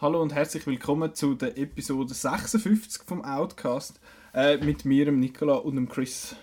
Hallo 0.00 0.22
und 0.22 0.32
herzlich 0.32 0.64
willkommen 0.64 1.12
zu 1.12 1.34
der 1.34 1.58
Episode 1.58 2.14
56 2.14 3.02
vom 3.02 3.24
Outcast 3.24 3.98
äh, 4.32 4.56
mit 4.58 4.84
mir, 4.84 5.06
dem 5.06 5.18
Nicola 5.18 5.54
und 5.54 5.74
dem 5.74 5.88
Chris. 5.88 6.36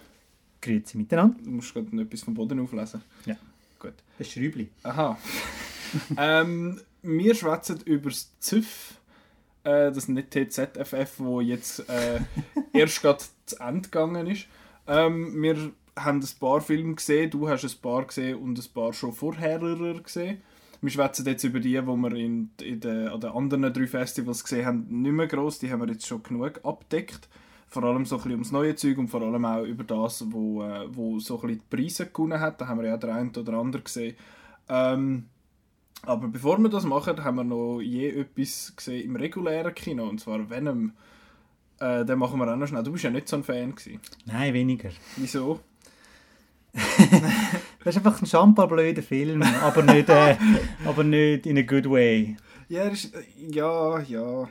Grüezi 0.61 0.97
miteinander. 0.97 1.37
Du 1.41 1.51
musst 1.51 1.73
gerade 1.73 1.95
noch 1.95 2.03
etwas 2.03 2.23
vom 2.23 2.33
Boden 2.33 2.59
auflesen. 2.59 3.01
Ja. 3.25 3.37
Gut. 3.79 3.93
Das 4.17 4.29
Schräubli. 4.29 4.67
Aha. 4.83 5.17
ähm, 6.17 6.81
wir 7.01 7.33
schwätzen 7.33 7.79
über 7.85 8.09
das 8.09 8.37
ZÜF, 8.41 8.99
äh, 9.63 9.89
das 9.89 10.09
nicht 10.09 10.31
TZFF, 10.31 11.13
wo 11.19 11.39
jetzt 11.39 11.87
äh, 11.87 12.19
erst 12.73 13.01
gerade 13.01 13.23
zu 13.45 13.55
Ende 13.61 13.83
gegangen 13.83 14.27
ist. 14.27 14.47
Ähm, 14.85 15.41
wir 15.41 15.71
haben 15.95 16.19
ein 16.19 16.39
paar 16.41 16.59
Filme 16.59 16.95
gesehen, 16.95 17.31
du 17.31 17.47
hast 17.47 17.63
ein 17.63 17.81
paar 17.81 18.03
gesehen 18.03 18.37
und 18.37 18.59
ein 18.59 18.73
paar 18.73 18.91
schon 18.91 19.13
vorher 19.13 19.59
gesehen. 20.03 20.41
Wir 20.85 20.91
schwätzen 20.91 21.25
jetzt 21.25 21.43
über 21.43 21.59
die, 21.59 21.71
die 21.71 21.81
wir 21.81 22.13
in, 22.13 22.51
in 22.61 22.79
den, 22.79 23.07
an 23.07 23.19
den 23.19 23.31
anderen 23.31 23.73
drei 23.73 23.87
Festivals 23.87 24.43
gesehen 24.43 24.67
haben, 24.67 25.01
nicht 25.01 25.13
mehr 25.13 25.25
gross. 25.25 25.57
Die 25.57 25.71
haben 25.71 25.81
wir 25.81 25.91
jetzt 25.91 26.05
schon 26.05 26.21
genug 26.21 26.59
abdeckt. 26.63 27.27
Vor 27.67 27.83
allem 27.83 28.05
so 28.05 28.17
ein 28.17 28.19
bisschen 28.19 28.31
ums 28.33 28.51
neue 28.51 28.75
Zeug 28.75 28.99
und 28.99 29.07
vor 29.07 29.23
allem 29.23 29.43
auch 29.45 29.63
über 29.63 29.83
das, 29.83 30.23
wo, 30.31 30.61
äh, 30.61 30.85
wo 30.95 31.17
so 31.17 31.41
ein 31.41 31.47
bisschen 31.47 31.61
die 31.69 31.75
Preise 31.75 32.05
gewonnen 32.05 32.39
hat. 32.39 32.61
Da 32.61 32.67
haben 32.67 32.81
wir 32.81 32.87
ja 32.87 32.97
den 32.97 33.09
einen 33.09 33.35
oder 33.35 33.53
anderen 33.53 33.83
gesehen. 33.83 34.15
Ähm, 34.69 35.25
aber 36.03 36.27
bevor 36.27 36.59
wir 36.59 36.69
das 36.69 36.83
machen, 36.85 37.23
haben 37.23 37.37
wir 37.37 37.43
noch 37.43 37.81
je 37.81 38.09
etwas 38.09 38.75
gesehen 38.75 39.05
im 39.05 39.15
regulären 39.15 39.73
Kino, 39.73 40.07
und 40.07 40.19
zwar 40.19 40.47
Venom. 40.51 40.93
Äh, 41.79 42.05
den 42.05 42.19
machen 42.19 42.39
wir 42.39 42.51
auch 42.51 42.55
noch 42.55 42.67
schnell. 42.67 42.83
Du 42.83 42.91
bist 42.91 43.03
ja 43.03 43.09
nicht 43.09 43.27
so 43.27 43.37
ein 43.37 43.43
Fan 43.43 43.73
gewesen. 43.73 43.99
Nein, 44.25 44.53
weniger. 44.53 44.91
Wieso? 45.17 45.61
das 47.85 47.95
ist 47.95 48.03
einfach 48.03 48.19
ein 48.19 48.25
schampa-blöder 48.25 49.03
Film, 49.03 49.43
aber 49.43 49.83
nicht, 49.83 50.09
äh, 50.09 50.35
aber 50.85 51.03
nicht 51.03 51.45
in 51.45 51.59
a 51.59 51.61
good 51.61 51.87
way. 51.87 52.35
Ja, 52.67 52.85
ist, 52.85 53.13
ja, 53.37 53.99
ja. 53.99 54.49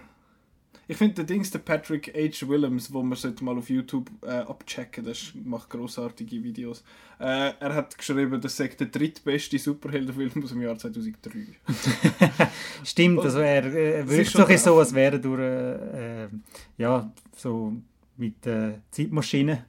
Ich 0.86 0.96
finde 0.96 1.14
der 1.14 1.24
Dings, 1.24 1.50
der 1.50 1.58
Patrick 1.58 2.14
H. 2.14 2.46
Willems, 2.48 2.92
wo 2.92 3.02
man 3.02 3.18
sollte 3.18 3.42
mal 3.42 3.58
auf 3.58 3.68
YouTube 3.68 4.08
äh, 4.22 4.30
abchecken, 4.30 5.04
das 5.04 5.32
macht 5.44 5.70
großartige 5.70 6.44
Videos. 6.44 6.84
Äh, 7.18 7.54
er 7.58 7.74
hat 7.74 7.98
geschrieben, 7.98 8.40
das 8.40 8.56
sei 8.56 8.68
der 8.68 8.86
drittbeste 8.86 9.58
Superheldenfilm 9.58 10.44
aus 10.44 10.50
dem 10.50 10.62
Jahr 10.62 10.78
2003. 10.78 11.46
Stimmt, 12.84 13.18
also 13.18 13.40
er, 13.40 13.64
er 13.64 14.08
wirkt 14.08 14.30
so, 14.30 14.46
so, 14.56 14.78
als 14.78 14.94
wäre 14.94 15.18
durch 15.18 15.40
äh, 15.40 16.28
ja 16.78 17.10
so 17.34 17.72
mit 18.16 18.46
äh, 18.46 18.74
Zeitmaschinen 18.92 19.64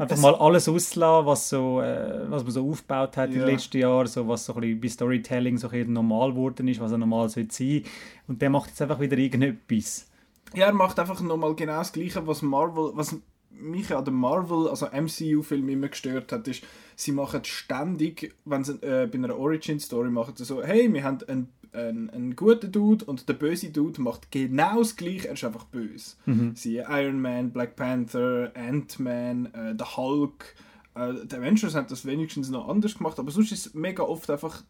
einfach 0.00 0.16
mal 0.16 0.34
alles 0.34 0.68
auslassen, 0.68 1.26
was, 1.26 1.48
so, 1.48 1.80
äh, 1.80 2.30
was 2.30 2.42
man 2.42 2.52
so 2.52 2.68
aufgebaut 2.68 3.16
hat 3.16 3.30
ja. 3.30 3.34
in 3.34 3.40
den 3.40 3.48
letzten 3.48 3.78
Jahren, 3.78 4.06
so, 4.06 4.26
was 4.26 4.46
so 4.46 4.54
ein 4.54 4.60
bisschen 4.60 4.80
bei 4.80 4.88
Storytelling 4.88 5.58
so 5.58 5.68
ein 5.68 5.92
normal 5.92 6.30
geworden 6.30 6.66
ist, 6.68 6.80
was 6.80 6.92
er 6.92 6.98
normal 6.98 7.28
sollte 7.28 7.54
sein. 7.54 7.84
Und 8.26 8.40
der 8.40 8.50
macht 8.50 8.70
jetzt 8.70 8.80
einfach 8.80 9.00
wieder 9.00 9.18
irgendetwas. 9.18 10.08
Ja, 10.54 10.66
er 10.66 10.72
macht 10.72 10.98
einfach 10.98 11.20
nochmal 11.20 11.54
genau 11.54 11.78
das 11.78 11.92
Gleiche, 11.92 12.26
was 12.26 12.42
Marvel, 12.42 12.92
was 12.94 13.16
mich 13.50 13.94
an 13.94 14.04
den 14.04 14.14
Marvel, 14.14 14.68
also 14.68 14.86
MCU-Film 14.86 15.68
immer 15.68 15.88
gestört 15.88 16.32
hat, 16.32 16.48
ist, 16.48 16.64
sie 16.96 17.12
machen 17.12 17.44
ständig, 17.44 18.34
wenn 18.44 18.64
sie 18.64 18.74
äh, 18.82 19.06
bei 19.06 19.18
einer 19.18 19.36
Origin-Story 19.36 20.10
machen, 20.10 20.34
so, 20.36 20.62
hey, 20.62 20.92
wir 20.92 21.04
haben 21.04 21.18
einen 21.28 21.48
ein, 21.72 22.10
ein 22.10 22.36
guter 22.36 22.68
Dude 22.68 23.04
und 23.04 23.28
der 23.28 23.34
böse 23.34 23.70
Dude 23.70 24.00
macht 24.00 24.30
genau 24.30 24.78
das 24.78 24.96
gleiche, 24.96 25.28
er 25.28 25.34
ist 25.34 25.44
einfach 25.44 25.64
böse. 25.64 26.16
Mhm. 26.26 26.54
Siehe 26.54 26.86
Iron 26.88 27.20
Man, 27.20 27.50
Black 27.50 27.76
Panther, 27.76 28.52
Ant-Man, 28.54 29.46
äh, 29.54 29.74
der 29.74 29.96
Hulk. 29.96 30.54
Äh, 30.94 31.26
die 31.26 31.36
Avengers 31.36 31.74
haben 31.74 31.86
das 31.88 32.04
wenigstens 32.04 32.50
noch 32.50 32.68
anders 32.68 32.98
gemacht, 32.98 33.18
aber 33.18 33.30
sonst 33.30 33.52
ist 33.52 33.66
es 33.66 33.74
mega 33.74 34.02
oft 34.02 34.30
einfach 34.30 34.64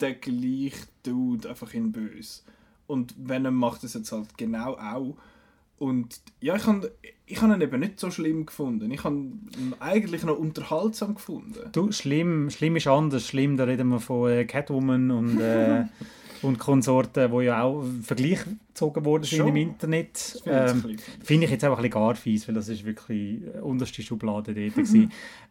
der 0.00 0.14
gleiche 0.14 0.86
Dude 1.02 1.48
einfach 1.48 1.74
in 1.74 1.92
böse. 1.92 2.42
Und 2.86 3.14
Venom 3.18 3.54
macht 3.54 3.84
es 3.84 3.94
jetzt 3.94 4.12
halt 4.12 4.38
genau 4.38 4.74
auch. 4.74 5.16
Und 5.78 6.20
ja, 6.40 6.56
ich 6.56 6.66
habe 6.66 6.92
ich 7.26 7.40
hab 7.40 7.50
ihn 7.50 7.60
eben 7.60 7.80
nicht 7.80 8.00
so 8.00 8.10
schlimm 8.10 8.46
gefunden. 8.46 8.90
Ich 8.90 9.04
habe 9.04 9.14
ihn 9.14 9.74
eigentlich 9.78 10.24
noch 10.24 10.36
unterhaltsam 10.36 11.14
gefunden. 11.14 11.70
Du, 11.72 11.92
schlimm, 11.92 12.50
schlimm 12.50 12.76
ist 12.76 12.88
anders. 12.88 13.26
Schlimm, 13.26 13.56
da 13.56 13.64
reden 13.64 13.88
wir 13.88 14.00
von 14.00 14.30
äh, 14.30 14.44
Catwoman 14.44 15.10
und 15.10 15.40
äh, 15.40 15.84
und 16.42 16.58
Konsorten, 16.58 17.30
die 17.30 17.44
ja 17.44 17.62
auch 17.62 17.84
Vergleich 18.02 18.40
gezogen 18.68 19.04
worden 19.04 19.24
sind 19.24 19.38
Schon. 19.38 19.48
im 19.48 19.56
Internet. 19.56 20.40
Ähm, 20.46 20.96
Finde 21.22 21.46
ich 21.46 21.50
jetzt 21.50 21.64
einfach 21.64 21.78
ein 21.78 21.82
bisschen 21.82 22.00
gar 22.00 22.14
fies, 22.14 22.46
weil 22.46 22.54
das 22.54 22.68
ist 22.68 22.84
wirklich 22.84 23.40
unterste 23.60 24.02
Schublade 24.02 24.54
dort 24.54 24.88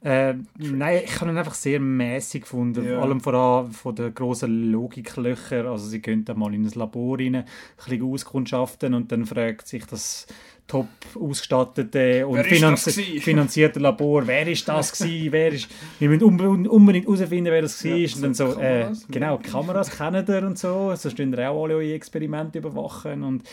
äh, 0.04 0.36
Nein, 0.58 1.02
ich 1.04 1.20
habe 1.20 1.32
ihn 1.32 1.38
einfach 1.38 1.56
sehr 1.56 1.80
mäßig 1.80 2.44
gefunden, 2.44 2.86
ja. 2.86 2.96
vor 2.96 3.04
allem 3.04 3.18
allem 3.22 3.72
von 3.72 3.96
den 3.96 4.14
grossen 4.14 4.72
Logiklöchern. 4.72 5.68
Also 5.68 5.88
sie 5.88 6.02
gehen 6.02 6.26
dann 6.26 6.40
mal 6.40 6.54
in 6.54 6.66
ein 6.66 6.72
Labor 6.72 7.20
rein, 7.20 7.36
ein 7.36 7.46
bisschen 7.76 8.04
auskundschaften 8.04 8.94
und 8.94 9.12
dann 9.12 9.26
fragt 9.26 9.68
sich 9.68 9.86
das 9.86 10.28
top 10.68 10.88
ausgestattete 11.16 12.28
und 12.28 12.44
finanzi 12.44 13.20
finanzierte 13.22 13.80
Labor. 13.80 14.28
Wer 14.28 14.48
ist 14.48 14.68
das 14.68 14.92
gewesen? 14.92 15.32
wer 15.32 15.54
ist, 15.54 15.70
wir 16.00 16.10
müssen 16.10 16.68
unbedingt 16.68 17.06
herausfinden, 17.06 17.52
wer 17.52 17.62
das 17.62 17.84
war. 17.84 17.96
Ja, 17.96 18.16
und 18.16 18.22
dann 18.22 18.34
so, 18.34 18.60
äh, 18.60 18.92
genau, 19.10 19.38
Kameras 19.38 19.90
kennen 19.90 20.26
ihr 20.28 20.44
und 20.44 20.60
so. 20.60 20.94
So 20.96 21.10
stehen 21.10 21.34
auch 21.36 21.64
alle 21.64 21.76
eure 21.76 21.94
Experimente 21.94 22.60
überwachen. 22.60 23.24
Und, 23.24 23.44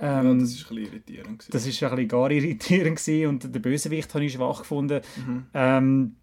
ähm, 0.00 0.26
ja, 0.26 0.34
das 0.34 0.50
ist 0.50 0.70
ein 0.70 0.76
bisschen 0.76 0.92
irritierend. 0.92 1.38
Gewesen. 1.38 1.52
Das 1.52 1.66
ist 1.66 1.82
ein 1.82 1.90
bisschen 1.90 2.08
gar 2.08 2.30
irritierend 2.30 2.96
gewesen. 2.96 3.28
und 3.28 3.54
der 3.54 3.60
Bösewicht 3.60 4.12
habe 4.12 4.24
ich 4.24 4.32
schwach 4.32 4.58
gefunden. 4.58 5.00
Mhm. 5.16 5.46
Ähm, 5.54 6.16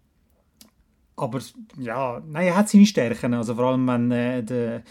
aber 1.16 1.40
ja, 1.78 2.22
nein, 2.26 2.48
er 2.48 2.56
hat 2.56 2.68
seine 2.68 2.86
Stärken. 2.86 3.34
Also 3.34 3.54
vor 3.54 3.66
allem, 3.66 3.86
wenn 3.86 4.10
äh, 4.10 4.42
der 4.42 4.82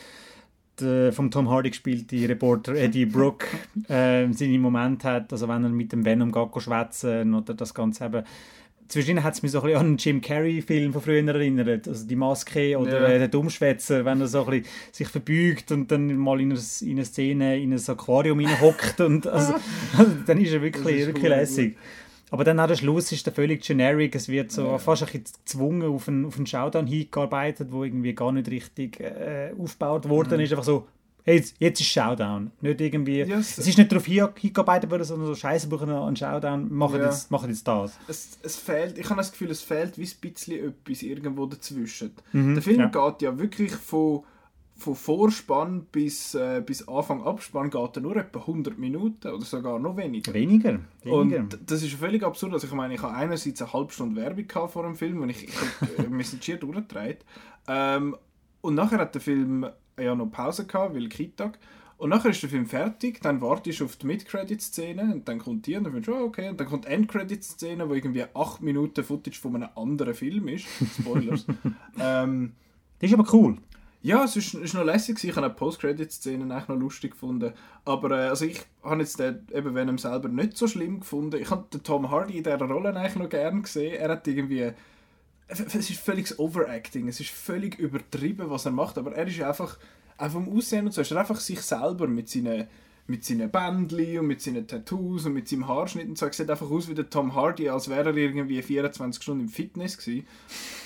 äh, 0.81 1.11
vom 1.11 1.29
Tom 1.29 1.49
Hardy 1.49 1.69
gespielte 1.69 2.27
Reporter 2.27 2.75
Eddie 2.75 3.05
Brooke 3.05 3.45
äh, 3.87 4.27
seine 4.31 4.59
Momente 4.59 5.07
hat, 5.07 5.31
also 5.31 5.47
wenn 5.47 5.63
er 5.63 5.69
mit 5.69 5.91
dem 5.91 6.05
Venom 6.05 6.31
geht 6.31 6.61
schwätzen 6.61 7.33
oder 7.33 7.53
das 7.53 7.73
Ganze 7.73 8.05
eben 8.05 8.23
Zwischendurch 8.87 9.25
hat 9.25 9.33
es 9.33 9.41
mich 9.41 9.51
so 9.51 9.59
ein 9.59 9.63
bisschen 9.65 9.79
an 9.79 9.85
einen 9.87 9.97
Jim 9.97 10.21
Carrey-Film 10.21 10.93
von 10.93 11.01
früher 11.01 11.27
erinnert. 11.27 11.87
Also 11.87 12.05
die 12.05 12.15
Maske 12.15 12.77
oder 12.77 13.01
ja. 13.01 13.07
äh, 13.07 13.17
der 13.17 13.27
Dummschwätzer, 13.27 14.05
wenn 14.05 14.21
er 14.21 14.27
so 14.27 14.43
ein 14.43 14.61
bisschen 14.61 14.65
sich 14.91 15.07
verbeugt 15.07 15.71
und 15.71 15.89
dann 15.89 16.15
mal 16.15 16.39
in 16.39 16.51
eine, 16.51 16.61
in 16.81 16.91
eine 16.91 17.05
Szene 17.05 17.59
in 17.59 17.73
ein 17.73 17.81
Aquarium 17.87 18.39
hockt 18.61 19.01
und 19.01 19.25
also, 19.25 19.55
dann 20.27 20.39
ist 20.39 20.53
er 20.53 20.61
wirklich, 20.61 20.97
ist 20.99 21.07
wirklich 21.07 21.29
lässig. 21.29 21.73
Gut. 21.73 21.81
Aber 22.33 22.43
dann 22.43 22.59
am 22.59 22.75
Schluss 22.75 23.11
ist 23.11 23.27
er 23.27 23.31
völlig 23.31 23.61
generic. 23.61 24.15
Es 24.15 24.27
wird 24.27 24.51
so 24.51 24.65
ja. 24.65 24.77
fast 24.79 25.03
ein 25.03 25.05
bisschen 25.05 25.35
gezwungen 25.45 25.83
auf 25.83 26.07
einen, 26.07 26.25
auf 26.25 26.35
einen 26.35 26.47
Showdown 26.47 26.87
hingearbeitet, 26.87 27.67
wo 27.71 27.83
irgendwie 27.83 28.15
gar 28.15 28.31
nicht 28.31 28.49
richtig 28.49 28.99
äh, 28.99 29.51
aufgebaut 29.55 30.09
worden 30.09 30.37
mhm. 30.37 30.43
ist. 30.43 30.51
Einfach 30.51 30.63
so, 30.63 30.87
hey, 31.25 31.35
jetzt, 31.35 31.53
jetzt 31.59 31.79
ist 31.79 31.91
Showdown. 31.91 32.49
Nicht 32.59 32.81
irgendwie, 32.81 33.19
yes. 33.19 33.59
Es 33.59 33.67
ist 33.67 33.77
nicht 33.77 33.91
darauf 33.91 34.07
hingearbeitet 34.07 34.89
worden, 34.89 35.03
sondern 35.03 35.27
so 35.27 35.35
Scheiße 35.35 35.67
brauchen 35.67 35.91
einen 35.91 36.15
Showdown, 36.15 36.73
machen, 36.73 37.01
ja. 37.01 37.05
jetzt, 37.05 37.29
machen 37.29 37.51
jetzt 37.51 37.67
das. 37.67 37.99
Es, 38.07 38.39
es 38.41 38.55
fehlt, 38.55 38.97
ich 38.97 39.07
habe 39.11 39.17
das 39.17 39.31
Gefühl, 39.31 39.51
es 39.51 39.61
fehlt 39.61 39.99
wie 39.99 40.05
ein 40.05 40.11
bisschen 40.19 40.69
etwas 40.69 41.03
irgendwo 41.03 41.45
dazwischen. 41.45 42.13
Mhm. 42.31 42.55
Der 42.55 42.63
Film 42.63 42.79
ja. 42.79 42.87
geht 42.87 43.21
ja 43.21 43.37
wirklich 43.37 43.73
von 43.73 44.23
von 44.83 44.95
Vorspann 44.95 45.85
bis, 45.91 46.35
äh, 46.35 46.61
bis 46.65 46.87
Anfang 46.87 47.23
Abspann 47.23 47.69
geht 47.69 47.95
er 47.95 48.01
nur 48.01 48.15
etwa 48.17 48.39
100 48.39 48.77
Minuten 48.77 49.29
oder 49.29 49.45
sogar 49.45 49.79
noch 49.79 49.97
weniger. 49.97 50.33
Weniger? 50.33 50.79
weniger. 51.01 51.39
Und 51.39 51.59
das 51.65 51.81
ist 51.81 51.93
völlig 51.93 52.23
absurd. 52.23 52.53
Also 52.53 52.67
ich 52.67 52.73
meine, 52.73 52.93
ich 52.93 53.01
habe 53.01 53.15
einerseits 53.15 53.61
eine 53.61 53.73
halbe 53.73 53.93
Stunde 53.93 54.21
Werbung 54.21 54.69
vor 54.69 54.83
dem 54.83 54.95
Film 54.95 55.21
und 55.21 55.29
ich, 55.29 55.47
ich 55.47 55.97
habe 55.97 56.09
mir 56.09 56.23
schier 56.23 56.57
durchgedreht. 56.57 57.25
Ähm, 57.67 58.15
und 58.61 58.75
nachher 58.75 58.99
hat 58.99 59.15
der 59.15 59.21
Film 59.21 59.65
ja 59.97 60.15
noch 60.15 60.27
Pause 60.27 60.65
gehabt, 60.65 60.95
weil 60.95 61.07
Kitag. 61.07 61.57
Und 61.97 62.09
nachher 62.09 62.31
ist 62.31 62.41
der 62.41 62.49
Film 62.49 62.65
fertig, 62.65 63.21
dann 63.21 63.39
wartest 63.39 63.79
du 63.79 63.85
auf 63.85 63.95
die 63.95 64.07
Mid-Credit-Szene 64.07 65.13
und 65.13 65.27
dann 65.27 65.39
kommt 65.39 65.65
die 65.67 65.77
und 65.77 65.85
dann 65.85 65.93
findest 65.93 66.09
du, 66.09 66.21
oh, 66.21 66.25
okay, 66.25 66.49
und 66.49 66.59
dann 66.59 66.67
kommt 66.67 66.85
die 66.85 66.89
End-Credit-Szene, 66.89 67.87
wo 67.87 67.93
irgendwie 67.93 68.25
8 68.33 68.61
Minuten 68.61 69.03
Footage 69.03 69.39
von 69.39 69.55
einem 69.55 69.69
anderen 69.75 70.13
Film 70.13 70.49
ist. 70.49 70.65
Spoilers. 70.99 71.45
ähm, 71.99 72.53
das 72.99 73.09
ist 73.09 73.17
aber 73.17 73.31
cool. 73.33 73.57
Ja, 74.03 74.25
es 74.25 74.35
ist, 74.35 74.53
ist 74.53 74.73
noch 74.73 74.83
lässig. 74.83 75.23
Ich 75.23 75.35
habe 75.37 75.47
die 75.47 75.55
Post-Credit-Szenen 75.55 76.49
noch 76.49 76.67
lustig 76.67 77.11
gefunden. 77.11 77.53
Aber 77.85 78.11
äh, 78.11 78.27
also 78.27 78.43
ich 78.43 78.61
habe 78.83 78.99
jetzt 78.99 79.17
den, 79.17 79.47
eben 79.53 79.73
Venom 79.73 79.97
selber 79.97 80.27
nicht 80.27 80.57
so 80.57 80.67
schlimm 80.67 80.99
gefunden. 80.99 81.41
Ich 81.41 81.49
habe 81.49 81.65
den 81.71 81.83
Tom 81.83 82.11
Hardy 82.11 82.37
in 82.37 82.43
dieser 82.43 82.57
Rolle 82.57 82.93
eigentlich 82.93 83.15
noch 83.15 83.29
gerne 83.29 83.61
gesehen. 83.61 83.95
Er 83.95 84.09
hat 84.09 84.27
irgendwie... 84.27 84.73
Es 85.47 85.73
ist 85.73 85.99
völlig 85.99 86.37
Overacting. 86.37 87.07
Es 87.07 87.21
ist 87.21 87.29
völlig 87.29 87.79
übertrieben, 87.79 88.49
was 88.49 88.65
er 88.65 88.71
macht. 88.71 88.97
Aber 88.97 89.13
er 89.15 89.25
ist 89.25 89.41
einfach... 89.41 89.79
Auch 90.17 90.29
vom 90.31 90.53
Aussehen 90.55 90.85
und 90.85 90.91
so 90.91 91.01
ist 91.01 91.11
er 91.11 91.19
einfach 91.21 91.39
sich 91.39 91.61
selber 91.61 92.07
mit 92.07 92.29
seinen 92.29 92.67
mit 93.05 93.25
seinen 93.25 93.51
Bändchen 93.51 94.19
und 94.19 94.27
mit 94.27 94.41
seinen 94.41 94.65
Tattoos 94.65 95.25
und 95.25 95.33
mit 95.33 95.49
seinem 95.49 95.67
Haarschnitt 95.67 96.07
und 96.07 96.17
so. 96.17 96.25
Er 96.25 96.31
sieht 96.31 96.49
einfach 96.49 96.69
aus 96.69 96.87
wie 96.87 96.93
der 96.93 97.09
Tom 97.09 97.35
Hardy, 97.35 97.67
als 97.67 97.89
wäre 97.89 98.11
er 98.11 98.15
irgendwie 98.15 98.61
24 98.61 99.21
Stunden 99.21 99.43
im 99.43 99.49
Fitness 99.49 99.97
gewesen. 99.97 100.25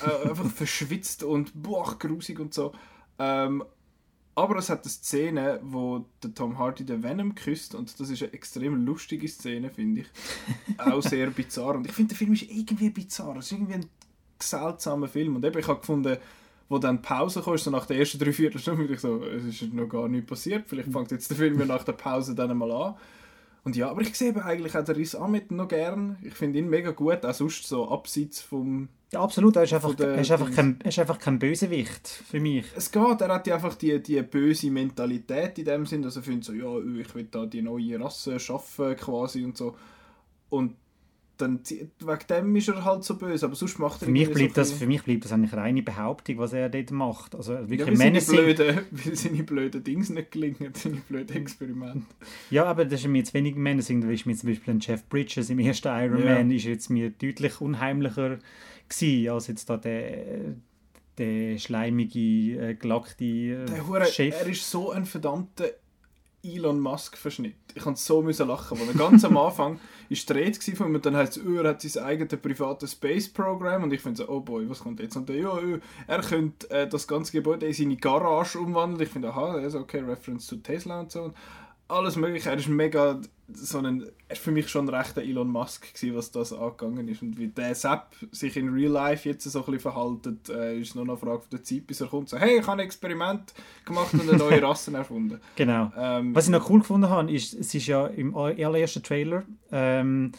äh, 0.04 0.28
einfach 0.28 0.46
verschwitzt 0.50 1.22
und 1.22 1.52
boah, 1.54 1.96
grusig 1.96 2.40
und 2.40 2.52
so. 2.52 2.72
Ähm, 3.18 3.64
aber 4.34 4.56
es 4.56 4.70
hat 4.70 4.84
eine 4.84 4.90
Szene, 4.90 5.58
wo 5.64 6.06
der 6.22 6.32
Tom 6.32 6.58
Hardy 6.58 6.84
den 6.84 7.02
Venom 7.02 7.34
küsst 7.34 7.74
und 7.74 7.98
das 7.98 8.08
ist 8.08 8.22
eine 8.22 8.32
extrem 8.32 8.84
lustige 8.84 9.26
Szene, 9.26 9.68
finde 9.68 10.02
ich. 10.02 10.06
Auch 10.78 11.02
sehr 11.02 11.30
bizarr. 11.30 11.74
Und 11.74 11.86
ich 11.86 11.92
finde, 11.92 12.10
der 12.10 12.18
Film 12.18 12.34
ist 12.34 12.42
irgendwie 12.42 12.90
bizarr. 12.90 13.36
Es 13.36 13.46
ist 13.46 13.52
irgendwie 13.52 13.74
ein 13.74 13.86
seltsamer 14.40 15.08
Film. 15.08 15.34
Und 15.34 15.44
eben, 15.44 15.58
ich 15.58 15.66
habe 15.66 15.80
gefunden, 15.80 16.18
wo 16.68 16.78
dann 16.78 17.02
Pause 17.02 17.42
kam, 17.42 17.58
so 17.58 17.70
nach 17.70 17.86
der 17.86 17.98
ersten 17.98 18.18
drei 18.18 18.32
Viertelstunde, 18.32 18.92
ich 18.92 19.00
so, 19.00 19.24
es 19.24 19.44
ist 19.44 19.72
noch 19.72 19.88
gar 19.88 20.08
nicht 20.08 20.26
passiert, 20.26 20.68
vielleicht 20.68 20.92
fängt 20.92 21.10
jetzt 21.10 21.30
der 21.30 21.36
Film 21.36 21.58
ja 21.58 21.66
nach 21.66 21.82
der 21.82 21.92
Pause 21.92 22.34
dann 22.34 22.56
mal 22.56 22.70
an. 22.70 22.94
Und 23.68 23.76
ja, 23.76 23.90
aber 23.90 24.00
ich 24.00 24.14
sehe 24.14 24.34
eigentlich 24.42 24.74
auch 24.78 24.82
den 24.82 24.94
Riss 24.94 25.14
Ahmed 25.14 25.50
noch 25.50 25.68
gern. 25.68 26.16
Ich 26.22 26.32
finde 26.32 26.58
ihn 26.58 26.70
mega 26.70 26.90
gut, 26.90 27.26
auch 27.26 27.34
sonst 27.34 27.68
so 27.68 27.86
abseits 27.90 28.40
vom... 28.40 28.88
Ja, 29.12 29.20
absolut, 29.20 29.56
er 29.56 29.64
ist 29.64 29.74
einfach, 29.74 29.94
er 29.98 30.18
ist 30.18 30.30
einfach, 30.30 30.50
kein, 30.50 30.80
er 30.82 30.88
ist 30.88 30.98
einfach 30.98 31.18
kein 31.18 31.38
Bösewicht 31.38 32.08
für 32.08 32.40
mich. 32.40 32.64
Es 32.74 32.90
geht, 32.90 33.20
er 33.20 33.28
hat 33.28 33.46
ja 33.46 33.56
einfach 33.56 33.74
die, 33.74 34.02
die 34.02 34.22
böse 34.22 34.70
Mentalität 34.70 35.58
in 35.58 35.66
dem 35.66 35.84
Sinn, 35.84 36.00
dass 36.00 36.16
er 36.16 36.22
findet 36.22 36.44
so, 36.44 36.54
ja, 36.54 36.78
ich 36.98 37.14
will 37.14 37.28
da 37.30 37.44
die 37.44 37.60
neue 37.60 38.00
Rasse 38.00 38.40
schaffen 38.40 38.96
quasi 38.96 39.44
und 39.44 39.58
so. 39.58 39.76
Und 40.48 40.74
dann 41.38 41.60
wegen 41.68 42.26
dem 42.28 42.56
ist 42.56 42.68
er 42.68 42.84
halt 42.84 43.04
so 43.04 43.16
böse, 43.16 43.46
aber 43.46 43.54
sonst 43.54 43.78
macht 43.78 44.02
er 44.02 44.06
für 44.06 44.12
mich 44.12 44.30
bleibt 44.30 44.54
so 44.54 44.60
das 44.60 44.72
Für 44.72 44.86
mich 44.86 45.02
bleibt 45.02 45.24
das 45.24 45.32
eigentlich 45.32 45.54
reine 45.54 45.82
Behauptung, 45.82 46.38
was 46.38 46.52
er 46.52 46.68
dort 46.68 46.90
macht. 46.90 47.34
Also 47.34 47.54
wirklich 47.68 47.80
ja, 47.80 47.86
weil, 47.86 48.20
seine 48.20 48.20
blöden, 48.20 48.80
weil 48.90 49.16
seine 49.16 49.42
blöden 49.42 49.84
Dings 49.84 50.10
nicht 50.10 50.30
gelingen, 50.32 50.72
seine 50.74 50.96
blöden 50.96 51.36
Experimente. 51.36 52.06
Ja, 52.50 52.64
aber 52.64 52.84
das 52.84 53.00
ist 53.00 53.06
mir 53.06 53.18
jetzt 53.18 53.34
wenig 53.34 53.54
menacing, 53.54 54.00
da 54.00 54.10
ist 54.10 54.26
mir 54.26 54.36
zum 54.36 54.50
Beispiel 54.50 54.74
ein 54.74 54.80
Jeff 54.80 55.08
Bridges 55.08 55.50
im 55.50 55.58
ersten 55.58 55.88
Iron 55.88 56.24
ja. 56.24 56.34
Man 56.34 56.50
ist 56.50 56.64
jetzt 56.64 56.90
mir 56.90 57.10
deutlich 57.10 57.60
unheimlicher 57.60 58.38
gewesen, 58.88 59.30
als 59.30 59.46
jetzt 59.46 59.70
da 59.70 59.76
der 59.76 60.56
der 61.18 61.58
schleimige, 61.58 62.70
äh, 62.70 62.74
gelackte 62.74 63.24
äh, 63.24 63.66
der 63.66 63.86
Hure, 63.86 64.06
Chef. 64.06 64.34
Er 64.40 64.46
ist 64.46 64.70
so 64.70 64.92
ein 64.92 65.04
verdammter 65.04 65.64
Elon 66.42 66.80
Musk 66.80 67.16
Verschnitt. 67.16 67.56
Ich 67.74 67.82
konnte 67.82 68.00
so 68.00 68.22
müssen 68.22 68.48
lachen, 68.48 68.78
weil 68.78 68.94
ganz 68.94 69.24
am 69.24 69.36
Anfang 69.36 69.80
ist 70.08 70.28
die 70.28 70.32
Rede 70.32 70.76
von 70.76 70.88
ihm 70.88 70.94
und 70.94 71.04
dann 71.04 71.16
heißt 71.16 71.36
es, 71.36 71.44
er 71.44 71.68
hat 71.68 71.82
sein 71.82 72.04
eigenes 72.04 72.40
privates 72.40 72.92
Space 72.92 73.28
Program 73.28 73.82
und 73.82 73.92
ich 73.92 74.00
finde 74.00 74.18
so, 74.18 74.28
oh 74.28 74.40
boy, 74.40 74.68
was 74.68 74.80
kommt 74.80 75.00
jetzt? 75.00 75.16
Und 75.16 75.28
dann, 75.28 75.38
ja, 75.38 75.58
er 76.06 76.20
könnte 76.20 76.70
äh, 76.70 76.88
das 76.88 77.06
ganze 77.06 77.32
Gebäude 77.32 77.66
in 77.66 77.72
seine 77.72 77.96
Garage 77.96 78.58
umwandeln. 78.58 79.02
Ich 79.02 79.12
finde, 79.12 79.30
aha, 79.30 79.56
das 79.56 79.74
ist 79.74 79.80
okay, 79.80 80.00
Reference 80.00 80.46
zu 80.46 80.56
Tesla 80.56 81.00
und 81.00 81.12
so 81.12 81.32
alles 81.88 82.16
mögliche. 82.16 82.50
Er 82.50 82.56
ist 82.56 82.68
mega 82.68 83.20
so 83.52 83.78
ein, 83.78 84.06
für 84.34 84.50
mich 84.50 84.68
schon 84.68 84.88
recht 84.88 85.16
Elon 85.16 85.50
Musk 85.50 85.94
gewesen, 85.94 86.16
was 86.16 86.30
das 86.30 86.52
angegangen 86.52 87.08
ist. 87.08 87.22
Und 87.22 87.38
wie 87.38 87.48
der 87.48 87.74
Sepp 87.74 88.14
sich 88.30 88.56
in 88.56 88.68
Real 88.68 88.92
Life 88.92 89.28
jetzt 89.28 89.44
so 89.44 89.58
ein 89.58 89.64
bisschen 89.64 89.80
verhaltet, 89.80 90.48
äh, 90.50 90.78
ist 90.78 90.94
nur 90.94 91.06
noch 91.06 91.20
eine 91.22 91.30
Frage 91.30 91.44
der 91.50 91.62
Zeit, 91.62 91.86
bis 91.86 92.00
er 92.00 92.08
kommt 92.08 92.28
so, 92.28 92.36
hey, 92.36 92.58
ich 92.58 92.66
habe 92.66 92.80
ein 92.80 92.86
Experiment 92.86 93.54
gemacht 93.84 94.12
und 94.12 94.28
eine 94.28 94.32
neue 94.36 94.62
Rasse 94.62 94.92
erfunden. 94.94 95.40
Genau. 95.56 95.90
Ähm, 95.96 96.34
was 96.34 96.44
ich 96.44 96.50
noch 96.50 96.68
cool 96.68 96.80
gefunden 96.80 97.08
habe, 97.08 97.32
ist, 97.32 97.54
es 97.54 97.74
ist 97.74 97.86
ja 97.86 98.06
im 98.06 98.36
allerersten 98.36 99.02
Trailer, 99.02 99.44
ähm, 99.72 100.32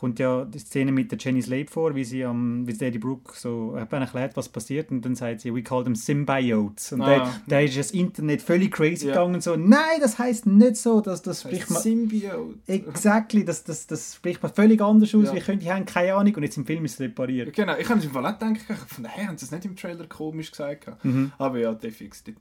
kommt 0.00 0.18
ja 0.18 0.46
die 0.46 0.58
Szene 0.58 0.92
mit 0.92 1.12
der 1.12 1.18
Jenny 1.18 1.42
Slate 1.42 1.70
vor, 1.70 1.94
wie 1.94 2.04
sie 2.04 2.24
am, 2.24 2.66
wie 2.66 2.72
Daddy 2.72 2.98
Brooke 2.98 3.34
so 3.36 3.74
erklärt, 3.74 4.34
was 4.34 4.48
passiert 4.48 4.90
und 4.90 5.04
dann 5.04 5.14
sagt 5.14 5.42
sie, 5.42 5.54
we 5.54 5.62
call 5.62 5.84
them 5.84 5.94
Symbiotes. 5.94 6.92
Und 6.92 7.02
ah, 7.02 7.30
da, 7.46 7.60
ist 7.60 7.76
das 7.76 7.90
Internet 7.90 8.40
völlig 8.40 8.72
crazy 8.72 9.08
ja. 9.08 9.12
gegangen 9.12 9.42
so, 9.42 9.56
nein, 9.56 10.00
das 10.00 10.18
heißt 10.18 10.46
nicht 10.46 10.76
so, 10.76 11.02
dass 11.02 11.20
das, 11.20 11.42
das 11.42 11.50
spricht 11.50 11.70
man... 11.70 11.82
Symbiote. 11.82 12.54
Exactly, 12.66 13.44
das, 13.44 13.62
das, 13.62 13.86
das 13.86 14.14
spricht 14.14 14.42
man 14.42 14.50
völlig 14.54 14.80
anders 14.80 15.14
aus, 15.14 15.26
ja. 15.26 15.34
wie 15.34 15.40
können 15.40 15.60
die 15.60 15.70
haben 15.70 15.84
keine 15.84 16.14
Ahnung 16.14 16.34
und 16.34 16.44
jetzt 16.44 16.56
im 16.56 16.64
Film 16.64 16.82
ist 16.86 16.94
es 16.94 17.00
repariert. 17.00 17.52
Genau, 17.52 17.76
ich 17.76 17.86
habe 17.90 17.98
es 17.98 18.06
im 18.06 18.12
Fall 18.12 18.24
auch 18.24 18.38
gedacht, 18.38 18.58
von 18.86 19.04
daher 19.04 19.28
haben 19.28 19.36
sie 19.36 19.44
es 19.44 19.50
nicht 19.50 19.66
im 19.66 19.76
Trailer 19.76 20.06
komisch 20.06 20.50
gesagt. 20.50 21.04
Mhm. 21.04 21.32
Aber 21.36 21.58
ja, 21.58 21.74
der 21.74 21.92
fixed 21.92 22.26
it. 22.28 22.36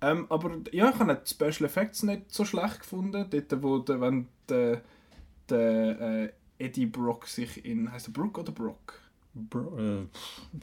Ähm, 0.00 0.26
aber 0.30 0.50
ja, 0.72 0.90
ich 0.90 0.98
habe 0.98 1.14
die 1.24 1.30
Special 1.30 1.66
Effects 1.68 2.02
nicht 2.02 2.22
so 2.32 2.44
schlecht 2.44 2.80
gefunden, 2.80 3.24
dort 3.30 3.62
wo 3.62 3.78
der, 3.78 4.00
wenn 4.00 4.26
der, 4.48 4.80
der 5.48 6.00
äh, 6.00 6.28
Eddie 6.64 6.86
Brock 6.86 7.26
sich 7.26 7.64
in. 7.64 7.90
Heißt 7.90 8.08
er 8.08 8.12
Brook 8.12 8.38
oder 8.38 8.52
Brock? 8.52 9.00
Bro, 9.34 9.78
äh, 9.78 10.06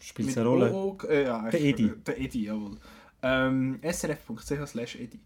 spielt 0.02 0.38
eine 0.38 0.48
Rolle. 0.48 0.74
O, 0.74 0.98
äh, 1.08 1.26
ja, 1.26 1.50
der 1.50 1.62
Eddie. 1.62 1.92
Der 2.06 2.20
Eddie, 2.20 2.46
jawohl. 2.46 2.78
Ähm, 3.24 3.80
srf.ch 3.84 4.68
slash 4.68 4.96
Eddie. 4.96 5.20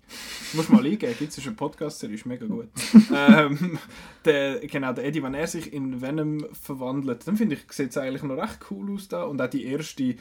Muss 0.54 0.68
mal 0.68 0.86
eingeben, 0.86 1.16
gibt 1.18 1.38
es 1.38 1.46
einen 1.46 1.56
Podcast, 1.56 2.04
der 2.04 2.10
ist 2.10 2.26
mega 2.26 2.46
gut. 2.46 2.68
ähm, 3.16 3.80
der, 4.26 4.60
genau, 4.68 4.92
der 4.92 5.06
Eddie, 5.06 5.24
wenn 5.24 5.34
er 5.34 5.48
sich 5.48 5.72
in 5.72 6.02
Venom 6.02 6.46
verwandelt, 6.52 7.26
dann 7.26 7.38
finde 7.38 7.56
ich, 7.56 7.72
sieht 7.72 7.92
es 7.92 7.98
eigentlich 7.98 8.24
noch 8.24 8.36
recht 8.36 8.60
cool 8.70 8.94
aus 8.94 9.08
da. 9.08 9.24
Und 9.24 9.42
auch 9.42 9.50
die 9.50 9.66
erste, 9.66 10.16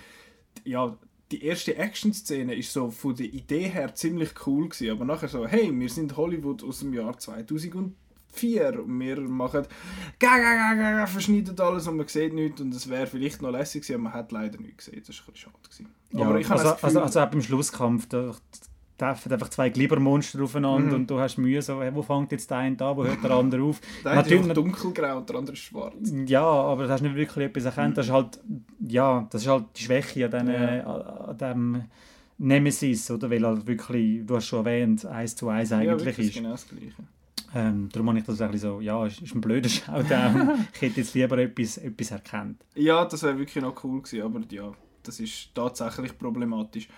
ja, 0.64 0.96
die 1.32 1.44
erste 1.44 1.76
Action-Szene 1.76 2.54
ist 2.54 2.72
so 2.72 2.90
von 2.90 3.16
der 3.16 3.26
Idee 3.26 3.68
her 3.68 3.94
ziemlich 3.94 4.46
cool 4.46 4.68
gewesen, 4.68 4.92
aber 4.92 5.04
nachher 5.04 5.28
so, 5.28 5.46
hey, 5.46 5.72
wir 5.72 5.88
sind 5.88 6.16
Hollywood 6.16 6.62
aus 6.62 6.80
dem 6.80 6.94
Jahr 6.94 7.18
2000 7.18 7.92
vier. 8.34 8.82
Und 8.82 9.00
wir 9.00 9.20
machen 9.20 9.62
ga, 10.18 10.38
ga, 10.38 10.74
ga, 10.74 10.92
ga, 10.92 11.06
verschneiden 11.06 11.58
alles 11.58 11.86
und 11.86 11.96
man 11.96 12.08
sieht 12.08 12.34
nichts. 12.34 12.60
Und 12.60 12.74
es 12.74 12.88
wäre 12.88 13.06
vielleicht 13.06 13.42
noch 13.42 13.50
lässig 13.50 13.82
gewesen, 13.82 13.94
aber 13.94 14.04
man 14.04 14.12
hat 14.14 14.32
leider 14.32 14.60
nichts 14.60 14.86
gesehen. 14.86 15.02
Das 15.06 15.18
war 15.18 15.28
ein 15.28 15.32
bisschen 15.32 15.52
schade. 15.52 15.58
Gewesen. 15.62 15.88
Ja, 16.12 16.26
aber 16.26 16.40
ich 16.40 16.50
also, 16.50 16.64
Gefühl, 16.64 16.84
also, 16.84 17.00
also, 17.00 17.20
also 17.20 17.36
im 17.36 17.42
Schlusskampf, 17.42 18.06
da 18.06 18.32
treffen 18.96 19.32
einfach 19.32 19.48
zwei 19.48 19.70
Glibbermonster 19.70 20.42
aufeinander 20.42 20.90
mhm. 20.90 20.94
und 20.94 21.10
du 21.10 21.18
hast 21.18 21.36
Mühe, 21.36 21.60
so, 21.60 21.80
wo 21.92 22.02
fängt 22.02 22.30
jetzt 22.32 22.50
der 22.50 22.58
eine 22.58 22.80
an, 22.80 22.96
wo 22.96 23.04
hört 23.04 23.22
der 23.22 23.30
andere 23.32 23.62
auf? 23.62 23.80
der 24.04 24.14
Natürlich, 24.14 24.46
ist 24.46 24.56
dunkelgrau 24.56 25.16
und 25.18 25.28
der 25.28 25.36
andere 25.36 25.54
ist 25.54 25.62
schwarz. 25.62 25.94
Ja, 26.26 26.44
aber 26.44 26.84
du 26.86 26.90
hast 26.90 27.00
nicht 27.00 27.16
wirklich 27.16 27.46
etwas 27.46 27.64
erkannt. 27.64 27.90
Mhm. 27.90 27.94
Das 27.94 28.06
ist 28.06 28.12
halt, 28.12 28.40
ja, 28.86 29.26
das 29.30 29.42
ist 29.42 29.48
halt 29.48 29.64
die 29.76 29.82
Schwäche 29.82 30.24
an, 30.26 30.30
den, 30.30 30.48
ja. 30.48 30.84
an 30.84 31.38
dem 31.38 31.82
Nemesis, 32.38 33.10
oder? 33.10 33.30
Weil 33.30 33.44
halt 33.44 33.66
wirklich, 33.66 34.24
du 34.24 34.36
hast 34.36 34.46
schon 34.46 34.64
erwähnt, 34.64 35.04
eins 35.06 35.34
zu 35.34 35.48
eins 35.48 35.72
eigentlich 35.72 36.18
ja, 36.18 36.24
ist. 36.24 36.34
genau 36.34 36.50
das 36.50 36.68
Gleiche. 36.68 36.94
Ähm, 37.54 37.88
darum 37.92 38.08
habe 38.08 38.18
ich 38.18 38.24
das 38.24 38.40
eigentlich 38.40 38.62
so, 38.62 38.80
ja, 38.80 39.06
ist, 39.06 39.22
ist 39.22 39.34
ein 39.34 39.40
blöder 39.40 39.68
Showdown. 39.68 40.66
ich 40.74 40.82
hätte 40.82 41.00
jetzt 41.00 41.14
lieber 41.14 41.38
etwas, 41.38 41.78
etwas 41.78 42.10
erkannt. 42.10 42.64
Ja, 42.74 43.04
das 43.04 43.22
wäre 43.22 43.38
wirklich 43.38 43.62
noch 43.62 43.82
cool 43.84 44.02
gewesen, 44.02 44.22
aber 44.22 44.40
ja, 44.50 44.72
das 45.02 45.20
ist 45.20 45.54
tatsächlich 45.54 46.18
problematisch. 46.18 46.88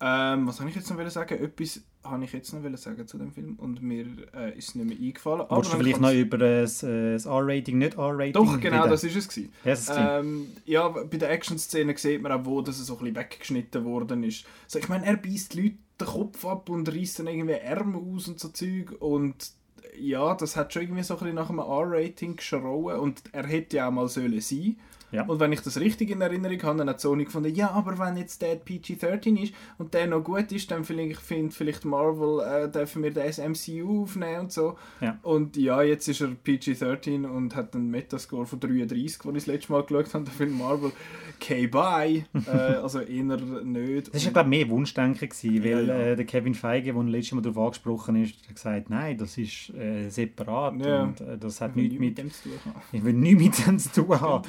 Ähm, 0.00 0.46
was 0.46 0.60
habe 0.60 0.68
ich 0.68 0.76
jetzt 0.76 0.90
noch 0.90 1.10
sagen? 1.10 1.42
Etwas 1.42 1.82
habe 2.04 2.24
ich 2.24 2.32
jetzt 2.32 2.52
noch 2.52 2.76
sagen 2.76 3.06
zu 3.06 3.18
dem 3.18 3.32
Film 3.32 3.56
und 3.56 3.82
mir 3.82 4.06
äh, 4.34 4.56
ist 4.56 4.68
es 4.68 4.74
nicht 4.74 4.88
mehr 4.88 4.98
eingefallen. 4.98 5.46
Wolltest 5.48 5.74
du 5.74 5.78
vielleicht 5.78 6.00
noch 6.00 6.12
über 6.12 6.38
das, 6.38 6.82
äh, 6.82 7.14
das 7.14 7.26
R-Rating, 7.26 7.78
nicht 7.78 7.94
R-Rating? 7.94 8.32
Doch, 8.32 8.60
genau, 8.60 8.82
reden? 8.82 8.90
das 8.90 9.04
ist 9.04 9.16
es. 9.16 9.28
Gewesen. 9.28 9.52
Ja, 9.64 10.18
ähm, 10.20 10.48
ja, 10.64 10.88
bei 10.88 11.16
der 11.16 11.30
Action-Szene 11.30 11.96
sieht 11.96 12.22
man 12.22 12.32
auch, 12.32 12.44
wo 12.44 12.60
das 12.60 12.78
so 12.78 12.94
ein 12.94 12.98
bisschen 13.00 13.16
weggeschnitten 13.16 13.84
worden 13.84 14.22
ist. 14.22 14.44
Also, 14.64 14.78
ich 14.78 14.88
meine, 14.88 15.06
er 15.06 15.16
beißt 15.16 15.54
die 15.54 15.62
Leute 15.62 15.76
den 15.98 16.06
Kopf 16.06 16.44
ab 16.44 16.68
und 16.68 16.88
reißt 16.88 17.20
dann 17.20 17.26
irgendwie 17.26 17.54
Ärmel 17.54 18.02
aus 18.14 18.28
und 18.28 18.38
so 18.38 18.48
Zeug 18.48 18.94
und 19.00 19.50
ja, 19.98 20.34
das 20.34 20.56
hat 20.56 20.72
schon 20.72 20.82
irgendwie 20.82 21.02
so 21.02 21.14
ein 21.14 21.20
bisschen 21.20 21.34
nach 21.34 21.50
einem 21.50 21.58
R-Rating 21.58 22.36
geschrauen 22.36 22.98
und 22.98 23.22
er 23.32 23.46
hätte 23.46 23.76
ja 23.76 23.88
auch 23.88 23.92
mal 23.92 24.08
sollen 24.08 24.40
sein 24.40 24.76
ja. 25.16 25.24
Und 25.24 25.40
wenn 25.40 25.52
ich 25.52 25.60
das 25.62 25.80
richtig 25.80 26.10
in 26.10 26.20
Erinnerung 26.20 26.62
habe, 26.62 26.78
dann 26.78 26.90
hat 26.90 27.00
Sony 27.00 27.24
gefunden, 27.24 27.54
ja, 27.54 27.70
aber 27.70 27.98
wenn 27.98 28.18
jetzt 28.18 28.42
der 28.42 28.56
PG-13 28.56 29.42
ist 29.42 29.54
und 29.78 29.94
der 29.94 30.06
noch 30.06 30.22
gut 30.22 30.52
ist, 30.52 30.70
dann 30.70 30.84
vielleicht, 30.84 31.20
find, 31.20 31.54
vielleicht 31.54 31.86
Marvel, 31.86 32.40
äh, 32.40 32.70
dürfen 32.70 33.02
wir 33.02 33.12
das 33.12 33.38
MCU 33.38 34.02
aufnehmen 34.02 34.40
und 34.40 34.52
so. 34.52 34.76
Ja. 35.00 35.18
Und 35.22 35.56
ja, 35.56 35.82
jetzt 35.82 36.06
ist 36.08 36.20
er 36.20 36.28
PG-13 36.28 37.26
und 37.26 37.56
hat 37.56 37.74
einen 37.74 37.90
Metascore 37.90 38.44
von 38.44 38.60
33, 38.60 39.18
als 39.24 39.26
ich 39.26 39.32
das 39.32 39.46
letzte 39.46 39.72
Mal 39.72 39.82
geschaut 39.84 40.12
habe, 40.12 40.24
der 40.24 40.34
Film 40.34 40.58
Marvel. 40.58 40.92
Okay, 41.36 41.66
bye. 41.66 42.24
äh, 42.46 42.50
also 42.50 43.00
eher 43.00 43.22
nicht. 43.22 44.14
Das 44.14 44.24
war, 44.26 44.32
glaube 44.32 44.54
ich, 44.54 44.66
mehr 44.66 44.68
Wunschdenken, 44.68 45.28
gewesen, 45.28 45.64
weil 45.64 45.88
ja, 45.88 45.96
ja. 45.96 46.06
Äh, 46.08 46.16
der 46.16 46.24
Kevin 46.26 46.54
Feige, 46.54 46.92
der 46.92 47.02
letztes 47.04 47.32
Mal 47.32 47.40
darauf 47.40 47.58
angesprochen 47.58 48.16
ist, 48.22 48.34
hat 48.48 48.54
gesagt, 48.54 48.90
nein, 48.90 49.16
das 49.16 49.38
ist 49.38 49.70
äh, 49.70 50.08
separat 50.08 50.74
und 50.74 51.20
äh, 51.20 51.38
das 51.38 51.60
hat 51.60 51.76
nichts 51.76 51.92
mit, 51.92 52.00
mit 52.00 52.18
dem 52.18 52.30
zu 52.30 52.50
tun 52.50 52.58
haben. 52.64 52.82
Ich 52.92 53.04
will 53.04 53.12
nichts 53.14 53.42
mit 53.42 53.66
dem 53.66 53.78
zu 53.78 53.92
tun 53.94 54.20
haben. 54.20 54.48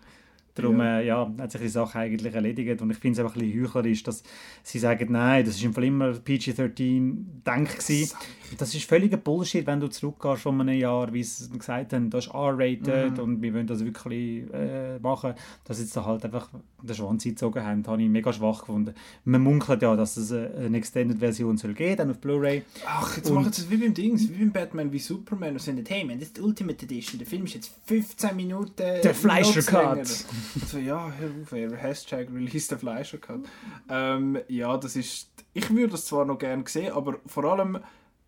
Darum 0.55 0.79
ja. 0.79 0.99
Äh, 0.99 1.07
ja, 1.07 1.31
hat 1.39 1.51
sich 1.51 1.61
die 1.61 1.69
Sache 1.69 1.99
eigentlich 1.99 2.33
erledigt. 2.33 2.81
Und 2.81 2.91
ich 2.91 2.97
finde 2.97 3.13
es 3.13 3.19
einfach 3.19 3.35
ein 3.35 3.41
bisschen 3.41 3.63
heuchlerisch, 3.63 4.03
dass 4.03 4.23
sie 4.63 4.79
sagen, 4.79 5.11
nein, 5.11 5.45
das 5.45 5.55
ist 5.55 5.63
im 5.63 5.73
Fall 5.73 5.85
immer 5.85 6.11
PG-13-Denk 6.11 7.77
gewesen. 7.77 8.17
Das 8.57 8.75
ist 8.75 8.83
völliger 8.83 9.17
Bullshit, 9.17 9.65
wenn 9.65 9.79
du 9.79 9.87
zurückgehst 9.87 10.41
von 10.41 10.59
einem 10.59 10.77
Jahr, 10.77 11.13
wie 11.13 11.23
sie 11.23 11.49
gesagt 11.57 11.93
haben, 11.93 12.09
das 12.09 12.25
ist 12.25 12.33
R-rated 12.33 13.13
mhm. 13.13 13.19
und 13.19 13.41
wir 13.41 13.53
wollen 13.53 13.67
das 13.67 13.83
wirklich 13.85 14.43
äh, 14.53 14.99
machen. 14.99 15.33
Dass 15.63 15.79
jetzt 15.79 15.95
da 15.95 16.05
halt 16.05 16.25
einfach 16.25 16.49
den 16.81 16.95
Schwanz 16.95 17.23
gezogen 17.23 17.63
haben, 17.63 17.87
habe 17.87 18.01
ich 18.01 18.09
mega 18.09 18.33
schwach 18.33 18.61
gefunden. 18.61 18.93
Man 19.23 19.41
munkelt 19.41 19.81
ja, 19.81 19.95
dass 19.95 20.17
es 20.17 20.31
eine 20.31 20.77
Extended-Version 20.77 21.57
soll 21.57 21.73
geben, 21.73 21.95
dann 21.95 22.11
auf 22.11 22.19
Blu-ray. 22.19 22.63
Ach, 22.85 23.15
jetzt 23.15 23.29
und 23.29 23.35
machen 23.35 23.53
sie 23.53 23.61
es 23.61 23.69
wie 23.69 23.77
beim 23.77 23.93
Dings, 23.93 24.29
wie 24.29 24.33
beim 24.33 24.51
Batman, 24.51 24.91
wie 24.91 24.99
Superman 24.99 25.53
und 25.53 25.61
sagen, 25.61 25.83
hey, 25.87 26.03
man, 26.03 26.19
das 26.19 26.29
ist 26.29 26.37
die 26.37 26.41
Ultimate 26.41 26.85
Edition, 26.85 27.19
der 27.19 27.27
Film 27.27 27.45
ist 27.45 27.53
jetzt 27.53 27.71
15 27.85 28.35
Minuten 28.35 28.73
Der 28.75 29.15
Fleischer-Cut. 29.15 30.25
Also 30.61 30.77
ja, 30.77 31.11
hör 31.11 31.29
auf, 31.41 31.51
er 31.51 31.75
Hashtag 31.75 32.29
Release 32.33 32.69
der 32.69 32.79
Fleischer-Cut. 32.79 33.41
Ähm, 33.89 34.39
ja, 34.47 34.77
das 34.77 34.95
ist, 34.95 35.29
ich 35.53 35.69
würde 35.69 35.89
das 35.89 36.05
zwar 36.05 36.25
noch 36.25 36.37
gerne 36.37 36.63
sehen, 36.67 36.93
aber 36.93 37.19
vor 37.25 37.45
allem 37.45 37.79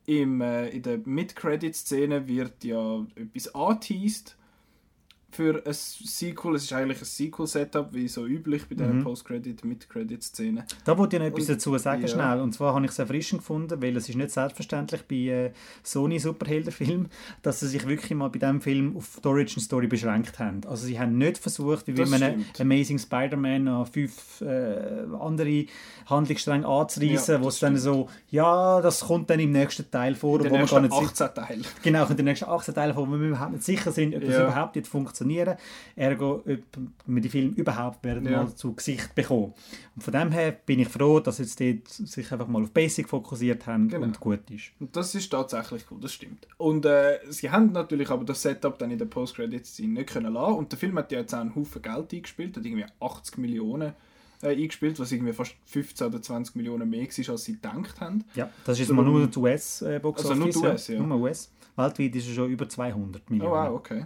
im, 0.05 0.41
äh, 0.41 0.69
in 0.69 0.83
der 0.83 0.99
Mid-Credit-Szene 1.05 2.27
wird 2.27 2.63
ja 2.63 3.05
etwas 3.15 3.53
angeteased 3.55 4.35
für 5.35 5.61
ein 5.65 5.73
Sequel. 5.73 6.55
Es 6.55 6.63
ist 6.63 6.73
eigentlich 6.73 6.99
ein 6.99 7.05
Sequel-Setup, 7.05 7.93
wie 7.93 8.07
so 8.07 8.25
üblich 8.25 8.67
bei 8.67 8.75
dieser 8.75 8.93
Mhm. 8.93 9.03
Post-Credit, 9.03 9.63
Mid-Credit-Szene. 9.65 10.65
Da 10.85 10.97
wollte 10.97 11.15
ich 11.15 11.21
noch 11.21 11.27
etwas 11.27 11.49
Und- 11.49 11.55
dazu 11.55 11.77
sagen, 11.77 12.01
ja. 12.01 12.07
schnell. 12.07 12.39
Und 12.41 12.53
zwar 12.53 12.73
habe 12.73 12.85
ich 12.85 12.91
es 12.91 12.99
erfrischend 12.99 13.41
gefunden, 13.41 13.81
weil 13.81 13.95
es 13.97 14.09
ist 14.09 14.15
nicht 14.15 14.31
selbstverständlich 14.31 15.01
bei 15.07 15.15
äh, 15.15 15.51
Sony-Superheldenfilmen, 15.83 17.09
dass 17.41 17.59
sie 17.59 17.67
sich 17.67 17.87
wirklich 17.87 18.11
mal 18.15 18.29
bei 18.29 18.39
diesem 18.39 18.61
Film 18.61 18.95
auf 18.97 19.19
die 19.23 19.27
Origin-Story 19.27 19.87
beschränkt 19.87 20.39
haben. 20.39 20.61
Also 20.67 20.85
sie 20.85 20.99
haben 20.99 21.17
nicht 21.17 21.37
versucht, 21.37 21.87
wie 21.87 21.93
stimmt. 22.05 22.59
Amazing 22.59 22.99
Spider-Man 22.99 23.63
noch 23.65 23.87
fünf 23.87 24.41
äh, 24.41 25.05
andere 25.19 25.65
Handlungsstränge 26.05 26.67
anzureissen, 26.67 27.35
Ja, 27.35 27.41
wo 27.43 27.47
es 27.47 27.59
dann 27.59 27.77
so, 27.77 28.09
ja, 28.29 28.81
das 28.81 29.01
kommt 29.01 29.29
dann 29.29 29.39
im 29.39 29.51
nächsten 29.51 29.89
Teil 29.89 30.15
vor, 30.15 30.37
In 30.37 30.43
den 30.43 30.51
man 30.51 30.61
nächsten 30.61 30.81
nicht 30.81 30.93
si- 30.93 31.23
18 31.23 31.33
Teil. 31.33 31.61
Genau, 31.81 32.05
in 32.07 32.17
den 32.17 32.25
nächsten 32.25 32.45
18 32.49 32.73
Teilen, 32.75 32.95
wo 32.95 33.05
wir 33.05 33.17
überhaupt 33.17 33.53
nicht 33.53 33.63
sicher 33.63 33.91
sind, 33.91 34.15
ob 34.15 34.21
das 34.21 34.33
Ja. 34.35 34.43
überhaupt 34.47 34.75
wird 34.75 34.87
funktionieren. 35.23 35.57
Ergo, 35.95 36.35
ob 36.45 36.47
wir 37.05 37.21
die 37.21 37.29
Filme 37.29 37.55
überhaupt 37.55 38.03
werden 38.03 38.25
Ja. 38.29 38.43
mal 38.43 38.55
zu 38.55 38.73
Gesicht 38.73 39.15
bekommen. 39.15 39.53
Und 39.95 40.01
von 40.01 40.13
dem 40.13 40.31
her 40.31 40.51
bin 40.65 40.79
ich 40.79 40.89
froh, 40.89 41.19
dass 41.19 41.37
sie 41.37 41.43
jetzt 41.43 41.59
dort 41.59 41.87
sich 42.09 42.31
einfach 42.31 42.47
mal 42.47 42.63
auf 42.63 42.71
Basic 42.71 43.07
fokussiert 43.07 43.65
haben 43.67 43.87
Genau. 43.89 44.03
und 44.05 44.19
gut 44.19 44.49
ist. 44.51 44.71
Und 44.79 44.95
das 44.95 45.15
ist 45.15 45.29
tatsächlich 45.29 45.83
cool, 45.91 45.99
das 46.01 46.13
stimmt. 46.13 46.47
Und 46.57 46.85
äh, 46.85 47.19
sie 47.29 47.49
haben 47.49 47.71
natürlich 47.71 48.09
aber 48.09 48.23
das 48.25 48.41
Setup 48.41 48.77
dann 48.77 48.91
in 48.91 48.97
der 48.97 49.05
Post-Credit-Scene 49.05 49.93
nicht 49.93 50.09
können 50.09 50.33
lassen. 50.33 50.55
Und 50.55 50.71
der 50.71 50.79
Film 50.79 50.97
hat 50.97 51.11
ja 51.11 51.19
jetzt 51.19 51.33
auch 51.33 51.39
einen 51.39 51.55
Haufen 51.55 51.81
Geld 51.81 52.13
eingespielt, 52.13 52.57
hat 52.57 52.65
irgendwie 52.65 52.85
80 52.99 53.37
Millionen 53.37 53.93
äh, 54.41 54.49
eingespielt, 54.49 54.99
was 54.99 55.11
irgendwie 55.11 55.33
fast 55.33 55.55
15 55.65 56.07
oder 56.07 56.21
20 56.21 56.55
Millionen 56.55 56.89
mehr 56.89 57.03
war, 57.07 57.29
als 57.29 57.43
sie 57.45 57.53
gedacht 57.53 58.01
haben. 58.01 58.23
Ja, 58.35 58.49
das 58.65 58.73
ist 58.73 58.79
jetzt 58.79 58.87
So, 58.89 58.93
mal 58.93 59.05
nur 59.05 59.25
die 59.27 59.39
US-Box 59.39 60.21
Also 60.25 60.35
nur 60.35 60.49
die 60.49 60.57
US, 60.57 60.87
ja. 60.89 60.99
Nur 60.99 61.17
US. 61.19 61.51
Weltweit 61.75 62.15
ist 62.15 62.27
es 62.27 62.35
schon 62.35 62.51
über 62.51 62.67
200 62.69 63.21
Oh 63.25 63.31
Millionen. 63.33 63.51
wow, 63.51 63.69
okay. 63.75 64.05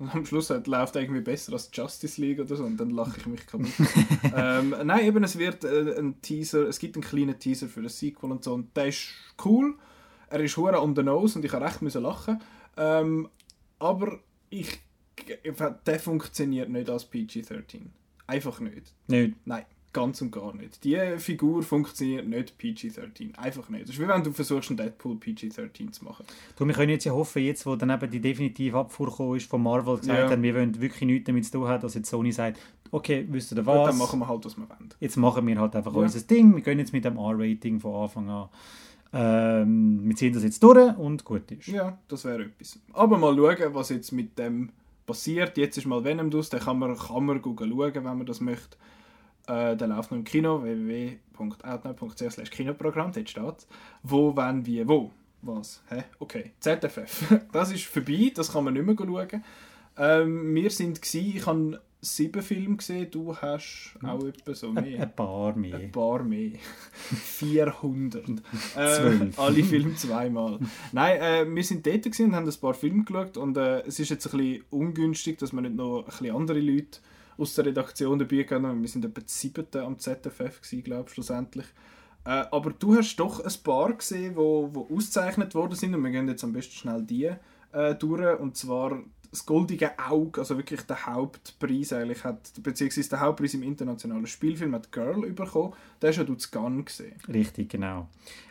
Und 0.00 0.14
am 0.14 0.24
Schluss 0.24 0.48
halt, 0.48 0.66
läuft 0.66 0.96
irgendwie 0.96 1.20
besser 1.20 1.52
als 1.52 1.68
Justice 1.70 2.18
League 2.18 2.40
oder 2.40 2.56
so 2.56 2.64
und 2.64 2.78
dann 2.78 2.88
lache 2.88 3.18
ich 3.18 3.26
mich 3.26 3.46
kaputt. 3.46 3.68
ähm, 4.34 4.74
nein, 4.82 5.04
eben, 5.04 5.22
es 5.22 5.38
wird 5.38 5.62
äh, 5.64 5.98
ein 5.98 6.22
Teaser, 6.22 6.66
es 6.66 6.78
gibt 6.78 6.96
einen 6.96 7.04
kleinen 7.04 7.38
Teaser 7.38 7.68
für 7.68 7.82
das 7.82 7.98
Sequel 7.98 8.30
und 8.30 8.42
so 8.42 8.54
und 8.54 8.74
der 8.74 8.86
ist 8.86 9.10
cool. 9.44 9.74
Er 10.30 10.40
ist 10.40 10.56
hure 10.56 10.80
on 10.80 10.96
the 10.96 11.02
nose 11.02 11.38
und 11.38 11.44
ich 11.44 11.52
habe 11.52 11.66
recht 11.66 11.82
müssen 11.82 12.02
lachen. 12.02 12.40
Ähm, 12.78 13.28
aber 13.78 14.20
ich, 14.48 14.80
der 15.86 16.00
funktioniert 16.00 16.70
nicht 16.70 16.88
als 16.88 17.04
PG-13. 17.04 17.82
Einfach 18.26 18.58
nicht. 18.60 18.94
Nicht. 19.06 19.34
Nein, 19.44 19.66
ganz 19.92 20.22
und 20.22 20.30
gar 20.30 20.54
nicht. 20.54 20.84
Die 20.84 20.96
Figur 21.18 21.62
funktioniert 21.62 22.26
nicht 22.28 22.56
PG-13. 22.58 23.36
Einfach 23.36 23.68
nicht. 23.68 23.84
Das 23.84 23.90
ist 23.90 24.00
wie 24.00 24.06
wenn 24.06 24.22
du 24.22 24.32
versuchst, 24.32 24.70
einen 24.70 24.76
Deadpool 24.76 25.16
PG-13 25.16 25.90
zu 25.92 26.04
machen. 26.04 26.24
Du, 26.56 26.64
wir 26.66 26.74
können 26.74 26.90
jetzt 26.90 27.04
ja 27.04 27.12
hoffen, 27.12 27.42
jetzt, 27.42 27.66
wo 27.66 27.74
dann 27.76 27.90
eben 27.90 28.10
die 28.10 28.20
definitive 28.20 28.78
Abfuhr 28.78 29.36
ist 29.36 29.48
von 29.50 29.62
Marvel, 29.62 29.96
gesagt 29.98 30.18
Ja. 30.18 30.30
haben, 30.30 30.42
wir 30.42 30.54
wollen 30.54 30.80
wirklich 30.80 31.02
nichts 31.02 31.26
damit 31.26 31.44
zu 31.44 31.52
tun 31.52 31.68
haben, 31.68 31.80
dass 31.82 31.94
jetzt 31.94 32.08
Sony 32.10 32.30
sagt, 32.32 32.58
okay, 32.92 33.26
wisst 33.30 33.52
ihr 33.52 33.58
Und 33.58 33.66
was? 33.66 33.88
dann 33.90 33.98
machen 33.98 34.18
wir 34.20 34.28
halt, 34.28 34.44
was 34.44 34.56
wir 34.56 34.68
wollen. 34.68 34.88
jetzt 35.00 35.16
machen 35.16 35.46
wir 35.46 35.58
halt 35.60 35.74
einfach 35.76 35.92
Ja. 35.94 36.00
unser 36.00 36.20
Ding. 36.20 36.54
Wir 36.54 36.62
gehen 36.62 36.78
jetzt 36.78 36.92
mit 36.92 37.04
dem 37.04 37.16
R-Rating 37.16 37.80
von 37.80 37.94
Anfang 38.02 38.28
an. 38.30 38.48
Ähm, 39.12 40.00
wir 40.04 40.14
ziehen 40.14 40.32
das 40.32 40.44
jetzt 40.44 40.62
durch 40.62 40.96
und 40.96 41.24
gut 41.24 41.50
ist. 41.50 41.66
Ja, 41.66 41.98
das 42.08 42.24
wäre 42.24 42.44
etwas. 42.44 42.78
Aber 42.92 43.18
mal 43.18 43.34
schauen, 43.36 43.74
was 43.74 43.88
jetzt 43.88 44.12
mit 44.12 44.38
dem 44.38 44.70
passiert. 45.06 45.58
Jetzt 45.58 45.76
ist 45.78 45.86
mal 45.86 46.04
Venom 46.04 46.30
draus, 46.30 46.48
den 46.50 46.60
kann 46.60 46.78
man, 46.78 46.96
kann 46.96 47.24
man 47.26 47.42
schauen, 47.42 47.94
wenn 47.94 48.02
man 48.04 48.24
das 48.26 48.40
möchte. 48.40 48.76
Äh, 49.50 49.76
der 49.76 49.88
läuft 49.88 50.12
noch 50.12 50.18
im 50.18 50.24
Kino, 50.24 50.62
www.outnow.ch 50.62 52.50
Kinoprogramm, 52.50 53.10
dort 53.10 53.28
steht 53.28 53.66
Wo, 54.04 54.36
wenn, 54.36 54.64
wie, 54.64 54.86
wo. 54.86 55.10
Was? 55.42 55.82
Hä? 55.88 56.04
Okay. 56.20 56.52
ZFF. 56.60 57.40
Das 57.52 57.72
ist 57.72 57.84
vorbei, 57.86 58.30
das 58.32 58.52
kann 58.52 58.64
man 58.64 58.74
nicht 58.74 58.86
mehr 58.86 58.96
schauen. 58.96 59.44
Ähm, 59.96 60.54
wir 60.54 60.70
sind 60.70 61.02
gsi, 61.02 61.34
ich 61.36 61.46
habe 61.46 61.80
sieben 62.00 62.42
Filme 62.42 62.76
gesehen, 62.76 63.10
du 63.10 63.36
hast 63.36 63.96
auch 64.04 64.24
etwa 64.24 64.54
so 64.54 64.70
mehr. 64.72 65.02
ein 65.02 65.16
paar 65.16 65.56
mehr. 65.56 65.78
Ein 65.78 65.90
paar 65.90 66.22
mehr. 66.22 66.52
400. 66.92 68.22
äh, 68.28 68.32
Zwölf. 68.74 69.38
alle 69.38 69.64
Filme 69.64 69.94
zweimal. 69.96 70.60
Nein, 70.92 71.20
äh, 71.20 71.54
wir 71.56 71.64
sind 71.64 71.84
dort 71.84 72.06
und 72.06 72.36
haben 72.36 72.48
ein 72.48 72.60
paar 72.60 72.74
Filme 72.74 73.02
geschaut 73.04 73.36
und 73.36 73.56
äh, 73.56 73.80
es 73.80 73.98
ist 73.98 74.10
jetzt 74.10 74.32
ein 74.32 74.38
bisschen 74.38 74.64
ungünstig, 74.70 75.38
dass 75.38 75.52
wir 75.52 75.60
nicht 75.60 75.74
noch 75.74 76.00
ein 76.00 76.04
bisschen 76.04 76.36
andere 76.36 76.60
Leute 76.60 77.00
aus 77.40 77.54
der 77.54 77.66
Redaktion 77.66 78.18
dabei 78.18 78.44
haben. 78.50 78.82
Wir 78.82 78.88
sind 78.88 79.04
etwa 79.04 79.20
die 79.20 79.28
siebte 79.28 79.82
am 79.82 79.98
ZFF 79.98 80.60
glaube 80.84 81.04
ich, 81.08 81.14
schlussendlich. 81.14 81.66
Äh, 82.24 82.44
aber 82.50 82.70
du 82.70 82.96
hast 82.96 83.16
doch 83.16 83.44
ein 83.44 83.62
paar 83.64 83.94
gesehen, 83.94 84.36
wo, 84.36 84.68
wo 84.72 84.94
ausgezeichnet 84.94 85.54
worden 85.54 85.74
sind 85.74 85.94
und 85.94 86.02
wir 86.02 86.10
gehen 86.10 86.28
jetzt 86.28 86.44
am 86.44 86.52
besten 86.52 86.74
schnell 86.74 87.02
die 87.02 87.30
äh, 87.72 87.94
durch 87.94 88.38
und 88.40 88.56
zwar 88.56 89.02
das 89.30 89.46
goldige 89.46 89.92
Auge, 89.98 90.40
also 90.40 90.56
wirklich 90.56 90.82
der 90.82 91.06
Hauptpreis 91.06 91.92
eigentlich 91.92 92.24
hat, 92.24 92.52
beziehungsweise 92.62 93.10
der 93.10 93.20
Hauptpreis 93.20 93.54
im 93.54 93.62
internationalen 93.62 94.26
Spielfilm 94.26 94.74
hat 94.74 94.90
Girl 94.90 95.30
bekommen. 95.30 95.72
Den 96.02 96.08
hast 96.08 96.16
ja 96.16 96.24
du 96.24 96.34
zu 96.34 96.50
gesehen. 96.84 97.14
Richtig, 97.28 97.70
genau. 97.70 98.08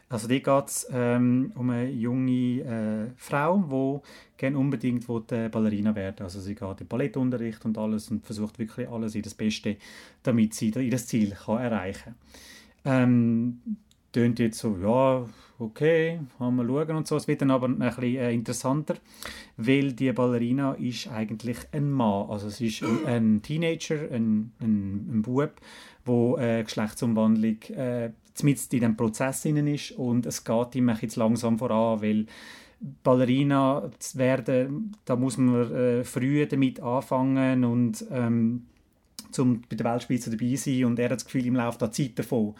Also 0.08 0.28
dort 0.28 0.40
geht 0.40 0.68
es 0.68 0.88
ähm, 0.92 1.52
um 1.56 1.70
eine 1.70 1.90
junge 1.90 2.62
äh, 2.62 3.12
Frau, 3.18 4.02
die 4.02 4.38
gerne 4.38 4.58
unbedingt 4.58 5.08
will, 5.08 5.24
äh, 5.32 5.50
Ballerina 5.50 5.94
werden 5.94 6.24
Also 6.24 6.40
sie 6.40 6.56
geht 6.56 6.82
in 6.82 6.88
Ballettunterricht 6.88 7.64
und 7.66 7.78
alles 7.78 8.10
und 8.10 8.26
versucht 8.26 8.58
wirklich 8.58 8.88
alles 8.90 9.14
in 9.16 9.22
das 9.22 9.36
Beste, 9.36 9.78
damit 10.24 10.56
sie 10.56 10.70
ihr 10.70 10.98
Ziel 10.98 11.36
kann 11.36 11.60
erreichen 11.60 12.16
kann. 12.86 13.04
Ähm, 13.04 13.62
tönt 14.12 14.40
jetzt 14.40 14.60
so, 14.60 14.78
ja, 14.82 15.26
okay, 15.60 16.20
haben 16.40 16.56
wir 16.56 16.66
schauen 16.66 16.98
und 16.98 17.08
so. 17.08 17.16
Es 17.16 17.28
wird 17.28 17.42
dann 17.42 17.52
aber 17.52 17.68
ein 17.68 17.78
bisschen 17.78 18.16
äh, 18.16 18.34
interessanter, 18.34 18.96
weil 19.58 19.94
die 19.94 20.12
Ballerina 20.12 20.74
ist 20.74 21.08
eigentlich 21.08 21.58
ein 21.72 21.92
Mann. 21.92 22.30
Also 22.30 22.48
es 22.48 22.62
ist 22.62 22.84
ein, 22.84 23.06
ein 23.06 23.42
Teenager, 23.42 24.12
ein, 24.12 24.52
ein, 24.60 25.10
ein 25.12 25.22
Bub, 25.22 25.52
wo 26.06 26.38
äh, 26.38 26.64
Geschlechtsumwandlung 26.64 27.62
äh, 27.76 28.12
in 28.42 28.80
dem 28.80 28.96
Prozess 28.96 29.44
innen 29.44 29.68
ist 29.68 29.92
und 29.92 30.26
es 30.26 30.46
geht 30.46 30.76
ihm 30.76 30.90
jetzt 31.02 31.18
langsam 31.18 31.60
voran, 31.60 32.02
weil 32.02 32.26
Ballerina 33.04 33.92
zu 34.00 34.18
werden, 34.18 34.96
da 35.04 35.18
muss 35.18 35.38
man 35.38 35.72
äh, 35.74 36.04
früh 36.06 36.46
damit 36.46 36.80
anfangen 36.80 37.66
und 37.66 38.06
ähm, 38.10 38.66
zum 39.32 39.62
bei 39.70 39.76
der 39.76 39.92
Weltspitze 39.92 40.30
dabei 40.30 40.56
sein 40.56 40.86
und 40.86 40.98
er 41.00 41.06
hat 41.06 41.18
das 41.18 41.26
Gefühl, 41.26 41.46
ihm 41.46 41.56
läuft 41.56 41.82
da 41.82 41.92
Zeit 41.92 42.18
davon. 42.18 42.56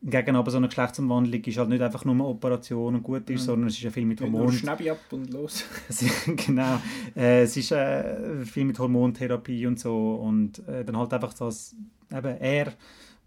Hingegen 0.00 0.36
aber 0.36 0.50
so 0.50 0.58
eine 0.58 0.68
Geschlechtsumwandlung 0.68 1.42
ist 1.42 1.58
halt 1.58 1.68
nicht 1.70 1.82
einfach 1.82 2.04
nur 2.04 2.14
eine 2.14 2.24
Operation 2.24 2.94
und 2.94 3.02
gut 3.02 3.28
ist, 3.30 3.42
Mhm. 3.42 3.46
sondern 3.46 3.68
es 3.68 3.74
ist 3.74 3.82
ja 3.82 3.90
viel 3.90 4.06
mit 4.06 4.20
Hormonen. 4.20 4.52
Schnäppi 4.52 4.90
ab 4.90 4.98
und 5.10 5.30
los. 5.32 5.64
Es 5.88 6.02
ist- 6.02 6.24
genau. 6.46 6.78
Äh, 7.16 7.42
es 7.42 7.56
ist 7.56 7.72
äh, 7.72 8.44
viel 8.44 8.64
mit 8.64 8.78
Hormontherapie 8.78 9.66
und 9.66 9.78
so. 9.80 10.14
Und 10.14 10.66
äh, 10.68 10.84
dann 10.84 10.96
halt 10.96 11.12
einfach 11.12 11.34
das, 11.34 11.74
eben 12.12 12.36
er, 12.38 12.72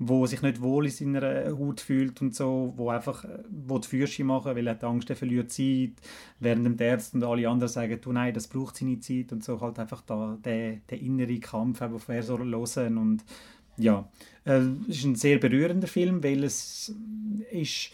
wo 0.04 0.26
sich 0.26 0.42
nicht 0.42 0.62
wohl 0.62 0.86
in 0.86 0.92
seiner 0.92 1.52
Haut 1.56 1.80
fühlt 1.82 2.22
und 2.22 2.34
so, 2.34 2.74
wo 2.78 2.90
einfach 2.90 3.26
äh, 3.26 3.44
wo 3.52 3.78
die 3.78 3.88
Fürsche 3.90 4.24
machen, 4.24 4.56
weil 4.56 4.66
er 4.66 4.74
hat 4.76 4.84
Angst, 4.86 5.10
er 5.10 5.16
verliert 5.18 5.52
Zeit, 5.52 5.92
während 6.40 6.66
dem 6.66 6.78
der 6.78 6.94
Arzt 6.94 7.14
und 7.14 7.24
alle 7.24 7.48
anderen 7.50 7.72
sagen, 7.72 8.00
du 8.02 8.12
nein, 8.14 8.34
das 8.34 8.48
braucht 8.48 8.78
seine 8.78 9.00
Zeit 9.00 9.32
und 9.34 9.44
so 9.44 9.60
halt 9.62 9.78
einfach 9.78 10.02
da 10.04 10.38
der, 10.44 10.78
der 10.90 11.02
innere 11.02 11.38
Kampf, 11.40 11.80
soll 12.22 12.54
er 12.54 12.58
hören 12.58 12.98
und 12.98 13.24
ja, 13.78 14.10
äh, 14.46 14.62
es 14.90 14.98
ist 14.98 15.06
ein 15.06 15.16
sehr 15.16 15.38
berührender 15.38 15.88
Film, 15.88 16.24
weil 16.24 16.44
es 16.44 16.94
ist 17.52 17.92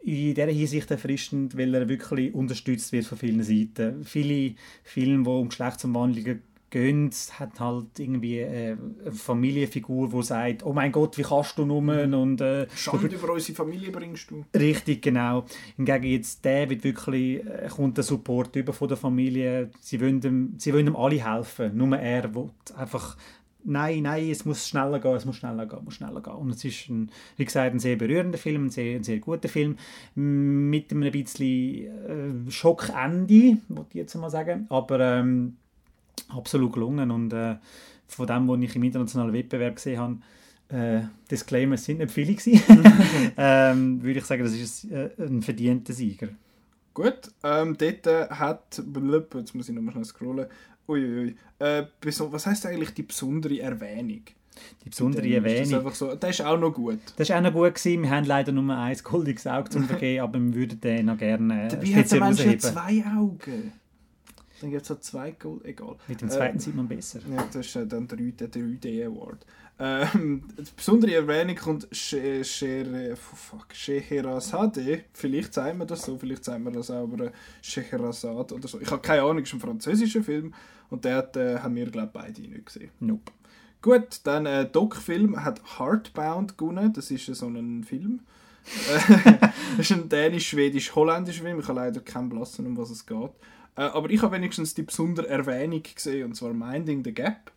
in 0.00 0.34
dieser 0.34 0.46
Hinsicht 0.46 0.90
erfrischend, 0.90 1.56
weil 1.56 1.74
er 1.74 1.88
wirklich 1.88 2.34
unterstützt 2.34 2.92
wird 2.92 3.04
von 3.04 3.18
vielen 3.18 3.42
Seiten. 3.42 4.04
Viele 4.04 4.54
Filme, 4.84 5.24
die 5.24 5.30
um 5.30 5.48
Geschlechtsumwandlungen 5.48 6.42
gehen, 6.70 7.10
hat 7.32 7.60
halt 7.60 7.98
irgendwie 7.98 8.40
äh, 8.40 8.76
eine 9.02 9.12
Familienfigur, 9.12 10.10
die 10.10 10.22
sagt, 10.22 10.64
oh 10.64 10.72
mein 10.72 10.92
Gott, 10.92 11.16
wie 11.18 11.22
kannst 11.22 11.58
du 11.58 11.64
nur 11.64 11.78
und 11.78 12.40
äh, 12.40 12.66
Schande 12.74 13.06
über 13.06 13.32
unsere 13.32 13.56
Familie 13.56 13.90
bringst 13.90 14.30
du. 14.30 14.44
Richtig, 14.54 15.02
genau. 15.02 15.46
Hingegen 15.76 16.04
jetzt 16.04 16.44
der 16.44 16.68
wird 16.68 16.84
wirklich, 16.84 17.44
äh, 17.44 17.68
kommt 17.74 17.96
der 17.96 18.04
Support 18.04 18.54
über 18.56 18.72
von 18.72 18.88
der 18.88 18.96
Familie. 18.96 19.70
Sie 19.80 20.00
wollen 20.00 20.20
ihm, 20.22 20.54
sie 20.58 20.72
wollen 20.72 20.86
ihm 20.86 20.96
alle 20.96 21.24
helfen. 21.24 21.76
Nur 21.76 21.96
er 21.96 22.34
will 22.34 22.50
einfach, 22.76 23.16
nein, 23.68 24.02
nein, 24.02 24.30
es 24.30 24.44
muss 24.44 24.68
schneller 24.68 24.98
gehen, 24.98 25.14
es 25.14 25.24
muss 25.24 25.36
schneller 25.36 25.66
gehen, 25.66 25.78
es 25.78 25.84
muss 25.84 25.94
schneller 25.94 26.20
gehen. 26.20 26.34
Und 26.34 26.50
es 26.50 26.64
ist, 26.64 26.88
ein, 26.88 27.10
wie 27.36 27.44
gesagt, 27.44 27.74
ein 27.74 27.78
sehr 27.78 27.96
berührender 27.96 28.38
Film, 28.38 28.66
ein 28.66 28.70
sehr, 28.70 28.96
ein 28.96 29.04
sehr 29.04 29.18
guter 29.18 29.48
Film, 29.48 29.76
mit 30.14 30.90
einem 30.90 31.12
bisschen 31.12 32.46
äh, 32.46 32.50
Schockende, 32.50 33.58
würde 33.68 33.88
ich 33.90 33.94
jetzt 33.94 34.14
mal 34.16 34.30
sagen. 34.30 34.66
Aber 34.70 35.00
ähm, 35.00 35.56
absolut 36.28 36.72
gelungen 36.72 37.10
und 37.10 37.32
äh, 37.32 37.56
von 38.08 38.26
dem, 38.26 38.48
was 38.48 38.60
ich 38.60 38.76
im 38.76 38.82
internationalen 38.82 39.32
Wettbewerb 39.32 39.76
gesehen 39.76 40.00
habe, 40.00 40.18
äh, 40.70 41.02
Disclaimer, 41.30 41.74
es 41.74 41.84
sind 41.84 41.98
nicht 41.98 42.10
viele 42.10 42.34
gewesen. 42.34 42.60
ähm, 43.36 44.02
würde 44.02 44.18
ich 44.18 44.24
sagen, 44.24 44.42
das 44.42 44.52
ist 44.52 44.90
äh, 44.90 45.10
ein 45.18 45.42
verdienter 45.42 45.92
Sieger. 45.92 46.28
Gut, 46.94 47.30
ähm, 47.44 47.76
dort 47.78 48.06
hat, 48.30 48.82
jetzt 49.34 49.54
muss 49.54 49.68
ich 49.68 49.74
nochmal 49.74 49.92
schnell 49.92 50.04
scrollen, 50.04 50.46
uiuiui, 50.88 51.36
äh, 51.58 51.84
was 52.02 52.46
heisst 52.46 52.66
eigentlich 52.66 52.94
die 52.94 53.02
besondere 53.02 53.60
Erwähnung? 53.60 54.22
Die 54.84 54.90
besondere 54.90 55.26
Ist 55.26 55.36
das 55.36 55.44
Erwähnung. 55.44 55.74
einfach 55.80 55.94
so, 55.94 56.14
der 56.14 56.30
ist 56.30 56.40
auch 56.42 56.58
noch 56.58 56.72
gut. 56.72 56.98
Das 57.16 57.28
war 57.30 57.38
auch 57.38 57.42
noch 57.42 57.52
gut. 57.52 57.74
Gewesen. 57.74 58.02
Wir 58.02 58.10
haben 58.10 58.24
leider 58.24 58.52
nur 58.52 58.76
ein 58.76 58.96
goldiges 59.02 59.46
Auge 59.46 59.70
zum 59.70 59.84
Vergeben, 59.84 60.22
aber 60.22 60.40
wir 60.40 60.54
würden 60.54 60.80
den 60.80 61.06
noch 61.06 61.18
gerne 61.18 61.66
äh, 61.66 61.68
Dabei 61.68 61.86
hat 61.94 62.10
der 62.10 62.20
Mensch 62.20 62.44
ja 62.44 62.58
zwei 62.58 63.04
Augen. 63.16 63.72
Dann 64.60 64.70
gibt 64.70 64.82
es 64.82 64.90
halt 64.90 65.04
zwei 65.04 65.30
Gold, 65.32 65.64
egal. 65.64 65.94
Mit 66.08 66.20
dem 66.20 66.28
zweiten 66.28 66.58
äh, 66.58 66.60
sieht 66.60 66.74
man 66.74 66.88
besser. 66.88 67.20
Ja, 67.32 67.46
das 67.52 67.66
ist 67.66 67.76
äh, 67.76 67.86
dann 67.86 68.08
der 68.08 68.18
3D 68.18 69.06
Award. 69.06 69.46
Ähm, 69.80 70.42
die 70.58 70.64
besondere 70.74 71.14
Erwähnung 71.14 71.54
kommt 71.54 71.86
Scheherazade. 71.92 73.14
Vielleicht 75.12 75.54
sagen 75.54 75.78
wir 75.78 75.86
das 75.86 76.02
so, 76.02 76.18
vielleicht 76.18 76.44
sagen 76.44 76.64
wir 76.64 76.72
das 76.72 76.90
auch, 76.90 77.04
aber 77.04 77.30
Scheherazade 77.62 78.56
oder 78.56 78.66
so. 78.66 78.80
Ich 78.80 78.90
habe 78.90 79.00
keine 79.00 79.22
Ahnung, 79.22 79.44
ist 79.44 79.52
ein 79.52 79.60
französischer 79.60 80.24
Film 80.24 80.52
und 80.90 81.04
den 81.04 81.22
äh, 81.34 81.58
haben 81.58 81.74
wir, 81.74 81.90
glaube 81.90 82.08
ich, 82.08 82.12
beide 82.12 82.42
nicht 82.42 82.66
gesehen. 82.66 82.90
Nope. 83.00 83.32
Gut, 83.80 84.20
dann 84.24 84.46
äh, 84.46 84.68
Doc-Film 84.68 85.44
hat 85.44 85.78
Heartbound 85.78 86.58
gewonnen. 86.58 86.92
Das 86.92 87.10
ist 87.10 87.26
so 87.26 87.46
ein 87.46 87.84
Film. 87.84 88.20
das 89.76 89.90
ist 89.90 89.92
ein 89.92 90.08
dänisch-schwedisch-holländischer 90.08 91.42
Film. 91.42 91.60
Ich 91.60 91.68
habe 91.68 91.80
leider 91.80 92.00
keinen 92.00 92.28
Blassen, 92.28 92.66
um 92.66 92.76
was 92.76 92.90
es 92.90 93.06
geht. 93.06 93.30
Äh, 93.76 93.82
aber 93.82 94.10
ich 94.10 94.20
habe 94.22 94.36
wenigstens 94.36 94.74
die 94.74 94.82
besondere 94.82 95.28
Erwähnung 95.28 95.82
gesehen, 95.82 96.26
und 96.26 96.34
zwar 96.34 96.52
Minding 96.52 97.04
the 97.04 97.14
Gap 97.14 97.52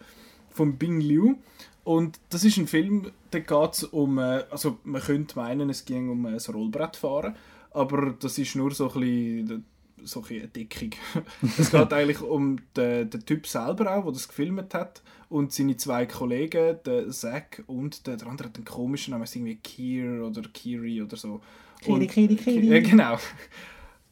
von 0.49 0.77
Bing 0.77 1.01
Liu. 1.01 1.35
Und 1.83 2.19
das 2.29 2.43
ist 2.43 2.57
ein 2.57 2.67
Film, 2.67 3.11
da 3.31 3.39
geht 3.39 3.73
es 3.73 3.83
um, 3.85 4.19
äh, 4.19 4.43
also 4.51 4.77
man 4.83 5.01
könnte 5.01 5.39
meinen, 5.39 5.69
es 5.71 5.85
ging 5.85 6.09
um 6.09 6.25
ein 6.27 6.37
Rollbrettfahren, 6.37 7.35
aber 7.71 8.15
das 8.19 8.37
ist 8.37 8.55
nur 8.55 8.71
so 8.71 8.91
ein 8.91 8.99
bisschen, 8.99 9.65
so 10.03 10.21
ein 10.21 10.25
eine 10.25 10.47
Deckung. 10.47 10.91
es 11.57 11.71
geht 11.71 11.93
eigentlich 11.93 12.21
um 12.21 12.57
den, 12.75 13.09
den 13.09 13.25
Typ 13.25 13.47
selber 13.47 13.95
auch, 13.95 14.03
der 14.03 14.11
das 14.13 14.27
gefilmt 14.27 14.73
hat 14.73 15.01
und 15.29 15.53
seine 15.53 15.77
zwei 15.77 16.05
Kollegen, 16.05 16.77
der 16.85 17.09
Zack 17.09 17.63
und 17.67 18.05
der, 18.07 18.17
der 18.17 18.27
andere 18.27 18.49
hat 18.49 18.57
einen 18.57 18.65
komischen 18.65 19.11
Namen, 19.11 19.25
irgendwie 19.33 19.55
Kier 19.55 20.25
oder 20.25 20.41
Kiri 20.41 21.01
oder 21.01 21.17
so. 21.17 21.41
Kiri, 21.81 22.07
Kiri, 22.07 22.35
Kiri. 22.35 22.73
Äh, 22.73 22.81
genau. 22.81 23.17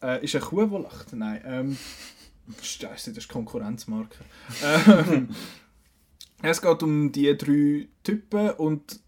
Äh, 0.01 0.23
ist 0.23 0.33
eine 0.33 0.45
Kuh, 0.45 0.65
die 0.65 0.77
lacht? 0.77 1.11
Nein. 1.11 1.41
Ähm, 1.45 1.77
Scheiße, 2.61 3.11
das 3.11 3.25
ist 3.25 3.27
Konkurrenzmarke. 3.27 4.19
ähm, 4.87 5.27
es 6.41 6.61
geht 6.61 6.83
um 6.83 7.11
die 7.11 7.37
drei 7.37 7.89
Typen 8.01 8.51
und 8.51 9.01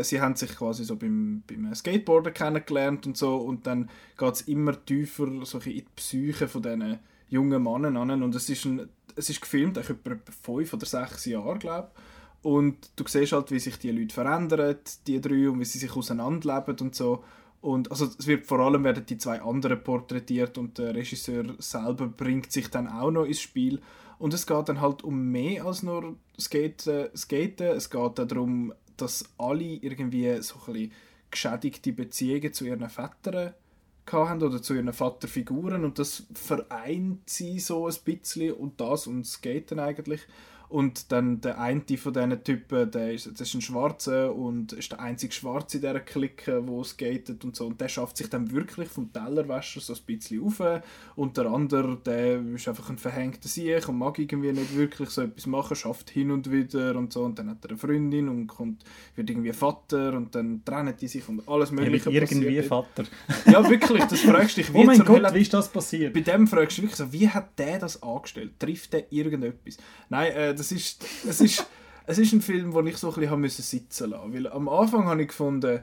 sie 0.00 0.20
haben 0.20 0.36
sich 0.36 0.56
quasi 0.56 0.84
so 0.84 0.96
beim, 0.96 1.42
beim 1.46 1.74
Skateboarden 1.74 2.32
kennengelernt 2.32 3.06
und 3.06 3.16
so 3.16 3.36
und 3.36 3.66
dann 3.66 3.90
geht 4.16 4.34
es 4.34 4.40
immer 4.42 4.84
tiefer 4.84 5.26
so 5.44 5.58
in 5.58 5.64
die 5.64 5.86
Psyche 5.96 6.48
von 6.48 6.62
diesen 6.62 6.98
jungen 7.28 7.62
Männern 7.62 7.96
an 7.96 8.22
und 8.22 8.34
es 8.34 8.48
ist, 8.48 8.64
ein, 8.64 8.88
es 9.14 9.28
ist 9.28 9.40
gefilmt, 9.40 9.76
etwa 9.76 9.94
fünf 10.42 10.72
oder 10.72 10.86
sechs 10.86 11.26
Jahre, 11.26 11.58
glaube 11.58 11.90
und 12.42 12.90
du 12.96 13.04
siehst 13.06 13.32
halt, 13.32 13.50
wie 13.50 13.58
sich 13.58 13.78
die 13.78 13.90
Leute 13.90 14.14
verändern, 14.14 14.76
die 15.06 15.20
drei, 15.20 15.50
und 15.50 15.60
wie 15.60 15.64
sie 15.64 15.78
sich 15.78 15.94
auseinanderleben 15.94 16.76
und 16.80 16.94
so. 16.94 17.24
Und 17.60 17.90
also 17.90 18.08
es 18.16 18.26
wird 18.28 18.46
vor 18.46 18.60
allem 18.60 18.84
werden 18.84 19.04
die 19.04 19.18
zwei 19.18 19.42
anderen 19.42 19.82
porträtiert 19.82 20.56
und 20.58 20.78
der 20.78 20.94
Regisseur 20.94 21.44
selber 21.58 22.06
bringt 22.06 22.52
sich 22.52 22.68
dann 22.68 22.86
auch 22.86 23.10
noch 23.10 23.24
ins 23.24 23.40
Spiel. 23.40 23.80
Und 24.20 24.34
es 24.34 24.46
geht 24.46 24.68
dann 24.68 24.80
halt 24.80 25.02
um 25.02 25.30
mehr 25.30 25.64
als 25.64 25.82
nur 25.82 26.16
Skaten. 26.38 27.08
Skaten. 27.16 27.66
Es 27.76 27.90
geht 27.90 28.18
darum, 28.18 28.72
dass 29.00 29.24
alle 29.38 29.64
irgendwie 29.64 30.40
so 30.42 30.56
ein 30.66 30.72
bisschen 30.72 30.92
geschädigte 31.30 31.92
Beziehungen 31.92 32.52
zu 32.52 32.64
ihren 32.64 32.88
Vätern 32.88 33.54
haben 34.10 34.42
oder 34.42 34.62
zu 34.62 34.74
ihren 34.74 34.92
Vaterfiguren 34.92 35.84
und 35.84 35.98
das 35.98 36.24
vereint 36.34 37.28
sie 37.28 37.60
so 37.60 37.86
ein 37.86 37.94
bisschen 38.04 38.54
und 38.54 38.80
das 38.80 39.06
und 39.06 39.24
Skaten 39.26 39.78
eigentlich. 39.78 40.26
Und 40.68 41.12
dann 41.12 41.40
der 41.40 41.58
eine 41.58 41.82
von 41.96 42.12
diesen 42.12 42.44
Typen, 42.44 42.90
der 42.90 43.14
ist, 43.14 43.26
das 43.26 43.48
ist 43.48 43.54
ein 43.54 43.60
Schwarzer 43.62 44.34
und 44.34 44.74
ist 44.74 44.92
der 44.92 45.00
einzige 45.00 45.32
Schwarze 45.32 45.78
in 45.78 45.82
dieser 45.82 46.00
Clique, 46.00 46.66
wo 46.66 46.82
es 46.82 46.90
skatet 46.90 47.42
und 47.44 47.56
so. 47.56 47.66
Und 47.66 47.80
der 47.80 47.88
schafft 47.88 48.18
sich 48.18 48.28
dann 48.28 48.50
wirklich 48.50 48.88
vom 48.88 49.10
Tellerwäscher 49.10 49.80
so 49.80 49.94
ein 49.94 50.00
bisschen 50.06 50.44
auf. 50.44 50.62
Und 51.16 51.38
der 51.38 51.46
andere, 51.46 51.96
der 52.04 52.40
ist 52.54 52.68
einfach 52.68 52.90
ein 52.90 52.98
verhängter 52.98 53.48
Sieg 53.48 53.88
und 53.88 53.96
mag 53.96 54.18
irgendwie 54.18 54.52
nicht 54.52 54.76
wirklich 54.76 55.08
so 55.08 55.22
etwas 55.22 55.46
machen, 55.46 55.74
schafft 55.74 56.10
hin 56.10 56.30
und 56.30 56.50
wieder 56.52 56.96
und 56.96 57.14
so. 57.14 57.22
Und 57.22 57.38
dann 57.38 57.48
hat 57.48 57.64
er 57.64 57.70
eine 57.70 57.78
Freundin 57.78 58.28
und 58.28 58.46
kommt, 58.46 58.84
wird 59.16 59.30
irgendwie 59.30 59.54
Vater 59.54 60.12
und 60.12 60.34
dann 60.34 60.62
trennen 60.66 60.94
die 61.00 61.08
sich 61.08 61.26
und 61.28 61.48
alles 61.48 61.70
mögliche 61.70 62.10
ja, 62.10 62.20
irgendwie 62.20 62.62
Vater. 62.62 63.04
Ja, 63.46 63.68
wirklich, 63.68 64.04
das 64.04 64.20
fragst 64.20 64.58
du 64.58 64.60
dich. 64.60 64.74
oh 64.74 64.84
mein 64.84 65.02
Gott, 65.02 65.32
wie 65.32 65.40
ist 65.40 65.54
das 65.54 65.68
passiert? 65.68 66.12
Bei 66.12 66.20
dem 66.20 66.46
fragst 66.46 66.76
du 66.76 66.82
dich 66.82 66.90
wirklich 66.90 66.96
so, 66.96 67.12
wie 67.12 67.28
hat 67.28 67.58
der 67.58 67.78
das 67.78 68.02
angestellt? 68.02 68.52
Trifft 68.58 68.92
der 68.92 69.10
irgendetwas? 69.10 69.78
Nein, 70.10 70.32
äh, 70.32 70.54
das 70.58 70.72
ist, 70.72 71.04
es 71.26 71.40
ist, 71.40 71.66
es 72.06 72.18
ist 72.18 72.32
ein 72.32 72.42
Film, 72.42 72.72
wo 72.72 72.80
ich 72.82 72.96
so 72.96 73.08
ein 73.08 73.20
bisschen 73.20 73.40
müssen 73.40 73.62
sitzen 73.62 74.10
lassen 74.10 74.34
Weil 74.34 74.48
am 74.48 74.68
Anfang 74.68 75.06
habe 75.06 75.22
ich 75.22 75.28
gefunden, 75.28 75.82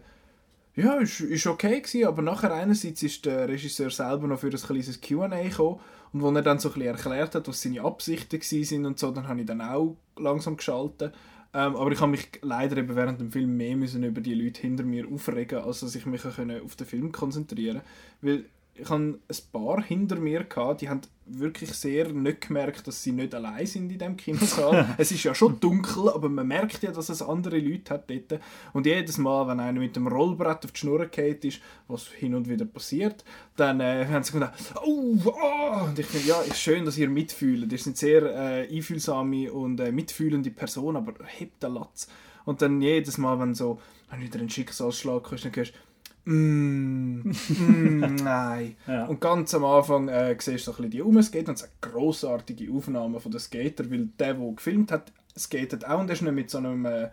ja, 0.76 0.96
ist, 0.96 1.22
ist 1.22 1.48
okay 1.48 1.80
gewesen, 1.80 2.06
aber 2.06 2.22
nachher 2.22 2.54
einerseits 2.54 3.02
ist 3.02 3.26
der 3.26 3.48
Regisseur 3.48 3.90
selber 3.90 4.28
noch 4.28 4.40
für 4.40 4.48
ein 4.48 4.58
kleines 4.58 5.00
Q&A 5.00 5.28
gekommen 5.28 5.80
und 6.12 6.22
wo 6.22 6.32
er 6.32 6.42
dann 6.42 6.60
so 6.60 6.70
ein 6.70 6.74
bisschen 6.74 6.96
erklärt 6.96 7.36
hat, 7.36 7.48
was 7.48 7.62
seine 7.62 7.82
Absichten 7.82 8.42
sind 8.42 8.86
und 8.86 9.00
so, 9.00 9.12
dann 9.12 9.28
habe 9.28 9.40
ich 9.40 9.46
dann 9.46 9.62
auch 9.62 9.96
langsam 10.18 10.58
geschaltet. 10.58 11.14
Ähm, 11.54 11.78
aber 11.78 11.92
ich 11.94 12.02
habe 12.02 12.12
mich 12.12 12.28
leider 12.42 12.76
eben 12.76 12.96
während 12.98 13.22
dem 13.22 13.32
Film 13.32 13.56
mehr 13.56 13.78
müssen 13.78 14.04
über 14.04 14.20
die 14.20 14.34
Leute 14.34 14.60
hinter 14.60 14.84
mir 14.84 15.08
aufregen, 15.08 15.60
als 15.60 15.80
dass 15.80 15.96
ich 15.96 16.06
mich 16.06 16.26
auf 16.26 16.76
den 16.76 16.88
Film 16.88 17.14
konzentrieren 17.14 17.82
konnte. 18.22 18.44
Ich 18.78 18.90
habe 18.90 19.04
ein 19.04 19.38
paar 19.54 19.82
hinter 19.82 20.18
mir 20.18 20.44
gehabt, 20.44 20.82
die 20.82 20.90
haben 20.90 21.02
wirklich 21.26 21.72
sehr 21.72 22.12
nicht 22.12 22.42
gemerkt, 22.42 22.86
dass 22.88 23.02
sie 23.02 23.14
nicht 23.14 23.34
allein 23.34 23.66
sind 23.66 23.90
in 23.90 23.98
dem 23.98 24.18
Kinosaal. 24.18 24.94
es 24.98 25.12
ist 25.12 25.24
ja 25.24 25.34
schon 25.34 25.60
dunkel, 25.62 26.10
aber 26.10 26.28
man 26.28 26.46
merkt 26.48 26.84
ja, 26.84 26.92
dass 26.92 27.08
es 27.08 27.22
andere 27.22 27.58
Leute 27.58 27.94
hat 27.94 28.10
dort. 28.10 28.42
Und 28.74 28.86
jedes 28.86 29.18
Mal, 29.18 29.48
wenn 29.48 29.62
einer 29.62 29.80
mit 29.80 29.96
dem 29.96 30.08
Rollbrett 30.08 30.66
auf 30.66 30.72
die 30.74 30.80
Schnur 30.80 31.06
geht 31.06 31.46
ist, 31.46 31.62
was 31.88 32.08
hin 32.08 32.36
und 32.36 32.50
wieder 32.50 32.66
passiert, 32.66 33.24
dann 33.56 33.80
äh, 33.80 34.08
haben 34.08 34.24
sie 34.24 34.34
gedacht, 34.34 34.54
oh, 34.84 35.16
oh, 35.26 35.86
und 35.86 35.98
ich 35.98 36.06
finde, 36.06 36.28
ja, 36.28 36.42
ist 36.42 36.60
schön, 36.60 36.84
dass 36.84 36.98
ihr 36.98 37.10
mitfühlt. 37.10 37.72
Ihr 37.72 37.78
seid 37.78 37.98
sehr 37.98 38.24
äh, 38.24 38.76
einfühlsame 38.76 39.54
und 39.54 39.80
äh, 39.80 39.94
mitfühlende 39.94 40.52
Person, 40.52 40.98
aber 40.98 41.14
hebt 41.26 41.64
den 41.64 41.74
Latz. 41.76 42.08
Und 42.44 42.62
dann 42.62 42.82
jedes 42.82 43.18
Mal, 43.18 43.40
wenn 43.40 43.56
so, 43.56 43.80
wenn 44.12 44.22
wieder 44.22 44.40
ein 44.40 44.50
Schicksalsschlag 44.50 45.24
kommt, 45.24 45.46
dann 45.46 45.56
hörst 45.56 45.72
du, 45.72 45.78
Mm, 46.26 47.22
mm, 47.22 48.16
nein. 48.24 48.76
Ja. 48.88 49.06
Und 49.06 49.22
ganz 49.22 49.54
am 49.54 49.64
Anfang 49.64 50.08
äh, 50.08 50.36
siehst 50.40 50.68
du 50.68 50.72
so 50.72 50.72
ein 50.72 50.76
bisschen 50.78 50.92
die 50.92 51.02
Umskate 51.02 51.50
und 51.50 51.56
es 51.56 51.64
hat 51.64 51.82
grossartige 51.82 52.72
Aufnahmen 52.72 53.20
von 53.20 53.32
den 53.32 53.40
Skater, 53.40 53.90
weil 53.90 54.10
der, 54.20 54.34
der 54.34 54.52
gefilmt 54.52 54.92
hat, 54.92 55.12
skatet 55.38 55.86
auch 55.86 56.00
und 56.00 56.10
ist 56.10 56.22
nicht 56.22 56.34
mit 56.34 56.50
so 56.50 56.58
einem, 56.58 56.86
äh, 56.86 57.10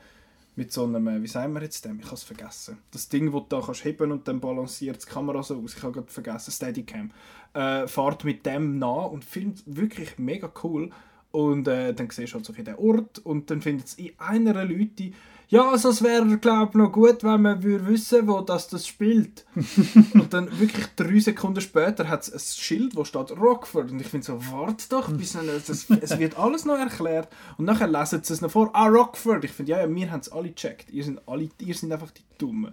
mit 0.57 0.72
so 0.72 0.85
einem, 0.85 1.07
äh, 1.09 1.22
wie 1.22 1.27
sagen 1.27 1.53
wir 1.53 1.62
jetzt 1.62 1.85
dem? 1.85 1.98
Ich 2.01 2.07
habe 2.07 2.14
es 2.14 2.22
vergessen. 2.22 2.79
Das 2.90 3.09
Ding, 3.09 3.33
wo 3.33 3.40
du 3.40 3.46
da 3.48 3.61
kannst 3.61 3.85
heben 3.85 4.12
und 4.12 4.27
dann 4.29 4.40
balanciert 4.40 5.03
die 5.05 5.11
Kamera 5.11 5.42
so 5.42 5.62
aus. 5.62 5.77
Ich 5.77 5.83
habe 5.83 5.92
gerade 5.92 6.11
vergessen, 6.11 6.51
Steadicam. 6.51 7.11
Äh, 7.55 7.87
fahrt 7.87 8.25
mit 8.25 8.46
dem 8.46 8.79
nach 8.79 9.11
und 9.11 9.25
filmt 9.25 9.62
wirklich 9.66 10.18
mega 10.18 10.51
cool. 10.62 10.90
Und 11.31 11.68
äh, 11.68 11.94
dann 11.94 12.11
siehst 12.11 12.33
du 12.33 12.37
halt 12.37 12.44
so 12.44 12.53
den 12.53 12.75
Ort 12.77 13.18
und 13.18 13.51
dann 13.51 13.62
findet 13.62 13.87
es 13.87 13.94
in 13.94 14.12
einer 14.18 14.64
Leute 14.64 15.12
ja, 15.53 15.69
also 15.69 15.91
es 15.91 16.03
wäre, 16.03 16.38
glaube 16.38 16.71
ich, 16.71 16.75
noch 16.77 16.91
gut, 16.91 17.25
wenn 17.25 17.43
man 17.43 17.62
würde 17.62 17.87
wissen 17.87 18.27
wo 18.27 18.41
das, 18.41 18.69
das 18.69 18.87
spielt. 18.87 19.45
und 20.15 20.33
dann 20.33 20.59
wirklich 20.59 20.87
drei 20.97 21.19
Sekunden 21.19 21.61
später 21.61 22.09
hat 22.09 22.23
es 22.23 22.33
ein 22.33 22.41
Schild, 22.41 22.97
wo 22.97 23.05
steht 23.05 23.33
Rockford. 23.33 23.91
Und 23.91 24.01
ich 24.01 24.07
finde 24.07 24.25
so, 24.25 24.38
warte 24.51 24.88
doch, 24.88 25.12
bis 25.12 25.35
dann, 25.35 25.47
das, 25.47 25.69
es 25.91 26.19
wird 26.19 26.38
alles 26.38 26.65
noch 26.65 26.79
erklärt. 26.79 27.29
Und 27.59 27.67
nachher 27.67 27.87
lesen 27.87 28.23
sie 28.23 28.33
es 28.33 28.41
noch 28.41 28.51
vor, 28.51 28.71
ah, 28.73 28.87
Rockford. 28.87 29.45
Ich 29.45 29.51
finde, 29.51 29.73
ja, 29.73 29.81
ja, 29.81 29.95
wir 29.95 30.11
haben 30.11 30.21
es 30.21 30.33
alle 30.33 30.49
gecheckt. 30.49 30.91
Ihr 30.91 31.05
sind, 31.05 31.21
alle, 31.29 31.51
ihr 31.59 31.75
sind 31.75 31.93
einfach 31.93 32.12
die 32.12 32.25
Dummen. 32.38 32.73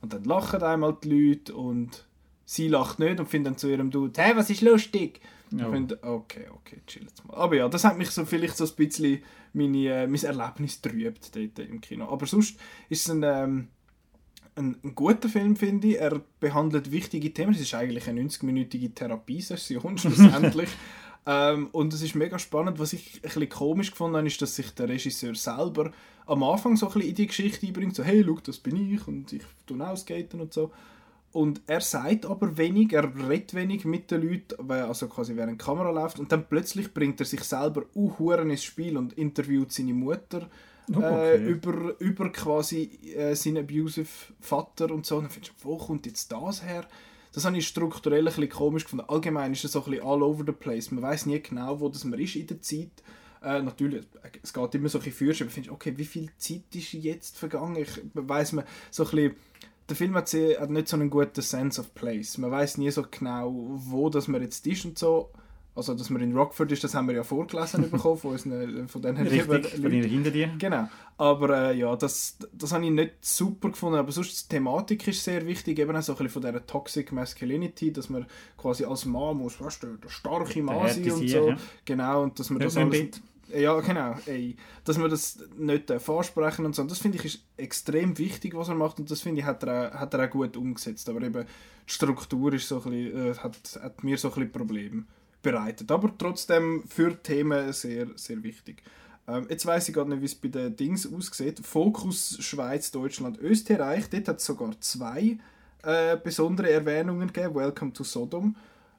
Und 0.00 0.12
dann 0.12 0.22
lachen 0.22 0.62
einmal 0.62 0.96
die 1.02 1.30
Leute 1.30 1.56
und 1.56 2.06
sie 2.44 2.68
lacht 2.68 3.00
nicht 3.00 3.18
und 3.18 3.28
findet 3.28 3.54
dann 3.54 3.58
zu 3.58 3.68
ihrem 3.68 3.90
Dude, 3.90 4.22
hey, 4.22 4.36
was 4.36 4.48
ist 4.48 4.62
lustig? 4.62 5.20
Ja. 5.52 5.66
Ich 5.66 5.72
finde, 5.72 6.02
okay, 6.02 6.46
okay, 6.54 6.78
chill 6.86 7.02
jetzt 7.02 7.24
mal. 7.24 7.34
Aber 7.34 7.56
ja, 7.56 7.68
das 7.68 7.84
hat 7.84 7.98
mich 7.98 8.10
so 8.10 8.24
vielleicht 8.24 8.56
so 8.56 8.64
ein 8.64 8.74
bisschen 8.76 9.22
meine, 9.52 9.88
äh, 9.88 10.06
mein 10.06 10.22
Erlebnis 10.22 10.80
trübt 10.80 11.34
dort 11.36 11.58
im 11.58 11.80
Kino. 11.80 12.08
Aber 12.08 12.26
sonst 12.26 12.58
ist 12.88 13.06
es 13.06 13.10
ein, 13.10 13.22
ähm, 13.22 13.68
ein, 14.56 14.76
ein, 14.82 14.94
guter 14.94 15.28
Film, 15.28 15.56
finde 15.56 15.88
ich. 15.88 16.00
Er 16.00 16.20
behandelt 16.40 16.90
wichtige 16.90 17.32
Themen. 17.32 17.54
Es 17.54 17.60
ist 17.60 17.74
eigentlich 17.74 18.08
eine 18.08 18.22
90-minütige 18.22 18.94
Therapiesession 18.94 19.98
schlussendlich. 19.98 20.70
ähm, 21.26 21.68
und 21.72 21.92
es 21.92 22.02
ist 22.02 22.14
mega 22.14 22.38
spannend. 22.38 22.78
Was 22.78 22.92
ich 22.92 23.16
ein 23.16 23.22
bisschen 23.22 23.48
komisch 23.48 23.90
gefunden 23.90 24.16
habe, 24.16 24.26
ist, 24.26 24.40
dass 24.40 24.56
sich 24.56 24.70
der 24.70 24.88
Regisseur 24.88 25.34
selber 25.34 25.92
am 26.26 26.42
Anfang 26.42 26.76
so 26.76 26.86
ein 26.86 26.92
bisschen 26.94 27.08
in 27.10 27.14
die 27.14 27.26
Geschichte 27.26 27.66
einbringt. 27.66 27.94
So, 27.94 28.04
hey, 28.04 28.24
schau, 28.26 28.38
das 28.42 28.58
bin 28.58 28.76
ich 28.76 29.06
und 29.06 29.32
ich 29.32 29.42
tue 29.66 29.86
auch 29.86 29.96
Skaten 29.96 30.40
und 30.40 30.52
so. 30.52 30.70
Und 31.32 31.62
er 31.66 31.80
sagt 31.80 32.26
aber 32.26 32.58
wenig, 32.58 32.92
er 32.92 33.04
redet 33.28 33.54
wenig 33.54 33.86
mit 33.86 34.10
den 34.10 34.22
Leuten, 34.22 34.70
also 34.70 35.08
quasi 35.08 35.34
während 35.34 35.60
die 35.60 35.64
Kamera 35.64 35.90
läuft. 35.90 36.18
Und 36.18 36.30
dann 36.30 36.46
plötzlich 36.46 36.92
bringt 36.92 37.20
er 37.20 37.26
sich 37.26 37.42
selber 37.42 37.84
auch 37.96 38.20
ins 38.20 38.62
Spiel 38.62 38.98
und 38.98 39.14
interviewt 39.14 39.72
seine 39.72 39.94
Mutter 39.94 40.48
oh, 40.94 41.00
äh, 41.00 41.04
okay. 41.04 41.34
äh, 41.36 41.48
über, 41.48 42.00
über 42.00 42.30
quasi 42.30 42.98
äh, 43.16 43.34
seinen 43.34 43.64
abusive 43.64 44.08
Vater 44.40 44.90
und 44.90 45.06
so. 45.06 45.16
Und 45.16 45.24
dann 45.24 45.30
findest 45.30 45.54
du, 45.58 45.64
wo 45.64 45.78
kommt 45.78 46.04
jetzt 46.04 46.30
das 46.30 46.62
her? 46.62 46.86
Das 47.32 47.46
habe 47.46 47.56
ich 47.56 47.66
strukturell 47.66 48.20
ein 48.20 48.24
bisschen 48.26 48.50
komisch 48.50 48.84
gefunden. 48.84 49.06
Allgemein 49.08 49.52
ist 49.52 49.64
es 49.64 49.72
so 49.72 49.82
ein 49.84 49.90
bisschen 49.90 50.06
all 50.06 50.22
over 50.22 50.44
the 50.44 50.52
place. 50.52 50.90
Man 50.90 51.02
weiß 51.02 51.26
nie 51.26 51.40
genau, 51.40 51.80
wo 51.80 51.88
das 51.88 52.04
man 52.04 52.20
ist 52.20 52.36
in 52.36 52.46
der 52.46 52.60
Zeit. 52.60 52.90
Äh, 53.42 53.62
natürlich, 53.62 54.04
es 54.42 54.52
geht 54.52 54.74
immer 54.74 54.88
so 54.90 54.98
ein 54.98 55.04
bisschen 55.04 55.34
für, 55.34 55.44
aber 55.44 55.50
findest 55.50 55.72
okay, 55.72 55.94
wie 55.96 56.04
viel 56.04 56.30
Zeit 56.36 56.62
ist 56.74 56.92
jetzt 56.92 57.38
vergangen? 57.38 57.76
Ich 57.76 57.88
weiß 58.12 58.52
man 58.52 58.66
so 58.90 59.04
ein 59.04 59.10
bisschen 59.10 59.36
der 59.92 59.96
Film 59.96 60.14
hat, 60.14 60.32
hat, 60.32 60.70
nicht 60.70 60.88
so 60.88 60.96
einen 60.96 61.10
guten 61.10 61.42
Sense 61.42 61.80
of 61.80 61.94
Place. 61.94 62.38
Man 62.38 62.50
weiß 62.50 62.78
nie 62.78 62.90
so 62.90 63.04
genau, 63.10 63.52
wo 63.54 64.08
das 64.08 64.26
man 64.26 64.42
jetzt 64.42 64.66
ist 64.66 64.84
und 64.84 64.98
so. 64.98 65.30
Also, 65.74 65.94
dass 65.94 66.10
man 66.10 66.20
in 66.20 66.36
Rockford 66.36 66.70
ist, 66.72 66.84
das 66.84 66.94
haben 66.94 67.08
wir 67.08 67.14
ja 67.14 67.22
vorgelesen 67.22 67.90
bekommen 67.90 68.18
von, 68.18 68.32
unseren, 68.32 68.88
von 68.88 69.00
den 69.00 69.16
Richtig, 69.16 69.68
von 69.68 69.92
ihnen 69.92 70.08
hinter 70.08 70.30
dir. 70.30 70.50
Genau. 70.58 70.88
Aber 71.16 71.70
äh, 71.70 71.78
ja, 71.78 71.96
das, 71.96 72.36
das 72.52 72.72
habe 72.72 72.84
ich 72.84 72.90
nicht 72.90 73.12
super 73.22 73.70
gefunden. 73.70 73.98
Aber 73.98 74.12
sonst, 74.12 74.50
die 74.50 74.56
Thematik 74.56 75.08
ist 75.08 75.24
sehr 75.24 75.46
wichtig, 75.46 75.78
eben 75.78 75.96
auch 75.96 76.02
so 76.02 76.12
ein 76.12 76.16
bisschen 76.16 76.30
von 76.30 76.42
dieser 76.42 76.66
Toxic 76.66 77.12
Masculinity, 77.12 77.92
dass 77.92 78.10
man 78.10 78.26
quasi 78.58 78.84
als 78.84 79.06
Mann 79.06 79.38
muss, 79.38 79.60
weißt 79.60 79.82
du, 79.82 79.96
der 79.96 80.10
starke 80.10 80.62
Mann 80.62 80.88
sein 80.88 81.10
und 81.10 81.28
so. 81.28 81.48
Ja. 81.48 81.56
Genau, 81.86 82.22
und 82.22 82.38
dass 82.38 82.50
man 82.50 82.58
Nicht 82.58 82.66
das 82.68 82.76
alles... 82.76 82.90
Bett. 82.90 83.20
Ja, 83.48 83.78
genau. 83.80 84.16
Ey, 84.26 84.56
dass 84.84 84.98
man 84.98 85.10
das 85.10 85.38
nicht 85.56 85.90
äh, 85.90 86.00
vorsprechen 86.00 86.64
und 86.64 86.74
so. 86.74 86.84
Das 86.84 86.98
finde 86.98 87.18
ich 87.18 87.24
ist 87.24 87.44
extrem 87.56 88.16
wichtig, 88.18 88.54
was 88.54 88.68
er 88.68 88.74
macht. 88.74 88.98
Und 88.98 89.10
das 89.10 89.20
finde 89.20 89.40
ich, 89.40 89.46
hat 89.46 89.62
er, 89.64 89.94
auch, 89.94 90.00
hat 90.00 90.14
er 90.14 90.26
auch 90.26 90.30
gut 90.30 90.56
umgesetzt. 90.56 91.08
Aber 91.08 91.22
eben, 91.22 91.44
die 91.44 91.92
Struktur 91.92 92.52
ist 92.54 92.68
so 92.68 92.82
ein 92.82 92.90
bisschen, 92.90 93.32
äh, 93.32 93.34
hat, 93.34 93.80
hat 93.82 94.04
mir 94.04 94.16
so 94.16 94.28
ein 94.28 94.34
bisschen 94.34 94.52
Probleme 94.52 95.04
bereitet. 95.42 95.90
Aber 95.90 96.12
trotzdem 96.16 96.84
für 96.86 97.20
Themen 97.22 97.72
sehr, 97.72 98.06
sehr 98.16 98.42
wichtig. 98.42 98.82
Ähm, 99.28 99.46
jetzt 99.48 99.66
weiß 99.66 99.88
ich 99.88 99.94
gerade 99.94 100.10
nicht, 100.10 100.20
wie 100.20 100.26
es 100.26 100.34
bei 100.34 100.48
den 100.48 100.74
Dings 100.76 101.12
aussieht. 101.12 101.60
Fokus 101.64 102.38
Schweiz, 102.40 102.90
Deutschland, 102.90 103.38
Österreich. 103.38 104.08
Dort 104.08 104.28
hat 104.28 104.38
es 104.38 104.46
sogar 104.46 104.72
zwei 104.80 105.38
äh, 105.82 106.16
besondere 106.16 106.70
Erwähnungen 106.70 107.32
gegeben. 107.32 107.54
Welcome 107.54 107.92
to 107.92 108.04
Sodom. 108.04 108.56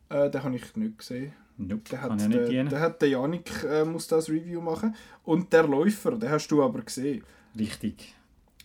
Äh, 0.10 0.30
den 0.30 0.44
habe 0.44 0.56
ich 0.56 0.76
nicht 0.76 0.98
gesehen. 0.98 1.34
Nope, 1.58 1.90
Der 1.92 2.02
hat, 2.02 2.20
der, 2.20 2.64
der 2.64 2.80
hat 2.80 3.02
der 3.02 3.10
Janik 3.10 3.64
äh, 3.64 3.86
muss 3.86 4.08
das 4.08 4.30
Review 4.30 4.62
machen. 4.62 4.96
Und 5.24 5.54
der 5.54 5.68
Läufer, 5.68 6.12
den 6.12 6.30
hast 6.30 6.48
du 6.48 6.64
aber 6.64 6.82
gesehen. 6.82 7.24
Richtig. 7.58 8.16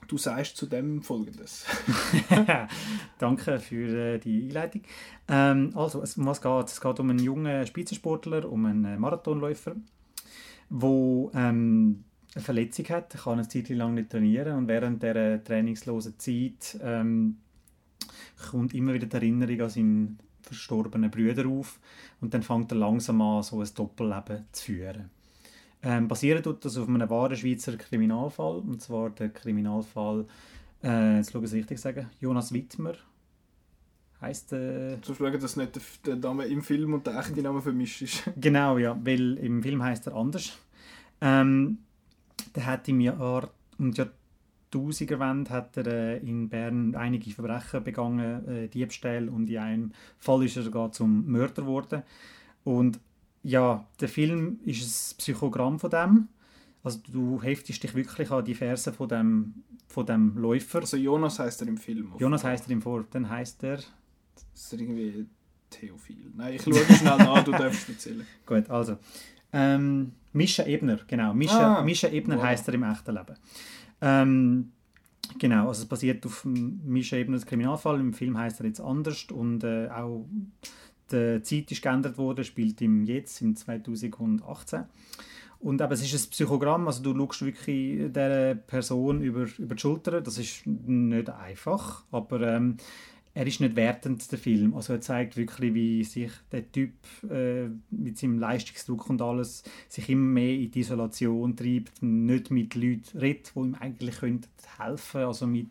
Du 0.06 0.16
sagst 0.16 0.56
zu 0.56 0.66
dem 0.66 1.02
folgendes. 1.02 1.66
Danke 3.18 3.58
für 3.58 4.14
äh, 4.14 4.18
die 4.18 4.44
Einleitung. 4.44 4.82
Ähm, 5.28 5.72
also, 5.74 6.02
es, 6.02 6.16
um 6.16 6.24
was 6.24 6.40
geht 6.40 6.66
es? 6.66 6.80
geht 6.80 7.00
um 7.00 7.10
einen 7.10 7.18
jungen 7.18 7.66
Spitzensportler, 7.66 8.50
um 8.50 8.64
einen 8.64 8.84
äh, 8.86 8.96
Marathonläufer, 8.96 9.76
der 10.70 11.30
ähm, 11.34 12.04
eine 12.34 12.44
Verletzung 12.44 12.88
hat, 12.88 13.10
kann 13.10 13.34
eine 13.34 13.48
Zeit 13.48 13.68
lang 13.70 13.94
nicht 13.94 14.10
trainieren 14.10 14.56
und 14.56 14.68
während 14.68 15.02
dieser 15.02 15.42
trainingslosen 15.42 16.18
Zeit 16.18 16.78
ähm, 16.82 17.38
kommt 18.50 18.74
immer 18.74 18.94
wieder 18.94 19.06
die 19.06 19.16
Erinnerung 19.16 19.60
an 19.62 19.70
seinen 19.70 20.18
verstorbenen 20.48 21.10
Brüder 21.10 21.46
auf 21.46 21.78
und 22.20 22.34
dann 22.34 22.42
fängt 22.42 22.72
er 22.72 22.78
langsam 22.78 23.20
an, 23.22 23.42
so 23.42 23.60
ein 23.60 23.68
Doppelleben 23.74 24.44
zu 24.52 24.64
führen. 24.64 25.10
Ähm, 25.82 26.08
basieren 26.08 26.42
tut 26.42 26.64
das 26.64 26.76
auf 26.76 26.88
einem 26.88 27.08
wahren 27.08 27.36
Schweizer 27.36 27.76
Kriminalfall, 27.76 28.58
und 28.58 28.82
zwar 28.82 29.10
der 29.10 29.28
Kriminalfall, 29.28 30.26
äh, 30.82 31.16
jetzt 31.16 31.30
schaue 31.30 31.42
ich 31.42 31.48
es 31.48 31.54
richtig 31.54 31.78
sagen, 31.78 32.10
Jonas 32.20 32.52
Wittmer, 32.52 32.94
heißt 34.20 34.52
äh, 34.54 35.00
Zum 35.02 35.16
Beispiel, 35.16 35.38
dass 35.38 35.56
nicht 35.56 36.06
der 36.06 36.16
Name 36.16 36.46
im 36.46 36.62
Film 36.62 36.94
und 36.94 37.06
der 37.06 37.18
echte 37.18 37.40
Name 37.42 37.62
vermischt 37.62 38.02
ist. 38.02 38.30
genau, 38.36 38.78
ja, 38.78 38.98
weil 39.04 39.38
im 39.38 39.62
Film 39.62 39.82
heißt 39.82 40.08
er 40.08 40.16
anders. 40.16 40.58
Ähm, 41.20 41.78
der 42.54 42.66
hat 42.66 42.88
im 42.88 43.00
Jahr, 43.00 43.50
und 43.78 43.96
ja, 43.96 44.06
2000er-Wende 44.72 45.50
hat 45.50 45.76
er 45.76 45.86
äh, 45.86 46.18
in 46.18 46.48
Bern 46.48 46.94
einige 46.94 47.30
Verbrechen 47.30 47.84
begangen, 47.84 48.48
äh, 48.48 48.68
Diebstähle 48.68 49.30
und 49.30 49.48
in 49.48 49.58
einem 49.58 49.92
Fall 50.18 50.44
ist 50.44 50.56
er 50.56 50.62
sogar 50.62 50.92
zum 50.92 51.26
Mörder 51.26 51.62
geworden. 51.62 52.02
Und 52.64 53.00
ja, 53.42 53.86
der 54.00 54.08
Film 54.08 54.60
ist 54.64 55.14
ein 55.14 55.16
Psychogramm 55.18 55.78
von 55.78 55.90
dem. 55.90 56.28
Also 56.82 57.00
du 57.10 57.42
heftest 57.42 57.82
dich 57.82 57.94
wirklich 57.94 58.30
an 58.30 58.44
die 58.44 58.54
Verse 58.54 58.92
von 58.92 59.08
dem, 59.08 59.54
von 59.86 60.06
dem 60.06 60.36
Läufer. 60.36 60.80
Also 60.80 60.96
Jonas 60.96 61.38
heißt 61.38 61.62
er 61.62 61.68
im 61.68 61.76
Film. 61.76 62.12
Jonas 62.18 62.44
heißt 62.44 62.66
er 62.66 62.72
im 62.72 62.82
Vor. 62.82 63.04
Dann 63.10 63.28
heißt 63.28 63.62
er. 63.64 63.78
Ist 64.54 64.72
er 64.72 64.80
irgendwie 64.80 65.26
Theophil? 65.70 66.32
Nein, 66.36 66.54
ich 66.54 66.62
schaue 66.62 66.74
schnell 66.74 67.18
nach, 67.18 67.44
du 67.44 67.52
darfst 67.52 67.88
erzählen. 67.88 68.26
Gut, 68.46 68.68
also. 68.70 68.98
Ähm, 69.52 70.12
Mischa 70.32 70.64
Ebner, 70.64 70.98
genau. 71.06 71.32
Mischa, 71.32 71.78
ah, 71.78 71.82
Mischa 71.82 72.08
Ebner 72.08 72.36
wow. 72.36 72.44
heißt 72.44 72.68
er 72.68 72.74
im 72.74 72.82
echten 72.82 73.14
Leben. 73.14 73.34
Ähm, 74.00 74.72
genau, 75.38 75.68
also 75.68 75.82
es 75.82 75.88
basiert 75.88 76.24
auf 76.26 76.44
Mischa 76.44 77.16
Ebners 77.16 77.46
Kriminalfall. 77.46 78.00
Im 78.00 78.12
Film 78.12 78.38
heißt 78.38 78.60
er 78.60 78.66
jetzt 78.66 78.80
anders 78.80 79.26
und 79.32 79.64
äh, 79.64 79.88
auch 79.88 80.26
die 81.10 81.42
Zeit 81.42 81.72
ist 81.72 81.82
geändert 81.82 82.18
worden, 82.18 82.44
spielt 82.44 82.80
im 82.82 83.02
Jetzt, 83.04 83.40
im 83.40 83.56
2018. 83.56 84.84
Und 85.60 85.82
aber 85.82 85.94
es 85.94 86.02
ist 86.02 86.14
ein 86.14 86.30
Psychogramm, 86.30 86.86
also 86.86 87.02
du 87.02 87.16
schaust 87.16 87.44
wirklich 87.44 88.12
dieser 88.12 88.54
Person 88.54 89.22
über, 89.22 89.46
über 89.58 89.74
die 89.74 89.80
Schulter. 89.80 90.20
Das 90.20 90.38
ist 90.38 90.66
nicht 90.66 91.30
einfach, 91.30 92.04
aber 92.12 92.40
ähm, 92.42 92.76
er 93.38 93.46
ist 93.46 93.60
nicht 93.60 93.76
wertend, 93.76 94.32
der 94.32 94.38
Film. 94.38 94.74
Also 94.74 94.94
er 94.94 95.00
zeigt 95.00 95.36
wirklich, 95.36 95.72
wie 95.72 96.02
sich 96.02 96.32
der 96.50 96.72
Typ 96.72 96.90
äh, 97.30 97.68
mit 97.88 98.18
seinem 98.18 98.40
Leistungsdruck 98.40 99.08
und 99.08 99.22
alles 99.22 99.62
sich 99.88 100.08
immer 100.08 100.24
mehr 100.24 100.54
in 100.54 100.72
die 100.72 100.80
Isolation 100.80 101.54
treibt, 101.54 102.02
nicht 102.02 102.50
mit 102.50 102.74
Leuten 102.74 103.16
redet, 103.16 103.52
die 103.54 103.60
ihm 103.60 103.76
eigentlich 103.78 104.16
helfen 104.22 105.20
Also 105.20 105.46
mit, 105.46 105.68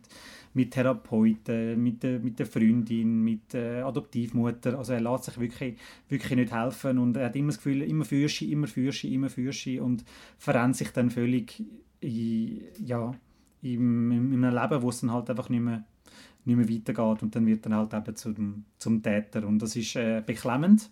mit 0.54 0.70
Therapeuten, 0.70 1.82
mit 1.82 2.02
der, 2.02 2.20
mit 2.20 2.38
der 2.38 2.46
Freundin, 2.46 3.22
mit 3.22 3.52
der 3.52 3.84
Adoptivmutter. 3.84 4.78
Also 4.78 4.94
er 4.94 5.02
lässt 5.02 5.24
sich 5.24 5.38
wirklich, 5.38 5.76
wirklich 6.08 6.36
nicht 6.36 6.54
helfen 6.54 6.96
und 6.96 7.18
er 7.18 7.26
hat 7.26 7.36
immer 7.36 7.48
das 7.48 7.58
Gefühl, 7.58 7.82
immer 7.82 8.06
Fürsche, 8.06 8.46
immer 8.46 8.66
Fürsche, 8.66 9.08
immer 9.08 9.28
Fürsche 9.28 9.82
und 9.82 10.06
verrennt 10.38 10.76
sich 10.76 10.88
dann 10.92 11.10
völlig 11.10 11.62
in, 12.00 12.62
ja, 12.82 13.12
in, 13.60 14.10
in 14.32 14.42
einem 14.42 14.54
Leben, 14.54 14.80
wo 14.80 14.88
es 14.88 15.00
dann 15.02 15.12
halt 15.12 15.28
einfach 15.28 15.50
nicht 15.50 15.60
mehr 15.60 15.84
nicht 16.44 16.56
mehr 16.56 16.68
weitergeht 16.68 17.22
und 17.22 17.34
dann 17.34 17.46
wird 17.46 17.64
dann 17.66 17.74
halt 17.74 17.94
eben 17.94 18.16
zum, 18.16 18.64
zum 18.78 19.02
Täter 19.02 19.46
und 19.46 19.60
das 19.60 19.76
ist 19.76 19.96
äh, 19.96 20.22
beklemmend. 20.24 20.90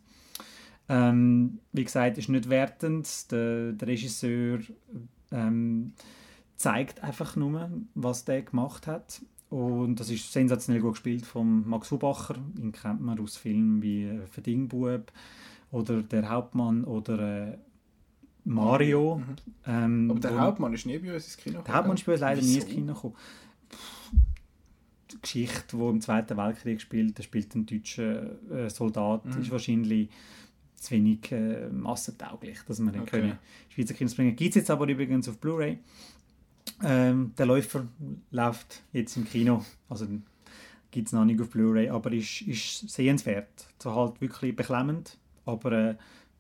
Ähm, 0.89 1.59
wie 1.73 1.85
gesagt, 1.85 2.17
ist 2.19 2.29
nicht 2.29 2.49
wertend. 2.49 3.33
Der, 3.33 3.73
der 3.73 3.89
Regisseur 3.89 4.61
ähm, 5.33 5.93
zeigt 6.57 7.03
einfach 7.03 7.35
nur, 7.37 7.71
was 7.95 8.25
der 8.25 8.43
gemacht 8.43 8.87
hat 8.87 9.21
und 9.51 9.97
das 10.01 10.11
ist 10.11 10.33
sensationell 10.33 10.83
gut 10.83 10.93
gespielt 10.93 11.27
von 11.27 11.69
Max 11.69 11.91
Hubacher. 11.91 12.37
Ihn 12.59 12.73
kennt 12.73 13.01
man 13.01 13.19
aus 13.21 13.37
Filmen 13.37 13.83
wie 13.83 14.05
äh, 14.05 14.27
Verdingbub 14.27 15.13
oder 15.73 16.03
Der 16.03 16.29
Hauptmann 16.31 16.85
oder 16.85 17.49
äh, 17.53 17.59
Mario. 18.45 19.21
Ähm, 19.67 20.05
Mhm. 20.05 20.11
Aber 20.13 20.21
der 20.21 20.39
Hauptmann 20.39 20.73
ist 20.73 20.87
nie 20.87 20.99
bei 20.99 21.13
uns 21.15 21.25
ins 21.25 21.37
Kino 21.37 21.63
der 21.63 21.75
Hauptmann 21.75 21.97
ist 21.97 22.07
bei 22.07 22.13
uns 22.13 22.21
leider 22.21 22.43
nie 22.43 22.55
ins 22.55 22.67
Wieso? 22.67 22.75
Kino 22.77 22.95
gekommen. 22.95 23.15
Die 25.35 25.45
Geschichte, 25.45 25.77
die 25.77 25.83
im 25.83 26.01
Zweiten 26.01 26.37
Weltkrieg 26.37 26.81
spielt, 26.81 27.19
da 27.19 27.23
spielt 27.23 27.55
ein 27.55 27.67
deutscher 27.67 28.37
äh, 28.51 28.71
Soldat, 28.71 29.25
Mhm. 29.25 29.41
ist 29.43 29.51
wahrscheinlich 29.51 30.09
zu 30.77 30.91
wenig 30.93 31.33
äh, 31.33 31.69
massentauglich, 31.69 32.59
dass 32.69 32.79
man 32.79 32.93
den 32.93 33.03
Okay. 33.03 33.21
können 33.21 33.39
Schweizer 33.71 33.95
Kinos 33.95 34.15
bringen. 34.15 34.37
Gibt 34.37 34.51
es 34.51 34.57
jetzt 34.57 34.71
aber 34.71 34.87
übrigens 34.89 35.29
auf 35.29 35.39
Blu-ray. 35.39 35.79
Ähm, 36.85 37.33
der 37.39 37.47
Läufer 37.47 37.87
läuft 38.31 38.83
jetzt 38.93 39.17
im 39.17 39.25
Kino, 39.25 39.65
also 39.89 40.07
gibt 40.91 41.07
es 41.09 41.13
noch 41.13 41.25
nicht 41.25 41.41
auf 41.41 41.49
Blu-ray, 41.51 41.89
aber 41.89 42.13
ist, 42.13 42.43
ist 42.43 42.89
sehenswert. 42.91 43.49
So 43.83 43.95
halt 43.95 44.21
wirklich 44.21 44.55
beklemmend, 44.55 45.17
aber 45.45 45.73
äh, 45.73 45.95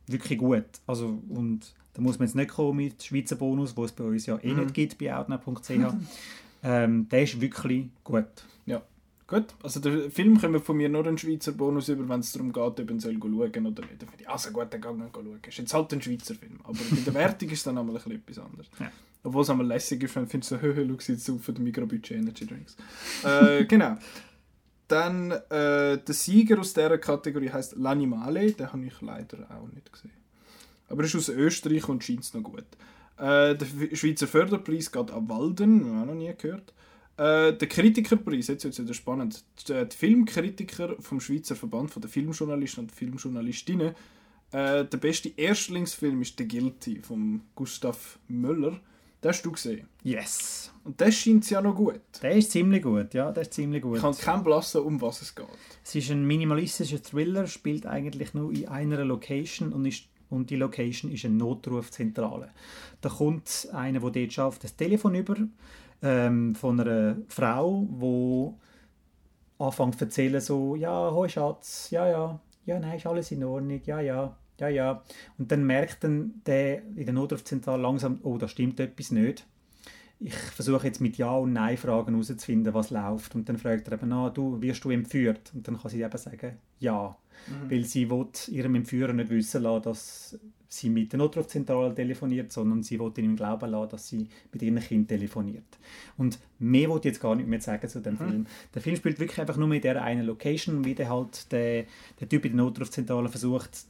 wirklich 0.06 0.38
gut. 0.38 0.64
Also, 0.86 1.22
und 1.28 1.74
da 1.94 2.02
muss 2.02 2.18
man 2.18 2.28
jetzt 2.28 2.34
nicht 2.34 2.50
kommen 2.50 2.76
mit 2.76 3.02
Schweizer 3.02 3.36
Bonus, 3.36 3.76
wo 3.76 3.84
es 3.84 3.92
bei 3.92 4.04
uns 4.04 4.26
ja 4.26 4.38
eh 4.42 4.52
Mhm. 4.52 4.60
nicht 4.60 4.74
gibt 4.74 4.98
bei 4.98 5.14
outnow.ch. 5.16 5.70
ähm, 6.66 7.08
der 7.08 7.22
ist 7.22 7.40
wirklich 7.40 7.86
gut. 8.02 8.26
Ja. 8.66 8.82
Gut, 9.28 9.46
also 9.62 9.80
der 9.80 10.10
Film 10.10 10.40
kommt 10.40 10.64
von 10.64 10.76
mir 10.76 10.88
nur 10.88 11.06
einen 11.06 11.18
Schweizer 11.18 11.52
Bonus 11.52 11.88
über, 11.88 12.08
wenn 12.08 12.20
es 12.20 12.32
darum 12.32 12.52
geht, 12.52 12.62
ob 12.62 12.88
man 12.88 13.00
soll 13.00 13.14
schauen 13.20 13.32
oder 13.32 13.82
nicht. 13.82 14.02
Dann 14.02 14.08
finde 14.08 14.22
ich, 14.22 14.28
also 14.28 14.50
gut, 14.50 14.66
dann 14.70 14.80
gehen 14.80 14.98
wir 14.98 15.10
schauen. 15.12 15.38
Ist 15.46 15.58
jetzt 15.58 15.74
halt 15.74 15.92
ein 15.92 16.02
Schweizer 16.02 16.34
Film. 16.34 16.60
Aber 16.62 16.78
bei 16.78 16.96
der 17.04 17.14
Wertung 17.14 17.48
ist 17.50 17.66
dann 17.66 17.78
einmal 17.78 17.96
ein 17.96 18.02
bisschen 18.02 18.12
etwas 18.12 18.38
anderes. 18.38 18.66
Ja. 18.78 18.90
Obwohl 19.24 19.42
es 19.42 19.50
einmal 19.50 19.66
lässig 19.66 20.02
ist, 20.04 20.14
wenn 20.14 20.28
du 20.28 20.42
so, 20.42 20.56
höhö, 20.60 20.86
schau 20.88 21.12
jetzt 21.12 21.30
auf 21.30 21.42
für 21.42 21.52
den 21.52 21.64
Mikrobudget 21.64 22.12
Energy 22.12 22.46
Drinks. 22.46 22.76
äh, 23.24 23.64
genau. 23.68 23.96
Dann 24.86 25.32
äh, 25.32 25.98
der 25.98 26.14
Sieger 26.14 26.60
aus 26.60 26.72
dieser 26.72 26.98
Kategorie 26.98 27.50
heißt 27.50 27.76
L'Animale. 27.76 28.56
Den 28.56 28.72
habe 28.72 28.84
ich 28.84 29.00
leider 29.00 29.50
auch 29.50 29.66
nicht 29.72 29.92
gesehen. 29.92 30.12
Aber 30.88 31.02
er 31.02 31.06
ist 31.06 31.16
aus 31.16 31.28
Österreich 31.28 31.88
und 31.88 32.04
scheint 32.04 32.20
es 32.20 32.32
noch 32.34 32.42
gut. 32.44 32.66
Äh, 33.18 33.56
der 33.56 33.66
Schweizer 33.94 34.26
Förderpreis 34.26 34.92
geht 34.92 35.10
an 35.10 35.28
Walden, 35.28 36.00
auch 36.00 36.06
noch 36.06 36.14
nie 36.14 36.32
gehört. 36.36 36.72
Äh, 37.16 37.54
der 37.54 37.68
Kritikerpreis, 37.68 38.48
jetzt 38.48 38.64
wird 38.64 38.74
es 38.74 38.82
wieder 38.82 38.94
spannend. 38.94 39.42
Die, 39.68 39.88
die 39.88 39.96
Filmkritiker 39.96 40.96
vom 41.00 41.20
Schweizer 41.20 41.56
Verband 41.56 41.90
von 41.90 42.02
der 42.02 42.10
Filmjournalisten 42.10 42.84
und 42.84 42.92
Filmjournalistinnen. 42.92 43.94
Äh, 44.52 44.84
der 44.84 44.98
beste 44.98 45.30
Erstlingsfilm 45.36 46.20
ist 46.22 46.36
The 46.38 46.46
Guilty 46.46 47.00
von 47.00 47.40
Gustav 47.54 48.18
Möller. 48.28 48.80
Den 49.22 49.30
hast 49.30 49.42
du 49.42 49.50
gesehen. 49.50 49.88
Yes! 50.02 50.70
Und 50.84 51.00
das 51.00 51.14
scheint 51.14 51.48
ja 51.48 51.62
noch 51.62 51.74
gut. 51.74 52.00
Der 52.22 52.32
ist 52.32 52.50
ziemlich 52.50 52.82
gut, 52.82 53.14
ja, 53.14 53.32
der 53.32 53.42
ist 53.42 53.54
ziemlich 53.54 53.82
gut. 53.82 53.96
Ich 53.96 54.02
kann 54.02 54.16
keinen 54.16 54.44
blassen, 54.44 54.82
um 54.82 55.00
was 55.00 55.22
es 55.22 55.34
geht. 55.34 55.46
Es 55.82 55.94
ist 55.94 56.10
ein 56.10 56.26
minimalistischer 56.26 57.02
Thriller, 57.02 57.46
spielt 57.46 57.86
eigentlich 57.86 58.34
nur 58.34 58.52
in 58.52 58.68
einer 58.68 59.04
Location 59.04 59.72
und, 59.72 59.86
ist, 59.86 60.04
und 60.30 60.50
die 60.50 60.56
Location 60.56 61.10
ist 61.12 61.24
eine 61.24 61.34
Notrufzentrale. 61.34 62.50
Da 63.00 63.08
kommt 63.08 63.68
einer, 63.72 64.00
der 64.00 64.10
dort 64.10 64.32
schafft, 64.32 64.64
das 64.64 64.76
Telefon 64.76 65.14
über 65.14 65.36
ähm, 66.02 66.54
von 66.54 66.80
einer 66.80 67.16
Frau, 67.28 67.86
wo 67.90 68.58
anfängt 69.58 69.98
zu 69.98 70.04
erzählen 70.04 70.40
so, 70.40 70.76
ja, 70.76 71.10
hoi 71.10 71.28
Schatz, 71.28 71.90
ja, 71.90 72.08
ja, 72.08 72.40
ja, 72.66 72.78
nein, 72.78 72.96
ist 72.96 73.06
alles 73.06 73.30
in 73.30 73.44
Ordnung, 73.44 73.80
ja, 73.84 74.00
ja. 74.00 74.36
ja, 74.58 74.68
ja. 74.68 75.02
Und 75.38 75.50
dann 75.50 75.64
merkt 75.64 76.04
dann 76.04 76.42
der 76.44 76.82
in 76.82 77.04
der 77.04 77.14
Notrufzentrale 77.14 77.80
langsam, 77.80 78.20
oh, 78.22 78.38
da 78.38 78.48
stimmt 78.48 78.80
etwas 78.80 79.10
nicht. 79.10 79.46
Ich 80.18 80.34
versuche 80.34 80.86
jetzt 80.86 81.00
mit 81.00 81.18
Ja- 81.18 81.36
und 81.36 81.52
Nein-Fragen 81.52 82.14
herauszufinden, 82.14 82.72
was 82.72 82.90
läuft. 82.90 83.34
Und 83.34 83.48
dann 83.48 83.58
fragt 83.58 83.88
er 83.88 83.94
eben, 83.94 84.12
ah, 84.12 84.30
du, 84.30 84.60
wirst 84.62 84.84
du 84.84 84.90
entführt? 84.90 85.52
Und 85.54 85.68
dann 85.68 85.78
kann 85.78 85.90
sie 85.90 86.02
eben 86.02 86.18
sagen, 86.18 86.56
ja. 86.78 87.16
Mhm. 87.48 87.70
Weil 87.70 87.84
sie 87.84 88.08
will 88.10 88.26
ihrem 88.48 88.76
Entführer 88.76 89.12
nicht 89.12 89.28
wissen 89.28 89.62
lassen, 89.62 89.82
dass 89.82 90.38
sie 90.68 90.90
mit 90.90 91.12
der 91.12 91.18
Notrufzentrale 91.18 91.94
telefoniert, 91.94 92.52
sondern 92.52 92.82
sie 92.82 92.98
will 92.98 93.12
ihm 93.18 93.36
glauben 93.36 93.70
lassen, 93.70 93.90
dass 93.90 94.08
sie 94.08 94.28
mit 94.52 94.62
ihrem 94.62 94.78
Kind 94.78 95.08
telefoniert. 95.08 95.78
Und 96.16 96.38
mehr 96.58 96.88
wollte 96.88 97.08
ich 97.08 97.14
jetzt 97.14 97.22
gar 97.22 97.34
nicht 97.34 97.48
mehr 97.48 97.60
sagen 97.60 97.88
zu 97.88 98.00
dem 98.00 98.14
mhm. 98.14 98.18
Film. 98.18 98.46
Der 98.74 98.82
Film 98.82 98.96
spielt 98.96 99.20
wirklich 99.20 99.40
einfach 99.40 99.56
nur 99.56 99.68
mit 99.68 99.84
der 99.84 100.02
einen 100.02 100.26
Location, 100.26 100.84
wie 100.84 100.94
der 100.94 101.10
halt 101.10 101.50
der, 101.52 101.84
der 102.20 102.28
Typ 102.28 102.44
in 102.44 102.56
der 102.56 102.64
Notrufzentrale 102.64 103.28
versucht, 103.28 103.86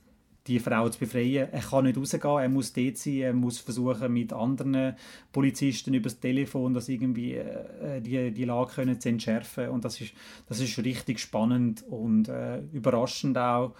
die 0.47 0.61
Frau 0.61 0.89
zu 0.89 0.99
befreien. 0.99 1.49
Er 1.51 1.61
kann 1.61 1.85
nicht 1.85 1.99
rausgehen, 1.99 2.39
er 2.39 2.49
muss 2.49 2.73
dort 2.73 2.97
sein, 2.97 3.15
er 3.15 3.33
muss 3.33 3.59
versuchen 3.59 4.13
mit 4.13 4.33
anderen 4.33 4.95
Polizisten 5.33 5.95
über 5.95 6.05
das 6.05 6.21
Telefon 6.21 6.75
das 6.75 6.89
irgendwie 6.89 7.35
äh, 7.35 8.01
die, 8.01 8.31
die 8.33 8.45
Lage 8.45 8.75
können 8.75 9.01
zu 9.01 9.09
entschärfen 9.09 9.69
und 9.69 9.85
das 9.85 10.01
ist, 10.01 10.13
das 10.49 10.61
ist 10.61 10.79
richtig 10.79 11.19
spannend 11.19 11.85
und 11.89 12.29
äh, 12.29 12.61
überraschend 12.73 13.39
auch. 13.39 13.75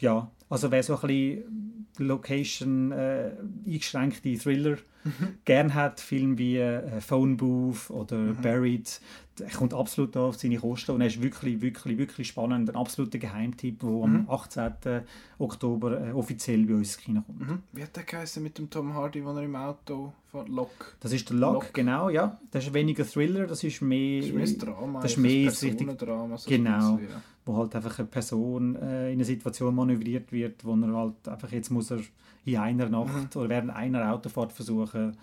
Ja, 0.00 0.30
also 0.48 0.70
wer 0.70 0.82
so 0.82 0.94
ein 0.94 1.00
bisschen 1.06 1.86
Location 1.98 2.92
äh, 2.92 3.32
eingeschränkte 3.66 4.36
Thriller 4.36 4.78
mhm. 5.04 5.38
gern 5.44 5.74
hat, 5.74 6.00
Filme 6.00 6.38
wie 6.38 6.58
äh, 6.58 7.00
Phone 7.00 7.36
Booth 7.36 7.90
oder 7.90 8.16
mhm. 8.16 8.36
Buried, 8.42 9.00
er 9.40 9.50
kommt 9.50 9.74
absolut 9.74 10.16
auf 10.16 10.36
seine 10.36 10.58
Kosten 10.58 10.92
und 10.92 11.00
er 11.00 11.06
ist 11.06 11.22
wirklich, 11.22 11.60
wirklich, 11.60 11.98
wirklich 11.98 12.28
spannend. 12.28 12.70
Ein 12.70 12.76
absoluter 12.76 13.18
Geheimtipp, 13.18 13.80
der 13.80 13.88
mhm. 13.88 14.26
am 14.28 14.30
18. 14.30 15.02
Oktober 15.38 16.08
äh, 16.08 16.12
offiziell 16.12 16.64
bei 16.66 16.74
uns 16.74 16.94
ins 16.94 16.98
Kino 16.98 17.22
kommt. 17.22 17.40
Mhm. 17.40 17.58
Wie 17.72 17.82
hat 17.82 17.96
der 17.96 18.04
geheißen 18.04 18.42
mit 18.42 18.58
dem 18.58 18.68
Tom 18.70 18.94
Hardy, 18.94 19.24
wo 19.24 19.30
er 19.30 19.42
im 19.42 19.56
Auto 19.56 20.12
fährt? 20.30 20.48
Lock? 20.48 20.96
Das 21.00 21.12
ist 21.12 21.28
der 21.30 21.36
Lock, 21.36 21.54
Lock, 21.54 21.74
genau, 21.74 22.10
ja. 22.10 22.38
Das 22.50 22.64
ist 22.66 22.74
weniger 22.74 23.06
Thriller, 23.06 23.46
das 23.46 23.64
ist 23.64 23.80
mehr... 23.82 24.20
Das 24.20 24.28
ist 24.28 24.34
mehr 24.34 24.74
Drama. 24.74 25.00
Das 25.00 25.12
ist 25.12 25.16
mehr 25.16 25.46
das 25.46 25.62
richtig, 25.62 25.98
Drama, 25.98 26.36
so 26.36 26.50
genau, 26.50 26.96
bisschen, 26.96 27.10
ja. 27.10 27.22
wo 27.44 27.56
halt 27.56 27.74
einfach 27.74 27.98
eine 27.98 28.08
Person 28.08 28.76
äh, 28.76 29.08
in 29.08 29.14
eine 29.14 29.24
Situation 29.24 29.74
manövriert 29.74 30.32
wird, 30.32 30.64
wo 30.64 30.74
er 30.74 30.92
halt 30.92 31.28
einfach, 31.28 31.50
jetzt 31.52 31.70
muss 31.70 31.90
er 31.90 32.00
in 32.44 32.56
einer 32.56 32.88
Nacht 32.88 33.34
mhm. 33.34 33.40
oder 33.40 33.48
während 33.48 33.70
einer 33.70 34.12
Autofahrt 34.12 34.52
versuchen, 34.52 35.16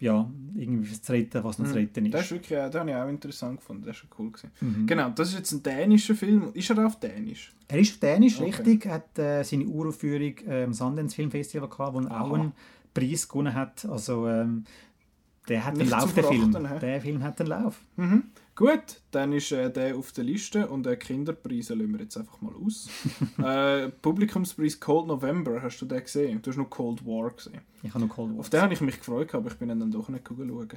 ja, 0.00 0.30
irgendwie 0.54 1.00
zu 1.00 1.12
retten, 1.12 1.42
was 1.42 1.58
noch 1.58 1.66
zu 1.66 1.72
mhm. 1.72 1.78
retten 1.78 2.06
ist. 2.06 2.14
Das 2.14 2.24
ist 2.26 2.30
wirklich, 2.30 2.58
das 2.58 2.74
habe 2.74 2.90
ich 2.90 2.96
auch 2.96 3.08
interessant 3.08 3.58
gefunden, 3.58 3.84
das 3.84 3.96
war 3.96 4.18
cool. 4.18 4.32
Mhm. 4.60 4.86
Genau, 4.86 5.10
das 5.10 5.30
ist 5.30 5.38
jetzt 5.38 5.52
ein 5.52 5.62
dänischer 5.62 6.14
Film. 6.14 6.50
Ist 6.54 6.70
er 6.70 6.86
auf 6.86 7.00
Dänisch? 7.00 7.52
Er 7.66 7.78
ist 7.78 7.94
auf 7.94 7.98
Dänisch, 8.00 8.40
okay. 8.40 8.44
richtig. 8.44 8.86
Er 8.86 8.92
hat 8.94 9.18
äh, 9.18 9.42
seine 9.42 9.66
Uraufführung 9.66 10.34
äh, 10.46 10.64
im 10.64 10.72
Sundance 10.72 11.16
Film 11.16 11.30
Festival 11.30 11.68
gehabt, 11.68 11.94
wo 11.94 12.00
er 12.00 12.20
auch 12.20 12.32
einen 12.32 12.52
Preis 12.94 13.28
gewonnen 13.28 13.54
hat. 13.54 13.84
Also 13.86 14.28
ähm, 14.28 14.64
der 15.48 15.64
hat 15.64 15.76
Nicht 15.76 15.92
einen 15.92 16.02
Lauf, 16.02 16.14
der 16.14 16.24
Film. 16.24 16.68
Der 16.80 17.00
Film 17.00 17.22
hat 17.22 17.40
einen 17.40 17.48
Lauf. 17.48 17.80
Mhm. 17.96 18.24
Gut, 18.58 19.02
dann 19.12 19.32
ist 19.32 19.52
äh, 19.52 19.70
der 19.70 19.96
auf 19.96 20.10
der 20.10 20.24
Liste 20.24 20.66
und 20.66 20.84
den 20.84 20.98
Kinderpreis 20.98 21.68
lassen 21.68 21.92
wir 21.92 22.00
jetzt 22.00 22.16
einfach 22.16 22.40
mal 22.40 22.52
aus. 22.56 22.88
äh, 23.38 23.88
Publikumspreis 23.88 24.80
Cold 24.80 25.06
November, 25.06 25.62
hast 25.62 25.78
du 25.78 25.86
den 25.86 26.02
gesehen? 26.02 26.42
Du 26.42 26.50
hast 26.50 26.56
noch 26.56 26.68
Cold 26.68 27.06
War 27.06 27.30
gesehen. 27.30 27.60
Ich 27.84 27.94
habe 27.94 28.04
noch 28.04 28.12
Cold 28.12 28.32
War. 28.32 28.40
Auf 28.40 28.50
den 28.50 28.60
habe 28.60 28.74
ich 28.74 28.80
mich 28.80 28.98
gefreut, 28.98 29.32
aber 29.32 29.52
ich 29.52 29.56
bin 29.58 29.68
dann 29.68 29.92
doch 29.92 30.08
nicht 30.08 30.26
schauen. 30.26 30.68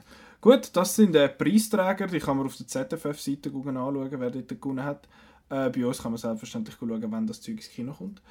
Gut, 0.41 0.69
das 0.73 0.95
sind 0.95 1.15
äh, 1.15 1.27
Preisträger, 1.27 2.05
die 2.05 2.19
kann 2.19 2.37
man 2.37 2.45
auf 2.45 2.55
der 2.55 2.67
ZFF-Seite 2.67 3.49
anschauen, 3.49 4.11
wer 4.11 4.29
dort 4.29 4.47
gewonnen 4.61 4.83
hat. 4.83 5.07
Äh, 5.49 5.71
bei 5.71 5.83
uns 5.83 6.03
kann 6.03 6.11
man 6.11 6.19
selbstverständlich 6.19 6.75
schauen, 6.79 7.11
wenn 7.11 7.25
das 7.25 7.41
Zeug 7.41 7.55
ins 7.55 7.69
Kino 7.69 7.93
kommt. 7.93 8.21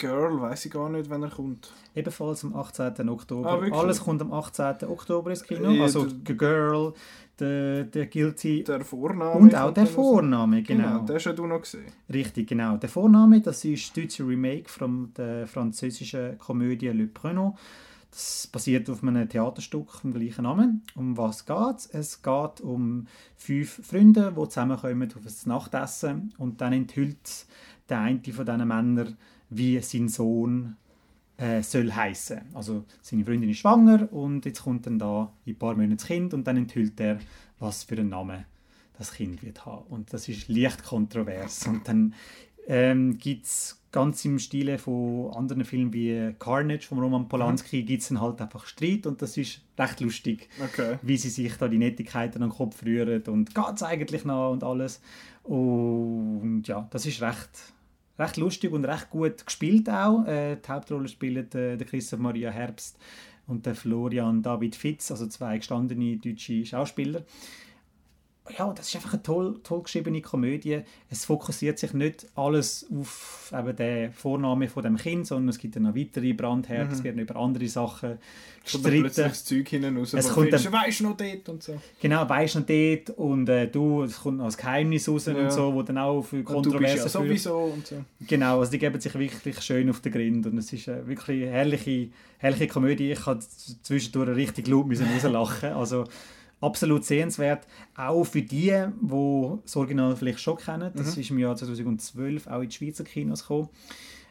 Girl, 0.00 0.40
weiß 0.40 0.64
ich 0.64 0.72
gar 0.72 0.88
nicht, 0.88 1.10
wenn 1.10 1.22
er 1.22 1.28
kommt. 1.28 1.70
Ebenfalls 1.94 2.42
am 2.42 2.56
18. 2.56 3.06
Oktober. 3.10 3.60
Ah, 3.70 3.78
Alles 3.78 4.00
kommt 4.00 4.22
am 4.22 4.32
18. 4.32 4.88
Oktober 4.88 5.28
ins 5.28 5.42
Kino. 5.42 5.70
Ja, 5.70 5.82
also 5.82 6.06
der, 6.06 6.34
Girl, 6.34 6.94
der, 7.38 7.84
der 7.84 8.06
Guilty. 8.06 8.64
Der 8.64 8.82
Vorname. 8.82 9.32
Und 9.32 9.54
auch 9.54 9.74
der 9.74 9.86
Vorname, 9.86 10.62
genau. 10.62 11.00
genau. 11.00 11.04
Den 11.04 11.16
hast 11.16 11.26
du 11.26 11.46
noch 11.46 11.60
gesehen. 11.60 11.92
Richtig, 12.10 12.48
genau. 12.48 12.78
Der 12.78 12.88
Vorname, 12.88 13.42
das 13.42 13.62
ist 13.62 13.88
das 13.88 14.02
deutsche 14.02 14.26
Remake 14.26 14.70
von 14.70 15.12
der 15.14 15.46
französischen 15.46 16.38
Komödie 16.38 16.88
Le 16.88 17.06
Prenot. 17.06 17.56
Das 18.10 18.48
basiert 18.50 18.88
auf 18.88 19.02
einem 19.04 19.28
Theaterstück 19.28 20.02
mit 20.02 20.14
dem 20.14 20.20
gleichen 20.20 20.42
Namen. 20.42 20.82
Um 20.94 21.16
was 21.18 21.44
geht 21.44 21.76
es? 21.76 21.86
Es 21.86 22.22
geht 22.22 22.60
um 22.62 23.06
fünf 23.36 23.86
Freunde, 23.86 24.34
die 24.34 24.48
zusammenkommen 24.48 25.12
auf 25.14 25.26
ein 25.26 25.48
Nachtessen 25.48 26.34
und 26.38 26.60
dann 26.62 26.72
enthüllt 26.72 27.46
der 27.90 28.00
eine 28.00 28.20
von 28.32 28.46
diesen 28.46 28.66
Männern 28.66 29.16
wie 29.50 29.80
sein 29.80 30.08
Sohn 30.08 30.76
äh, 31.36 31.62
soll 31.62 31.92
heißen. 31.92 32.40
Also 32.54 32.84
seine 33.02 33.24
Freundin 33.24 33.50
ist 33.50 33.58
schwanger 33.58 34.12
und 34.12 34.44
jetzt 34.44 34.62
kommt 34.62 34.86
dann 34.86 34.98
da 34.98 35.32
in 35.44 35.54
ein 35.54 35.58
paar 35.58 35.74
Monaten 35.74 35.96
das 35.96 36.06
Kind 36.06 36.34
und 36.34 36.46
dann 36.46 36.56
enthüllt 36.56 36.98
er, 37.00 37.18
was 37.58 37.84
für 37.84 37.96
einen 37.96 38.10
Namen 38.10 38.44
das 38.98 39.12
Kind 39.12 39.42
wird 39.42 39.64
haben. 39.66 39.84
Und 39.88 40.12
das 40.12 40.28
ist 40.28 40.48
leicht 40.48 40.84
kontrovers. 40.84 41.66
Und 41.66 41.88
dann 41.88 42.14
ähm, 42.68 43.18
gibt 43.18 43.46
es 43.46 43.80
ganz 43.90 44.24
im 44.24 44.38
Stile 44.38 44.78
von 44.78 45.32
anderen 45.34 45.64
Filmen 45.64 45.92
wie 45.92 46.34
Carnage 46.38 46.86
von 46.86 47.00
Roman 47.00 47.28
Polanski 47.28 47.82
mhm. 47.82 47.86
gibt 47.86 48.02
es 48.02 48.08
dann 48.08 48.20
halt 48.20 48.40
einfach 48.40 48.66
Streit 48.66 49.06
und 49.06 49.20
das 49.20 49.36
ist 49.36 49.62
recht 49.76 50.00
lustig, 50.00 50.48
okay. 50.62 50.98
wie 51.02 51.16
sie 51.16 51.30
sich 51.30 51.56
da 51.56 51.66
die 51.66 51.78
Nettigkeiten 51.78 52.42
an 52.42 52.50
den 52.50 52.56
Kopf 52.56 52.84
rühren 52.84 53.22
und 53.24 53.54
geht 53.54 53.74
es 53.74 53.82
eigentlich 53.82 54.24
noch 54.24 54.52
und 54.52 54.62
alles. 54.62 55.00
Und 55.42 56.64
ja, 56.66 56.86
das 56.90 57.06
ist 57.06 57.20
recht 57.22 57.72
recht 58.20 58.36
lustig 58.36 58.72
und 58.72 58.84
recht 58.84 59.10
gut 59.10 59.44
gespielt 59.44 59.88
auch. 59.88 60.26
Äh, 60.26 60.56
die 60.56 60.68
Hauptrolle 60.68 61.08
spielen 61.08 61.50
äh, 61.52 61.76
der 61.76 61.86
Christoph 61.86 62.20
Maria 62.20 62.50
Herbst 62.50 62.98
und 63.46 63.66
der 63.66 63.74
Florian 63.74 64.42
David 64.42 64.76
Fitz, 64.76 65.10
also 65.10 65.26
zwei 65.26 65.56
gestandene 65.56 66.16
deutsche 66.18 66.64
Schauspieler 66.64 67.24
ja, 68.58 68.72
das 68.72 68.88
ist 68.88 68.96
einfach 68.96 69.14
eine 69.14 69.22
toll, 69.22 69.60
toll 69.62 69.82
geschriebene 69.82 70.20
Komödie. 70.20 70.82
Es 71.08 71.24
fokussiert 71.24 71.78
sich 71.78 71.92
nicht 71.92 72.26
alles 72.34 72.86
auf 72.98 73.52
eben 73.52 73.76
den 73.76 74.12
Vornamen 74.12 74.68
von 74.68 74.82
dem 74.82 74.96
Kind, 74.96 75.26
sondern 75.26 75.48
es 75.48 75.58
gibt 75.58 75.76
dann 75.76 75.84
noch 75.84 75.94
weitere 75.94 76.32
Brandherzen, 76.32 76.88
mhm. 76.88 76.94
es 76.94 77.04
werden 77.04 77.18
über 77.18 77.36
andere 77.36 77.68
Sachen 77.68 78.18
gestritten. 78.62 79.06
Es 79.06 79.16
kommt 79.16 79.30
das 79.30 79.44
Zeug 79.44 79.68
hinten 79.68 79.96
raus, 79.96 80.14
es 80.14 80.28
kommt 80.28 80.52
dann, 80.52 80.72
weisst 80.72 81.00
noch 81.00 81.16
dort 81.16 81.48
und 81.48 81.62
so. 81.62 81.80
Genau, 82.00 82.28
weisst 82.28 82.56
noch 82.56 82.66
dort 82.66 83.10
und 83.18 83.48
äh, 83.48 83.68
du, 83.68 84.04
es 84.04 84.20
kommt 84.20 84.38
noch 84.38 84.46
das 84.46 84.56
Geheimnis 84.56 85.08
raus 85.08 85.26
ja. 85.26 85.34
und 85.34 85.52
so, 85.52 85.74
wo 85.74 85.82
dann 85.82 85.98
auch 85.98 86.22
für 86.22 86.42
Kontroversen 86.42 86.98
ja 86.98 87.08
sowieso 87.08 87.58
und 87.58 87.86
so. 87.86 87.96
Genau, 88.26 88.60
also 88.60 88.70
die 88.70 88.78
geben 88.78 89.00
sich 89.00 89.14
wirklich 89.14 89.60
schön 89.60 89.90
auf 89.90 90.00
den 90.00 90.12
Grind 90.12 90.46
und 90.46 90.58
es 90.58 90.72
ist 90.72 90.88
eine 90.88 91.06
wirklich 91.06 91.44
herrliche, 91.44 92.08
herrliche 92.38 92.68
Komödie. 92.68 93.12
Ich 93.12 93.26
habe 93.26 93.40
zwischendurch 93.82 94.36
richtig 94.36 94.68
laut 94.68 94.86
müssen 94.86 95.06
rauslachen. 95.06 95.70
Also 95.70 96.04
absolut 96.60 97.04
sehenswert. 97.04 97.66
Auch 97.96 98.24
für 98.24 98.42
die, 98.42 98.74
die 99.00 99.50
das 99.62 99.76
Original 99.76 100.16
vielleicht 100.16 100.40
schon 100.40 100.56
kennen. 100.56 100.90
Das 100.94 101.16
mhm. 101.16 101.22
ist 101.22 101.30
im 101.30 101.38
Jahr 101.38 101.56
2012 101.56 102.46
auch 102.46 102.60
in 102.60 102.68
die 102.68 102.74
Schweizer 102.74 103.04
Kinos 103.04 103.42
gekommen. 103.42 103.68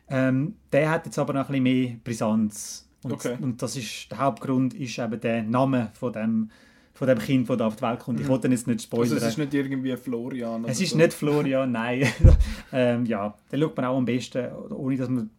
Ähm, 0.10 0.56
der 0.72 0.89
hat 0.89 1.06
jetzt 1.06 1.20
aber 1.20 1.34
noch 1.34 1.50
ein 1.50 1.63
bisschen 1.63 1.63
mehr 1.63 1.96
Brisanz. 2.04 2.89
Und, 3.04 3.13
okay. 3.13 3.38
und 3.39 3.62
das 3.62 3.76
ist, 3.76 4.12
der 4.12 4.20
Hauptgrund 4.20 4.74
ist 4.74 4.98
eben 5.00 5.20
der 5.20 5.44
Name 5.44 5.92
von 5.94 6.12
dem, 6.12 6.52
von 6.94 7.08
dem 7.08 7.20
Kind, 7.20 7.50
das 7.50 7.62
auf 7.62 7.76
die 7.78 7.82
Welt 7.82 8.00
kommt. 8.00 8.20
Ich 8.20 8.26
mhm. 8.26 8.32
wollte 8.32 8.48
jetzt 8.50 8.68
nicht 8.68 8.82
spoilern. 8.82 9.13
Also 9.13 9.18
es 9.18 9.32
ist 9.32 9.38
nicht 9.38 9.54
irgendwie 9.54 9.96
Florian? 9.96 10.65
Es 10.65 10.82
ist 10.82 10.92
so. 10.92 10.98
nicht 10.98 11.13
Florian, 11.13 11.72
nein. 11.72 12.08
ähm, 12.74 13.06
ja, 13.06 13.36
den 13.52 13.62
schaut 13.62 13.78
man 13.78 13.86
auch 13.86 13.98
am 13.98 14.06
besten, 14.06 14.52
ohne 14.72 14.98
dass 14.98 15.10
man 15.10 15.30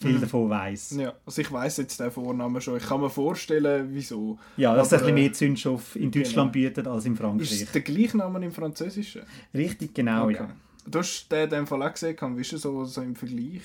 viel 0.00 0.16
mhm. 0.16 0.20
davon 0.20 0.50
weiß. 0.50 0.96
Ja, 0.98 1.14
also 1.26 1.40
ich 1.40 1.50
weiß 1.50 1.78
jetzt 1.78 1.98
den 2.00 2.10
Vornamen 2.10 2.60
schon. 2.60 2.76
Ich 2.76 2.86
kann 2.86 3.00
mir 3.00 3.10
vorstellen, 3.10 3.88
wieso. 3.90 4.38
Ja, 4.56 4.74
dass 4.74 4.92
er 4.92 4.98
ein 4.98 5.02
bisschen 5.02 5.14
mehr 5.14 5.32
Zündstoff 5.32 5.96
in 5.96 6.10
Deutschland 6.10 6.52
genau. 6.52 6.66
bietet 6.66 6.86
als 6.86 7.04
in 7.04 7.16
Frankreich. 7.16 7.62
Ist 7.62 7.74
der 7.74 7.82
gleiche 7.82 8.16
Name 8.16 8.44
im 8.44 8.52
Französischen? 8.52 9.22
Richtig, 9.54 9.94
genau, 9.94 10.24
okay. 10.24 10.34
ja. 10.34 10.48
Du 10.86 11.00
hast 11.00 11.30
den 11.30 11.44
in 11.44 11.50
dem 11.50 11.66
Fall 11.66 11.82
auch 11.82 11.92
gesehen, 11.92 12.16
wie 12.36 12.40
ist 12.40 12.52
er 12.52 12.58
so, 12.58 12.84
so 12.84 13.02
im 13.02 13.14
Vergleich? 13.14 13.62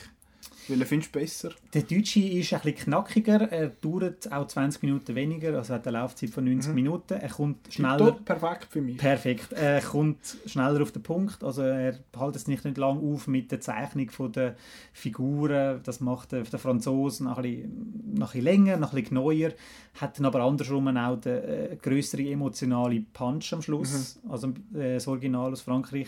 Welchen 0.67 0.86
findest 0.86 1.13
du 1.13 1.19
besser? 1.19 1.52
Der 1.73 1.82
Deutsche 1.82 2.19
ist 2.21 2.54
ein 2.54 2.62
bisschen 2.62 2.86
knackiger, 2.86 3.52
er 3.52 3.67
dauert 3.69 4.32
auch 4.32 4.47
20 4.47 4.84
Minuten 4.84 5.15
weniger, 5.15 5.58
also 5.58 5.73
hat 5.73 5.88
eine 5.88 5.97
Laufzeit 5.97 6.30
von 6.30 6.45
90 6.45 6.69
mhm. 6.69 6.76
Minuten. 6.76 7.13
Er 7.15 7.30
kommt 7.30 7.73
schneller... 7.73 8.13
Perfekt 8.13 8.67
für 8.69 8.82
mich. 8.82 8.97
Perfekt. 8.97 9.52
Er 9.52 9.82
kommt 9.82 10.38
schneller 10.45 10.82
auf 10.82 10.91
den 10.91 11.04
Punkt, 11.04 11.43
also 11.43 11.63
er 11.63 11.99
hält 12.17 12.36
es 12.36 12.47
nicht, 12.47 12.63
nicht 12.63 12.78
lang 12.78 12.99
auf 12.99 13.28
mit 13.28 13.52
der 13.52 13.60
Zeichnung 13.60 14.10
der 14.32 14.56
Figuren. 14.93 15.82
Das 15.84 15.99
macht 15.99 16.32
der, 16.32 16.43
der 16.43 16.60
Franzose 16.60 17.23
noch 17.23 17.38
ein, 17.38 17.43
bisschen, 17.43 18.13
ein 18.15 18.19
bisschen 18.19 18.43
länger, 18.43 18.78
noch 18.78 18.93
ein 18.93 19.02
bisschen 19.02 19.15
neuer, 19.15 19.52
hat 19.95 20.17
dann 20.17 20.26
aber 20.26 20.41
andersrum 20.41 20.88
auch 20.95 21.17
den 21.17 21.43
äh, 21.43 21.78
größere 21.82 22.23
emotionale 22.23 23.02
Punch 23.13 23.54
am 23.54 23.62
Schluss, 23.62 24.19
mhm. 24.23 24.32
also 24.32 24.47
äh, 24.76 24.95
das 24.95 25.08
Original 25.08 25.52
aus 25.52 25.62
Frankreich. 25.62 26.08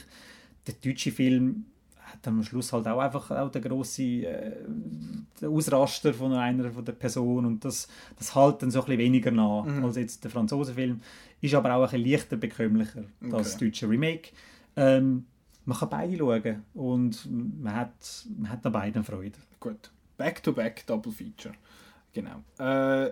Der 0.68 0.76
deutsche 0.84 1.12
Film 1.12 1.66
hat 2.16 2.28
am 2.28 2.44
Schluss 2.44 2.74
halt 2.74 2.88
auch 2.88 3.00
einfach 3.00 3.30
auch 3.32 3.52
der 3.52 3.62
große 3.62 4.04
äh, 4.04 4.54
Ausraster 5.44 6.14
von 6.14 6.34
einer 6.34 6.72
von 6.72 6.86
der 6.86 6.94
Person 6.94 7.46
und 7.46 7.66
das, 7.66 7.88
das 8.18 8.34
halt 8.36 8.62
dann 8.62 8.72
so 8.72 8.80
ein 8.80 8.86
bisschen 8.86 9.00
weniger 9.00 9.32
nah 9.32 9.64
mhm. 9.64 9.86
als 9.86 9.98
jetzt 9.98 10.24
der 10.24 10.32
Franzosenfilm. 10.32 11.02
Ist 11.42 11.54
aber 11.54 11.76
auch 11.76 11.84
ein 11.84 11.90
bisschen 11.92 12.12
leichter 12.12 12.38
bekömmlicher, 12.38 13.04
okay. 13.22 13.32
das 13.32 13.58
deutsche 13.58 13.90
Remake. 13.90 14.30
Ähm, 14.76 15.26
man 15.66 15.78
kann 15.78 15.90
beide 15.90 16.18
schauen 16.18 16.64
und 16.74 17.30
man 17.62 17.76
hat, 17.76 18.26
man 18.38 18.52
hat 18.52 18.66
an 18.66 18.72
beiden 18.72 19.04
Freude. 19.04 19.38
Gut. 19.60 19.92
Back-to-back 20.18 20.86
Double 20.86 21.12
Feature. 21.12 21.56
Genau. 22.14 22.44
Äh, 22.60 23.12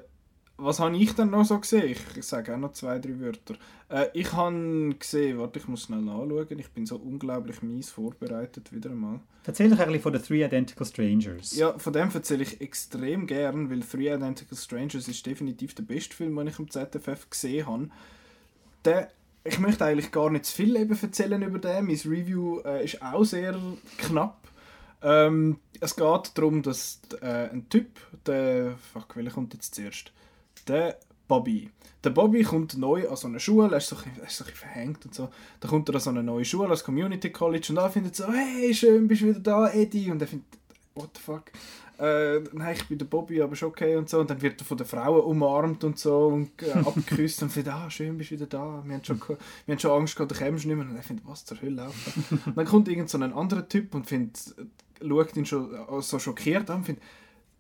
was 0.64 0.80
habe 0.80 0.96
ich 0.98 1.14
dann 1.14 1.30
noch 1.30 1.46
so 1.46 1.60
gesehen? 1.60 1.96
Ich 2.16 2.24
sage 2.26 2.54
auch 2.54 2.58
noch 2.58 2.74
zwei, 2.74 3.00
drei 3.00 3.20
Wörter. 3.20 3.56
Äh, 3.90 4.08
ich 4.14 4.32
habe 4.34 4.96
gesehen, 4.98 5.38
warte, 5.38 5.60
ich 5.60 5.68
muss 5.68 5.84
schnell 5.84 6.02
nachschauen. 6.02 6.60
Ich 6.60 6.70
bin 6.70 6.86
so 6.86 6.96
unglaublich 6.96 7.62
mies 7.62 7.90
vorbereitet 7.90 8.74
wieder 8.74 8.90
einmal. 8.90 9.20
Erzähl 9.46 9.70
doch 9.70 9.80
eigentlich 9.80 10.02
von 10.02 10.14
den 10.14 10.24
Three 10.24 10.44
Identical 10.44 10.86
Strangers. 10.86 11.56
Ja, 11.56 11.78
von 11.78 11.94
dem 11.94 12.10
erzähle 12.14 12.44
ich 12.44 12.62
extrem 12.62 13.28
gern, 13.28 13.70
weil 13.70 13.82
Three 13.82 14.14
Identical 14.14 14.58
Strangers 14.58 15.08
ist 15.08 15.26
definitiv 15.26 15.76
der 15.76 15.84
beste 15.84 16.16
Film, 16.16 16.36
den 16.36 16.48
ich 16.48 16.60
im 16.60 16.70
ZFF 16.70 17.30
gesehen 17.30 17.68
habe. 17.68 17.90
Der, 18.86 19.12
ich 19.44 19.60
möchte 19.60 19.86
eigentlich 19.86 20.12
gar 20.12 20.30
nicht 20.30 20.46
zu 20.46 20.56
viel 20.56 20.76
eben 20.76 20.98
erzählen 21.00 21.42
über 21.42 21.60
den. 21.60 21.86
Mein 21.86 22.00
Review 22.06 22.60
äh, 22.60 22.86
ist 22.86 23.02
auch 23.02 23.24
sehr 23.24 23.60
knapp. 23.98 24.40
Ähm, 25.02 25.60
es 25.82 25.96
geht 25.96 26.32
darum, 26.36 26.62
dass 26.62 27.02
äh, 27.22 27.50
ein 27.50 27.68
Typ, 27.70 27.88
der, 28.26 28.78
fuck, 28.94 29.18
welcher 29.18 29.32
kommt 29.32 29.54
jetzt 29.54 29.76
zuerst? 29.76 30.14
Der 30.68 30.98
Bobby. 31.28 31.70
Der 32.04 32.10
Bobby 32.10 32.44
kommt 32.44 32.78
neu 32.78 33.08
an 33.10 33.16
so 33.16 33.28
eine 33.28 33.40
Schule, 33.40 33.72
er 33.72 33.78
ist 33.78 33.88
so, 33.88 33.96
er 33.96 34.28
ist 34.28 34.38
so 34.38 34.44
ein 34.44 34.52
bisschen 34.52 34.56
verhängt 34.56 35.06
und 35.06 35.16
so. 35.16 35.30
Da 35.60 35.68
kommt 35.68 35.88
er 35.90 35.96
an 35.96 36.02
so 36.02 36.10
eine 36.10 36.24
neue 36.24 36.44
Schule, 36.44 36.70
als 36.70 36.84
Community 36.84 37.32
College 37.32 37.68
und 37.70 37.76
da 37.76 37.90
findet 37.90 38.16
so, 38.16 38.28
hey, 38.32 38.74
schön, 38.74 39.08
bist 39.08 39.22
du 39.22 39.28
wieder 39.28 39.40
da, 39.40 39.70
Eddie. 39.70 40.12
Und 40.12 40.22
er 40.22 40.28
findet, 40.28 40.48
what 40.96 41.10
the 41.16 41.22
fuck? 41.22 41.44
Äh, 42.00 42.42
nein, 42.52 42.76
ich 42.76 42.88
bin 42.88 42.98
der 42.98 43.06
Bobby, 43.06 43.42
aber 43.42 43.54
ist 43.54 43.64
okay 43.64 43.96
und 43.96 44.10
so. 44.10 44.20
Und 44.20 44.30
dann 44.30 44.42
wird 44.42 44.62
er 44.62 44.66
von 44.66 44.78
den 44.78 44.88
Frauen 44.88 45.22
umarmt 45.22 45.84
und 45.84 45.98
so 45.98 46.28
und 46.28 46.62
äh, 46.62 46.72
abgeküsst 46.86 47.42
und 47.44 47.52
findet, 47.52 47.74
ah, 47.74 47.90
schön, 47.90 48.18
bist 48.18 48.32
du 48.32 48.36
wieder 48.36 48.48
da. 48.48 48.84
Wir 48.86 48.96
haben 48.96 49.04
schon, 49.04 49.22
wir 49.66 49.74
haben 49.74 49.80
schon 49.80 49.92
Angst 49.92 50.16
gehabt, 50.16 50.32
du 50.32 50.36
kommst 50.36 50.66
nicht 50.66 50.76
mehr. 50.76 50.86
Und 50.86 50.96
er 50.96 51.04
findet, 51.04 51.26
was 51.28 51.46
zur 51.46 51.62
Hölle 51.62 51.84
laufen. 51.84 52.54
dann 52.56 52.66
kommt 52.66 52.88
irgend 52.88 53.10
so 53.10 53.18
ein 53.18 53.32
anderer 53.32 53.68
Typ 53.68 53.96
und 53.96 54.08
findet, 54.08 54.56
schaut 55.02 55.38
ihn 55.38 55.46
schon 55.46 55.70
so 56.02 56.20
schockiert 56.20 56.70
an 56.70 56.78
und 56.78 56.86
findet, 56.86 57.04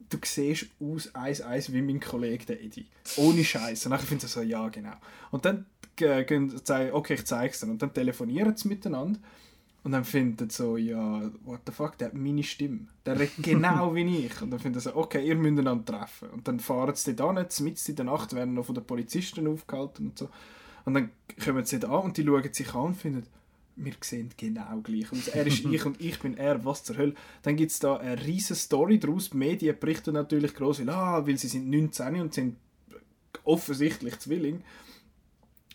du 0.10 0.18
siehst 0.24 0.68
aus 0.80 1.14
eins 1.16 1.42
eins 1.42 1.72
wie 1.72 1.82
mein 1.82 2.00
Kollege 2.00 2.46
der 2.46 2.64
Eddie. 2.64 2.86
Ohne 3.18 3.44
Scheiß. 3.44 3.86
Und 3.86 3.92
dann 3.92 4.00
findet 4.00 4.26
er 4.26 4.30
so, 4.30 4.42
ja, 4.42 4.68
genau. 4.70 4.96
Und 5.32 5.46
dann 5.46 5.66
äh, 6.00 6.24
gehen 6.24 6.50
sie, 6.64 6.94
okay, 6.94 7.16
ich 7.16 7.26
zeig's 7.26 7.60
dir. 7.60 7.68
Und 7.68 7.82
dann 7.82 7.94
telefonieren 7.94 8.56
sie 8.56 8.68
miteinander. 8.68 9.20
Und 9.84 9.92
dann 9.92 10.06
findet 10.06 10.52
so, 10.54 10.78
ja, 10.78 11.30
what 11.44 11.62
the 11.66 11.72
fuck, 11.74 11.98
der 11.98 12.08
hat 12.08 12.14
meine 12.14 12.44
Stimme. 12.44 12.88
Der 13.06 13.20
redet 13.20 13.34
genau 13.44 13.94
wie 13.94 14.26
ich. 14.26 14.42
Und 14.42 14.52
dann 14.52 14.60
findet 14.60 14.82
so, 14.82 14.96
okay, 14.96 15.26
ihr 15.26 15.36
müsst 15.36 15.60
einander 15.60 15.86
treffen. 15.86 16.30
Und 16.30 16.48
dann 16.48 16.60
fahren 16.60 16.96
sie 16.96 17.16
da 17.16 17.34
nicht, 17.34 17.60
mitten 17.60 17.92
in 17.92 17.96
der 17.98 18.06
Nacht 18.06 18.34
werden 18.34 18.54
noch 18.54 18.66
von 18.66 18.76
den 18.76 18.86
Polizisten 18.86 19.48
aufgehalten 19.48 20.08
und 20.08 20.18
so. 20.18 20.30
Und 20.86 20.94
dann 20.96 21.12
kommen 21.44 21.66
sie 21.66 21.80
da 21.80 21.90
an 21.90 22.06
und 22.06 22.18
die 22.18 22.26
schauen 22.26 22.54
sich 22.54 22.74
an 22.74 22.82
und 22.82 22.96
finden, 22.96 23.26
wir 23.76 23.94
sehen 24.02 24.30
genau 24.38 24.82
gleich 24.82 25.12
aus. 25.12 25.28
Er 25.28 25.46
ist 25.48 25.66
ich 25.72 25.86
und 25.86 26.00
ich 26.00 26.20
bin 26.20 26.38
er, 26.38 26.64
was 26.66 26.84
zur 26.84 26.98
Hölle. 26.98 27.14
Dann 27.42 27.56
gibt 27.56 27.72
es 27.72 27.80
da 27.80 27.98
eine 27.98 28.24
riesige 28.24 28.56
Story 28.56 29.00
daraus. 29.00 29.30
Die 29.32 29.38
Medien 29.38 29.78
berichten 29.80 30.14
natürlich 30.14 30.54
groß, 30.54 30.80
weil, 30.80 30.90
ah, 30.90 31.26
weil 31.26 31.38
sie 31.38 31.48
sind 31.48 31.70
19 31.70 32.22
und 32.22 32.34
sind 32.34 32.58
offensichtlich 33.44 34.20
Zwilling. 34.20 34.64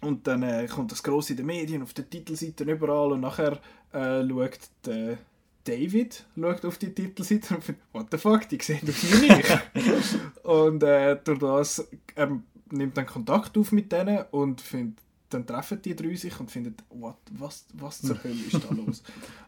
Und 0.01 0.27
dann 0.27 0.43
äh, 0.43 0.67
kommt 0.69 0.93
das 0.93 1.03
groß 1.03 1.31
in 1.31 1.39
den 1.39 1.47
Medien, 1.47 1.83
auf 1.83 1.93
den 1.93 2.09
Titelseiten 2.09 2.69
überall 2.69 3.13
und 3.13 3.21
nachher 3.21 3.61
äh, 3.93 4.27
schaut 4.27 4.59
der 4.87 5.19
David 5.65 6.25
schaut 6.35 6.65
auf 6.65 6.79
die 6.79 6.95
Titelseite 6.95 7.57
und 7.57 7.65
findet, 7.65 7.85
what 7.93 8.07
the 8.11 8.17
fuck, 8.17 8.49
die 8.49 8.59
sehen 8.63 8.81
doch 8.83 8.95
wie 8.95 9.27
ich. 9.27 10.45
und 10.45 10.83
äh, 10.83 11.19
durch 11.23 11.39
das 11.41 11.89
er 12.15 12.41
nimmt 12.71 12.97
dann 12.97 13.07
Kontakt 13.07 13.59
auf 13.59 13.73
mit 13.73 13.91
denen 13.93 14.25
und 14.31 14.61
findet 14.61 14.99
dann 15.31 15.47
treffen 15.47 15.81
die 15.83 15.95
drei 15.95 16.15
sich 16.15 16.39
und 16.41 16.51
finden, 16.51 16.75
what, 16.91 17.17
was, 17.33 17.67
was 17.75 18.01
zur 18.01 18.17
Hölle 18.25 18.41
ist 18.47 18.65
da 18.65 18.75
los? 18.75 19.03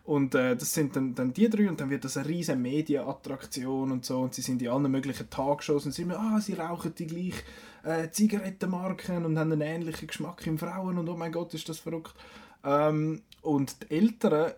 und 0.04 0.34
äh, 0.34 0.56
das 0.56 0.72
sind 0.72 0.96
dann, 0.96 1.14
dann 1.14 1.32
die 1.32 1.48
drei 1.48 1.68
und 1.68 1.80
dann 1.80 1.90
wird 1.90 2.04
das 2.04 2.16
eine 2.16 2.28
riesige 2.28 2.58
Medienattraktion 2.58 3.90
und 3.90 4.04
so 4.04 4.20
und 4.20 4.34
sie 4.34 4.42
sind 4.42 4.62
in 4.62 4.68
allen 4.68 4.90
möglichen 4.90 5.30
Talkshows 5.30 5.86
und 5.86 5.92
sie 5.92 6.02
immer, 6.02 6.18
ah, 6.18 6.40
sie 6.40 6.54
rauchen 6.54 6.94
die 6.96 7.06
gleichen 7.06 7.42
äh, 7.84 8.10
Zigarettenmarken 8.10 9.24
und 9.24 9.38
haben 9.38 9.52
einen 9.52 9.60
ähnlichen 9.60 10.08
Geschmack 10.08 10.46
im 10.46 10.58
Frauen 10.58 10.98
und 10.98 11.08
oh 11.08 11.16
mein 11.16 11.32
Gott, 11.32 11.54
ist 11.54 11.68
das 11.68 11.78
verrückt. 11.78 12.14
Ähm, 12.62 13.22
und 13.42 13.76
die 13.82 13.94
Eltern 13.94 14.52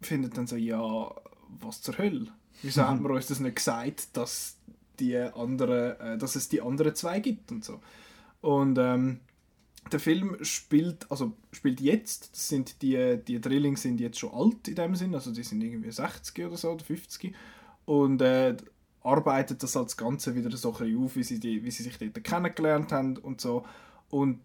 finden 0.00 0.30
dann 0.32 0.46
so, 0.46 0.56
ja, 0.56 1.10
was 1.60 1.82
zur 1.82 1.98
Hölle? 1.98 2.28
Wieso 2.62 2.82
mhm. 2.82 2.86
haben 2.86 3.04
wir 3.04 3.10
uns 3.10 3.26
das 3.26 3.40
nicht 3.40 3.56
gesagt, 3.56 4.16
dass, 4.16 4.56
die 4.98 5.16
andere, 5.16 5.98
äh, 6.00 6.18
dass 6.18 6.36
es 6.36 6.48
die 6.48 6.60
anderen 6.60 6.94
zwei 6.94 7.20
gibt 7.20 7.52
und 7.52 7.64
so. 7.64 7.80
Und 8.40 8.78
ähm, 8.78 9.20
der 9.92 10.00
Film 10.00 10.36
spielt, 10.42 11.10
also 11.10 11.32
spielt 11.52 11.80
jetzt, 11.80 12.32
das 12.32 12.48
sind 12.48 12.82
die, 12.82 13.18
die 13.26 13.40
Drillings 13.40 13.82
sind 13.82 14.00
jetzt 14.00 14.18
schon 14.18 14.32
alt 14.32 14.68
in 14.68 14.74
dem 14.74 14.94
Sinn, 14.94 15.14
also 15.14 15.32
die 15.32 15.42
sind 15.42 15.62
irgendwie 15.62 15.90
60 15.90 16.44
oder 16.44 16.56
so, 16.56 16.72
oder 16.72 16.84
50 16.84 17.34
und 17.84 18.20
äh, 18.20 18.56
arbeitet 19.02 19.62
das 19.62 19.76
als 19.76 19.96
Ganze 19.96 20.34
wieder 20.34 20.54
so 20.56 20.74
ein 20.76 20.96
auf, 20.98 21.16
wie 21.16 21.22
sie, 21.22 21.38
die, 21.38 21.62
wie 21.64 21.70
sie 21.70 21.84
sich 21.84 21.98
dort 21.98 22.22
kennengelernt 22.24 22.92
haben 22.92 23.16
und 23.16 23.40
so. 23.40 23.64
Und 24.10 24.40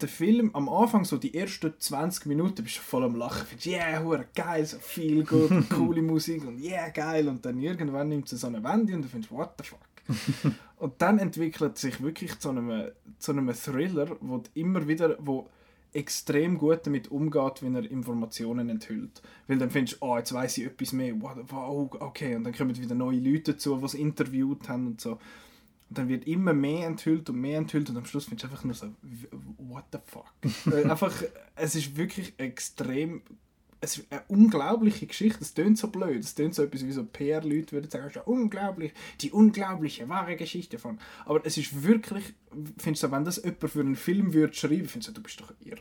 der 0.00 0.08
Film, 0.08 0.50
am 0.54 0.68
Anfang, 0.68 1.04
so 1.04 1.16
die 1.16 1.34
ersten 1.34 1.72
20 1.78 2.26
Minuten, 2.26 2.64
bist 2.64 2.78
du 2.78 2.80
voll 2.80 3.04
am 3.04 3.14
Lachen, 3.14 3.46
findest, 3.46 3.66
yeah, 3.66 4.02
hure 4.02 4.26
geil, 4.34 4.66
so 4.66 4.78
viel 4.78 5.24
gut, 5.24 5.50
coole 5.70 6.02
Musik 6.02 6.44
und 6.44 6.58
yeah, 6.60 6.88
geil. 6.88 7.28
Und 7.28 7.44
dann 7.46 7.60
irgendwann 7.60 8.08
nimmt 8.08 8.28
sie 8.28 8.36
so 8.36 8.48
eine 8.48 8.62
Wende 8.64 8.94
und 8.94 9.02
du 9.02 9.08
findest, 9.08 9.32
what 9.32 9.54
the 9.58 9.64
fuck. 9.64 9.78
und 10.76 11.00
dann 11.00 11.18
entwickelt 11.18 11.78
sich 11.78 12.02
wirklich 12.02 12.38
zu 12.38 12.50
einem, 12.50 12.90
zu 13.18 13.32
einem 13.32 13.52
Thriller, 13.52 14.16
wo 14.20 14.42
immer 14.54 14.88
wieder, 14.88 15.16
wo 15.20 15.48
extrem 15.92 16.58
gut 16.58 16.86
damit 16.86 17.10
umgeht, 17.10 17.62
wenn 17.62 17.76
er 17.76 17.88
Informationen 17.88 18.68
enthüllt. 18.68 19.22
Weil 19.46 19.58
dann 19.58 19.70
findest 19.70 20.02
du, 20.02 20.06
oh, 20.06 20.18
jetzt 20.18 20.32
weiß 20.32 20.58
ich 20.58 20.66
etwas 20.66 20.92
mehr, 20.92 21.14
wow, 21.20 21.88
okay, 22.00 22.34
und 22.34 22.44
dann 22.44 22.52
kommen 22.52 22.76
wieder 22.76 22.96
neue 22.96 23.20
Leute 23.20 23.52
dazu, 23.52 23.76
die 23.76 23.84
es 23.84 23.94
interviewt 23.94 24.68
haben 24.68 24.88
und 24.88 25.00
so. 25.00 25.12
Und 25.12 25.98
dann 25.98 26.08
wird 26.08 26.26
immer 26.26 26.52
mehr 26.52 26.88
enthüllt 26.88 27.30
und 27.30 27.40
mehr 27.40 27.58
enthüllt 27.58 27.88
und 27.90 27.96
am 27.96 28.06
Schluss 28.06 28.24
findest 28.24 28.44
du 28.44 28.48
einfach 28.48 28.64
nur 28.64 28.74
so, 28.74 28.88
what 29.58 29.84
the 29.92 29.98
fuck. 30.04 30.32
einfach, 30.84 31.12
es 31.54 31.76
ist 31.76 31.96
wirklich 31.96 32.34
extrem 32.38 33.22
es 33.84 33.98
ist 33.98 34.06
eine 34.10 34.22
unglaubliche 34.28 35.06
Geschichte. 35.06 35.38
Es 35.42 35.54
klingt 35.54 35.78
so 35.78 35.88
blöd. 35.88 36.24
Es 36.24 36.34
klingt 36.34 36.54
so 36.54 36.62
etwas 36.62 36.84
wie 36.84 36.92
so 36.92 37.04
PR-Leute 37.04 37.72
würden 37.72 37.90
sagen, 37.90 38.08
ist 38.08 38.16
unglaublich, 38.26 38.92
die 39.20 39.30
unglaubliche, 39.30 40.08
wahre 40.08 40.36
Geschichte 40.36 40.78
von. 40.78 40.98
Aber 41.26 41.44
es 41.44 41.58
ist 41.58 41.82
wirklich, 41.84 42.34
findest 42.78 43.02
du, 43.02 43.12
wenn 43.12 43.24
das 43.24 43.36
jemand 43.36 43.70
für 43.70 43.80
einen 43.80 43.96
Film 43.96 44.32
würde 44.32 44.54
schreiben, 44.54 44.88
findest 44.88 45.08
du, 45.08 45.12
du 45.12 45.22
bist 45.22 45.40
doch 45.40 45.52
irr. 45.64 45.76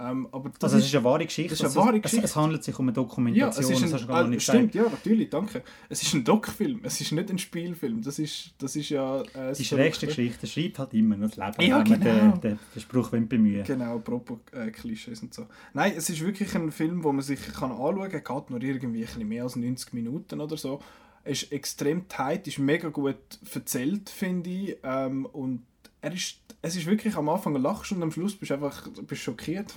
Ähm, 0.00 0.28
aber 0.32 0.50
also 0.62 0.78
es 0.78 0.86
ist 0.86 0.94
eine 0.94 1.04
wahre 1.04 1.26
Geschichte. 1.26 1.52
Es, 1.52 1.60
ist 1.60 1.76
eine 1.76 1.86
wahre 1.86 2.00
Geschichte. 2.00 2.24
Es, 2.24 2.30
es, 2.30 2.36
handelt 2.36 2.64
sich 2.64 2.78
um 2.78 2.86
eine 2.86 2.92
Dokumentation. 2.94 3.52
Ja, 3.52 3.74
es 3.74 3.82
ist 3.82 4.08
ein, 4.08 4.32
äh, 4.32 4.40
stimmt, 4.40 4.74
ja, 4.74 4.84
natürlich, 4.84 5.28
danke. 5.28 5.62
Es 5.90 6.02
ist 6.02 6.14
ein 6.14 6.24
Doc-Film, 6.24 6.80
es 6.84 7.00
ist 7.00 7.12
nicht 7.12 7.30
ein 7.30 7.38
Spielfilm. 7.38 8.00
Das 8.00 8.18
ist, 8.18 8.54
das 8.58 8.76
ist 8.76 8.88
ja... 8.88 9.20
Äh, 9.34 9.52
die 9.52 9.64
schrägste 9.64 10.06
Geschichte 10.06 10.46
schreibt 10.46 10.78
halt 10.78 10.94
immer 10.94 11.16
das 11.16 11.36
Leben, 11.36 11.62
ja, 11.62 11.82
genau. 11.82 11.98
den, 11.98 12.40
den, 12.40 12.58
den 12.74 12.80
Spruch 12.80 13.10
bemühen 13.10 13.64
Genau, 13.64 13.96
apropos 13.96 14.38
äh, 14.52 14.70
Klischees 14.70 15.20
und 15.22 15.34
so. 15.34 15.46
Nein, 15.74 15.92
es 15.94 16.08
ist 16.08 16.20
wirklich 16.24 16.54
ein 16.54 16.72
Film, 16.72 17.04
wo 17.04 17.12
man 17.12 17.22
sich 17.22 17.40
kann 17.52 17.70
anschauen 17.70 18.10
kann. 18.10 18.36
Geht 18.38 18.50
nur 18.50 18.62
irgendwie 18.62 19.00
ein 19.00 19.06
bisschen 19.06 19.28
mehr 19.28 19.42
als 19.42 19.56
90 19.56 19.92
Minuten 19.92 20.40
oder 20.40 20.56
so. 20.56 20.80
Ist 21.24 21.52
extrem 21.52 22.08
tight, 22.08 22.46
ist 22.46 22.58
mega 22.58 22.88
gut 22.88 23.16
erzählt, 23.54 24.08
finde 24.08 24.48
ich. 24.48 24.76
Ähm, 24.82 25.26
und 25.26 25.62
er 26.00 26.12
ist, 26.12 26.40
es 26.62 26.76
ist 26.76 26.86
wirklich 26.86 27.16
am 27.16 27.28
Anfang 27.28 27.54
lachst 27.56 27.92
und 27.92 28.02
am 28.02 28.10
Schluss 28.10 28.36
bist 28.36 28.50
du 28.50 28.54
einfach 28.54 28.88
bist 29.06 29.22
schockiert. 29.22 29.74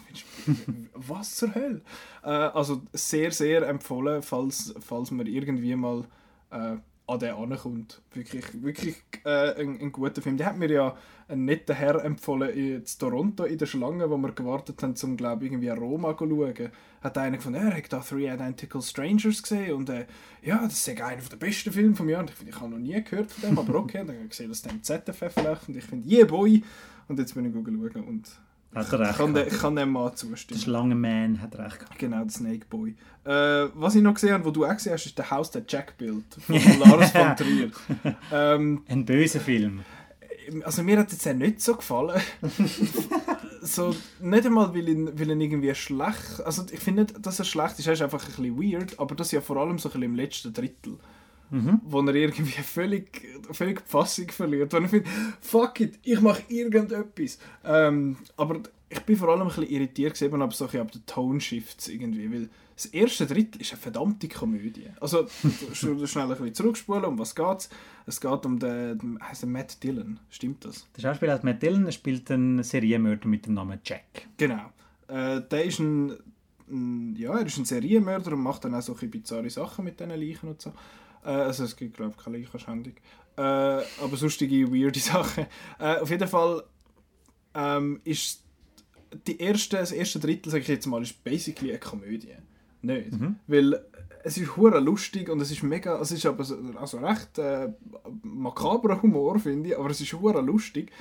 Was 0.93 1.35
zur 1.35 1.53
Hölle? 1.55 1.81
Äh, 2.23 2.29
also 2.29 2.81
sehr, 2.93 3.31
sehr 3.31 3.67
empfohlen, 3.67 4.21
falls, 4.21 4.73
falls 4.79 5.11
man 5.11 5.27
irgendwie 5.27 5.75
mal 5.75 6.05
äh, 6.51 6.77
an 7.05 7.19
den 7.19 7.33
ankommt. 7.33 8.01
Wirklich, 8.13 8.45
wirklich 8.61 8.95
äh, 9.25 9.59
ein, 9.59 9.79
ein, 9.79 9.91
guter 9.91 10.21
Film. 10.21 10.37
Der 10.37 10.47
hat 10.47 10.57
mir 10.57 10.71
ja 10.71 10.97
einen 11.27 11.45
netten 11.45 11.75
Herr 11.75 12.03
empfohlen 12.03 12.49
in 12.51 12.83
Toronto 12.97 13.43
in 13.43 13.57
der 13.57 13.65
Schlange, 13.65 14.09
wo 14.09 14.17
wir 14.17 14.31
gewartet 14.31 14.81
haben, 14.81 14.95
um 15.03 15.17
glaube 15.17 15.45
irgendwie 15.45 15.69
Roma 15.69 16.17
zu 16.17 16.27
schauen. 16.27 16.69
Hat 17.01 17.17
einer 17.17 17.37
gefunden, 17.37 17.67
er 17.67 17.75
hat 17.75 17.91
da 17.91 17.99
Three 17.99 18.31
Identical 18.31 18.81
Strangers 18.81 19.43
gesehen 19.43 19.73
und 19.73 19.89
äh, 19.89 20.05
ja, 20.41 20.63
das 20.63 20.87
ist 20.87 21.01
einer 21.01 21.21
der 21.21 21.37
besten 21.37 21.73
Filme 21.73 21.95
vom 21.95 22.07
Jahr. 22.07 22.21
Und 22.21 22.29
ich 22.29 22.35
finde, 22.35 22.51
ich 22.51 22.59
habe 22.59 22.71
noch 22.71 22.77
nie 22.77 23.03
gehört 23.03 23.31
von 23.31 23.49
dem, 23.49 23.59
aber 23.59 23.75
okay. 23.75 24.01
Und 24.01 24.07
dann 24.07 24.15
habe 24.15 24.25
ich 24.25 24.31
gesehen, 24.31 24.49
dass 24.49 24.61
der 24.61 24.71
im 24.71 24.83
ZFF 24.83 25.43
läuft 25.43 25.67
und 25.67 25.77
ich 25.77 25.83
finde, 25.83 26.09
yeah 26.09 26.25
boy! 26.25 26.63
Und 27.09 27.19
jetzt 27.19 27.35
bin 27.35 27.45
ich 27.45 27.53
schauen 27.53 28.03
und 28.07 28.31
hat 28.75 28.91
er 28.93 28.99
recht 28.99 29.11
ich 29.11 29.17
kann, 29.17 29.35
ich 29.35 29.59
kann 29.59 29.75
dem 29.75 29.91
mal 29.91 30.13
zustimmen. 30.13 30.59
Der 30.59 30.63
Schlangenman 30.63 31.41
hat 31.41 31.57
recht 31.57 31.79
gehabt. 31.79 31.99
Genau, 31.99 32.23
der 32.23 32.29
Snake 32.29 32.65
Boy. 32.69 32.95
Äh, 33.25 33.69
was 33.73 33.95
ich 33.95 34.01
noch 34.01 34.13
gesehen 34.13 34.33
habe, 34.33 34.45
wo 34.45 34.51
du 34.51 34.65
auch 34.65 34.73
gesehen 34.73 34.93
hast, 34.93 35.05
ist 35.05 35.17
der 35.17 35.29
Haus 35.31 35.51
der 35.51 35.63
Jack 35.67 35.97
Build 35.97 36.25
von 36.39 36.79
Lars 36.79 37.11
von 37.11 37.35
Trier. 37.35 37.71
Ähm, 38.31 38.83
Ein 38.87 39.05
böser 39.05 39.39
Film. 39.39 39.81
Also 40.63 40.83
mir 40.83 40.99
hat 40.99 41.11
es 41.11 41.23
ja 41.23 41.33
nicht 41.33 41.61
so 41.61 41.75
gefallen. 41.75 42.21
so, 43.61 43.95
nicht 44.19 44.45
einmal, 44.45 44.75
weil 44.75 44.89
ihn, 44.89 45.17
weil 45.17 45.31
ihn 45.31 45.39
irgendwie 45.39 45.73
schlecht... 45.73 46.41
Also 46.43 46.65
ich 46.69 46.81
finde 46.81 47.03
nicht, 47.03 47.25
dass 47.25 47.39
er 47.39 47.45
schlecht 47.45 47.79
ist, 47.79 47.87
er 47.87 47.93
ist 47.93 48.01
einfach 48.01 48.21
ein 48.23 48.27
bisschen 48.27 48.57
weird, 48.61 48.99
aber 48.99 49.15
das 49.15 49.31
ja 49.31 49.39
vor 49.39 49.57
allem 49.57 49.79
so 49.79 49.87
ein 49.87 49.93
bisschen 49.93 50.03
im 50.03 50.15
letzten 50.15 50.53
Drittel. 50.53 50.97
Mhm. 51.53 51.81
Wo 51.83 52.01
er 52.01 52.15
irgendwie 52.15 52.51
völlig, 52.63 53.21
völlig 53.51 53.83
die 53.83 53.89
Fassung 53.89 54.29
verliert. 54.29 54.73
Wo 54.73 54.77
er 54.77 54.89
findet, 54.89 55.07
fuck 55.39 55.79
it, 55.81 55.99
ich 56.01 56.19
mache 56.19 56.41
irgendetwas. 56.47 57.37
Ähm, 57.63 58.17
aber 58.35 58.61
ich 58.89 58.99
bin 59.01 59.15
vor 59.15 59.29
allem 59.29 59.43
ein 59.43 59.47
bisschen 59.47 59.69
irritiert 59.69 60.15
gewesen, 60.15 60.41
aber 60.41 60.51
so 60.51 60.65
ab 60.65 60.91
den 60.91 61.05
Tone 61.05 61.39
Shifts 61.39 61.87
irgendwie, 61.87 62.31
weil 62.31 62.49
das 62.75 62.87
erste 62.87 63.27
Drittel 63.27 63.61
ist 63.61 63.71
eine 63.71 63.81
verdammte 63.81 64.27
Komödie. 64.27 64.87
Also, 64.99 65.27
schnell 65.73 66.23
ein 66.23 66.29
bisschen 66.29 66.53
zurückspulen, 66.55 67.05
um 67.05 67.19
was 67.19 67.35
geht 67.35 67.59
es? 67.59 67.69
Es 68.07 68.19
geht 68.19 68.45
um 68.47 68.57
den, 68.57 68.97
den 68.97 69.19
heißt 69.21 69.45
Matt 69.45 69.83
Dillon, 69.83 70.19
stimmt 70.31 70.65
das? 70.65 70.87
Der 70.97 71.03
Schauspieler 71.03 71.33
heißt 71.33 71.43
Matt 71.43 71.61
Dillon, 71.61 71.85
er 71.85 71.91
spielt 71.91 72.31
einen 72.31 72.63
Serienmörder 72.63 73.27
mit 73.27 73.45
dem 73.45 73.53
Namen 73.53 73.79
Jack. 73.85 74.27
Genau. 74.37 74.71
Äh, 75.07 75.41
der 75.41 75.65
ist 75.65 75.79
ein, 75.79 76.17
ein, 76.67 77.15
ja, 77.15 77.37
er 77.37 77.45
ist 77.45 77.57
ein 77.57 77.65
Serienmörder 77.65 78.33
und 78.33 78.41
macht 78.41 78.65
dann 78.65 78.73
auch 78.73 78.81
so 78.81 78.97
ein 78.99 79.11
bizarre 79.11 79.51
Sachen 79.51 79.85
mit 79.85 79.99
diesen 79.99 80.19
Leichen 80.19 80.49
und 80.49 80.59
so. 80.59 80.73
Äh, 81.23 81.29
also 81.29 81.63
es 81.63 81.75
gibt, 81.75 81.97
glaube 81.97 82.13
ich, 82.17 82.23
keine 82.23 82.37
Leichenschändung. 82.37 82.93
Äh, 83.35 83.41
aber 83.41 84.15
sonstige, 84.15 84.71
weirde 84.71 84.99
Sachen. 85.01 85.45
Äh, 85.79 85.97
auf 85.97 86.09
jeden 86.09 86.27
Fall 86.27 86.63
ähm, 87.55 88.01
ist 88.03 88.43
die 89.27 89.39
erste, 89.39 89.77
das 89.77 89.91
erste 89.91 90.19
Drittel, 90.19 90.51
sage 90.51 90.63
ich 90.63 90.67
jetzt 90.67 90.87
mal, 90.87 91.01
ist 91.01 91.23
basically 91.23 91.71
eine 91.71 91.79
Komödie. 91.79 92.35
Nicht. 92.81 93.13
Mhm. 93.13 93.37
Weil 93.47 93.85
es 94.23 94.37
ist 94.37 94.55
hure 94.55 94.79
lustig 94.79 95.29
und 95.29 95.41
es 95.41 95.51
ist 95.51 95.63
mega, 95.63 95.99
es 95.99 96.11
ist 96.11 96.25
aber 96.25 96.45
also 96.79 96.97
recht 96.97 97.37
äh, 97.37 97.69
makabrer 98.23 99.01
Humor, 99.01 99.39
finde 99.39 99.69
ich, 99.69 99.77
aber 99.77 99.89
es 99.89 100.01
ist 100.01 100.13
hure 100.13 100.41
lustig. 100.41 100.91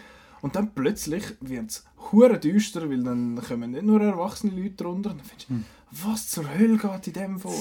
Und 0.42 0.56
dann 0.56 0.74
plötzlich 0.74 1.22
wird 1.40 1.70
es 1.70 1.84
hure 2.10 2.38
düster, 2.38 2.90
weil 2.90 3.04
dann 3.04 3.40
kommen 3.40 3.70
nicht 3.70 3.84
nur 3.84 4.00
erwachsene 4.00 4.52
Leute 4.60 4.84
runter. 4.84 5.10
Und 5.10 5.20
dann 5.20 5.24
findest 5.24 5.50
du, 5.50 5.54
hm. 5.54 5.64
was 5.90 6.28
zur 6.28 6.52
Hölle 6.52 6.78
geht 6.78 7.06
in 7.06 7.12
dem 7.12 7.38
vor? 7.38 7.54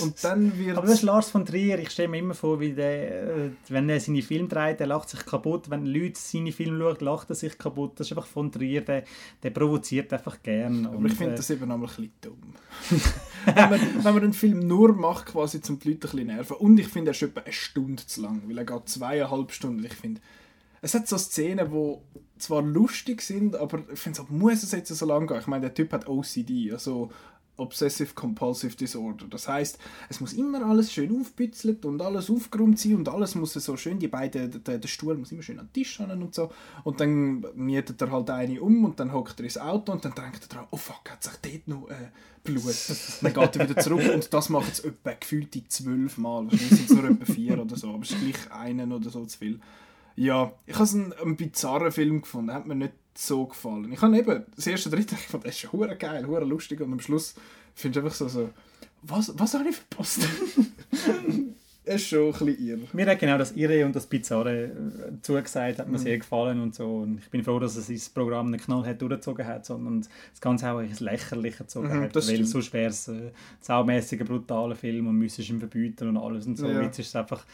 Und 0.00 0.22
dann 0.24 0.58
wird 0.58 0.76
Aber 0.76 0.86
das 0.86 0.96
ist 0.96 1.02
Lars 1.02 1.30
von 1.30 1.44
Trier. 1.44 1.78
Ich 1.78 1.90
stelle 1.90 2.08
mir 2.08 2.18
immer 2.18 2.34
vor, 2.34 2.60
wie 2.60 2.72
der, 2.72 3.22
äh, 3.22 3.50
wenn 3.68 3.88
er 3.88 4.00
seine 4.00 4.22
Filme 4.22 4.48
dreht, 4.48 4.80
der 4.80 4.86
lacht 4.86 5.08
sich 5.08 5.24
kaputt. 5.24 5.70
Wenn 5.70 5.86
Leute 5.86 6.18
seine 6.18 6.52
Filme 6.52 6.78
schauen, 6.78 7.04
lacht 7.04 7.30
er 7.30 7.36
sich 7.36 7.56
kaputt. 7.58 7.92
Das 7.98 8.08
ist 8.08 8.16
einfach 8.16 8.26
von 8.26 8.50
Trier. 8.50 8.80
Der, 8.82 9.04
der 9.42 9.50
provoziert 9.50 10.12
einfach 10.12 10.42
gern. 10.42 10.86
Aber 10.86 11.06
ich 11.06 11.14
finde 11.14 11.34
äh, 11.34 11.36
das 11.36 11.50
eben 11.50 11.70
auch 11.70 11.74
ein 11.74 11.80
bisschen 11.82 12.12
dumm. 12.20 12.54
wenn, 13.44 13.70
man, 13.70 13.80
wenn 13.80 14.14
man 14.14 14.22
einen 14.22 14.32
Film 14.32 14.60
nur 14.60 14.94
macht, 14.94 15.26
quasi, 15.26 15.60
um 15.68 15.78
die 15.78 15.90
Leute 15.90 16.08
ein 16.08 16.10
bisschen 16.10 16.26
nerven. 16.26 16.56
Und 16.56 16.78
ich 16.78 16.88
finde, 16.88 17.10
er 17.10 17.14
ist 17.14 17.22
etwa 17.22 17.40
eine 17.40 17.52
Stunde 17.52 18.06
zu 18.06 18.22
lang, 18.22 18.42
weil 18.46 18.58
er 18.58 18.64
geht 18.64 18.88
zweieinhalb 18.88 19.52
Stunden. 19.52 19.84
Ich 19.84 19.94
finde, 19.94 20.20
es 20.84 20.92
hat 20.92 21.08
so 21.08 21.16
Szenen, 21.16 21.70
die 21.70 21.96
zwar 22.38 22.60
lustig 22.60 23.22
sind, 23.22 23.56
aber 23.56 23.82
ich 23.90 23.98
finde, 23.98 24.18
so, 24.18 24.26
muss 24.28 24.62
es 24.62 24.72
jetzt 24.72 24.94
so 24.94 25.06
lange 25.06 25.26
gehen? 25.26 25.38
Ich 25.38 25.46
meine, 25.46 25.62
der 25.62 25.74
Typ 25.74 25.92
hat 25.94 26.06
OCD, 26.06 26.72
also 26.72 27.10
Obsessive 27.56 28.14
Compulsive 28.14 28.76
Disorder. 28.76 29.26
Das 29.30 29.46
heißt, 29.46 29.78
es 30.08 30.20
muss 30.20 30.32
immer 30.32 30.66
alles 30.66 30.92
schön 30.92 31.20
aufbützelt 31.20 31.84
und 31.84 32.02
alles 32.02 32.28
aufgeräumt 32.28 32.78
sein 32.80 32.96
und 32.96 33.08
alles 33.08 33.34
muss 33.36 33.52
so 33.52 33.76
schön, 33.76 33.98
die 33.98 34.08
beiden, 34.08 34.62
der, 34.64 34.78
der 34.78 34.88
Stuhl 34.88 35.16
muss 35.16 35.30
immer 35.30 35.42
schön 35.42 35.60
an 35.60 35.66
den 35.66 35.72
Tisch 35.72 36.00
ran 36.00 36.22
und 36.22 36.34
so. 36.34 36.50
Und 36.82 37.00
dann 37.00 37.46
mietet 37.54 38.00
er 38.02 38.10
halt 38.10 38.28
eine 38.30 38.60
um 38.60 38.84
und 38.84 38.98
dann 38.98 39.12
hockt 39.12 39.38
er 39.38 39.44
ins 39.44 39.58
Auto 39.58 39.92
und 39.92 40.04
dann 40.04 40.14
denkt 40.14 40.42
er 40.42 40.48
dran, 40.48 40.66
oh 40.70 40.76
fuck, 40.76 41.10
hat 41.10 41.22
sich 41.22 41.34
dort 41.42 41.68
noch 41.68 41.88
äh, 41.90 42.10
Blut. 42.42 42.64
dann 43.22 43.32
geht 43.32 43.56
er 43.56 43.68
wieder 43.68 43.80
zurück 43.80 44.12
und 44.12 44.34
das 44.34 44.48
macht 44.48 44.72
es 44.72 44.80
etwa 44.80 45.12
gefühlte 45.12 45.66
zwölf 45.68 46.18
Mal. 46.18 46.44
Wahrscheinlich 46.44 46.70
sind 46.70 46.90
es 46.90 46.96
nur 46.96 47.10
etwa 47.10 47.32
vier 47.32 47.60
oder 47.60 47.76
so, 47.76 47.90
aber 47.90 48.02
es 48.02 48.10
ist 48.10 48.20
gleich 48.20 48.52
einen 48.52 48.92
oder 48.92 49.10
so 49.10 49.24
zu 49.24 49.38
viel. 49.38 49.60
Ja, 50.16 50.52
ich 50.66 50.78
habe 50.78 50.90
einen, 50.90 51.12
einen 51.12 51.36
bizarren 51.36 51.92
Film 51.92 52.22
gefunden, 52.22 52.52
hat 52.52 52.66
mir 52.66 52.74
nicht 52.74 52.94
so 53.14 53.46
gefallen. 53.46 53.92
Ich 53.92 54.00
habe 54.02 54.16
eben 54.16 54.44
das 54.54 54.66
erste 54.66 54.90
Drittel 54.90 55.16
gefunden, 55.16 55.46
das 55.46 55.56
ist 55.56 55.72
hure 55.72 55.96
geil, 55.96 56.26
hure 56.26 56.44
lustig 56.44 56.80
und 56.80 56.92
am 56.92 57.00
Schluss 57.00 57.34
findest 57.74 57.96
du 57.96 58.06
einfach 58.06 58.16
so, 58.16 58.28
so 58.28 58.50
was, 59.02 59.32
was 59.38 59.54
habe 59.54 59.68
ich 59.68 59.76
verpasst? 59.76 60.20
es 61.84 61.94
ist 61.96 62.08
schon 62.08 62.26
ein 62.26 62.32
bisschen 62.32 62.66
irre. 62.66 62.80
Mir 62.92 63.06
hat 63.06 63.18
genau 63.18 63.36
das 63.36 63.52
Irre 63.52 63.84
und 63.84 63.94
das 63.94 64.06
Bizarre 64.06 64.64
äh, 64.64 64.70
zugesagt, 65.20 65.78
hat 65.78 65.88
mir 65.88 65.98
mhm. 65.98 66.02
sehr 66.02 66.18
gefallen 66.18 66.60
und 66.60 66.74
so. 66.74 66.86
Und 66.96 67.18
ich 67.18 67.28
bin 67.28 67.44
froh, 67.44 67.58
dass 67.58 67.76
es 67.76 67.88
das 67.88 68.08
Programm 68.08 68.50
nicht 68.50 68.64
knallhart 68.64 69.00
durchgezogen 69.00 69.46
hat, 69.46 69.66
sondern 69.66 70.00
das 70.00 70.40
Ganze 70.40 70.70
auch 70.70 70.80
ins 70.80 71.00
Lächerliche 71.00 71.58
gezogen 71.64 71.88
mhm, 71.88 72.02
hat. 72.02 72.14
Weil 72.14 72.22
stimmt. 72.22 72.48
sonst 72.48 72.72
wäre 72.72 72.90
es 72.90 73.08
ein 73.08 73.30
saumässiger, 73.60 74.24
brutaler 74.24 74.76
Film 74.76 75.08
und 75.08 75.16
müsstest 75.16 75.50
ihn 75.50 75.58
verbieten 75.58 76.08
und 76.08 76.16
alles 76.16 76.46
und 76.46 76.56
so. 76.56 76.66
Ja. 76.66 76.82
Jetzt 76.82 76.98
ist 76.98 77.08
es 77.08 77.16
einfach 77.16 77.44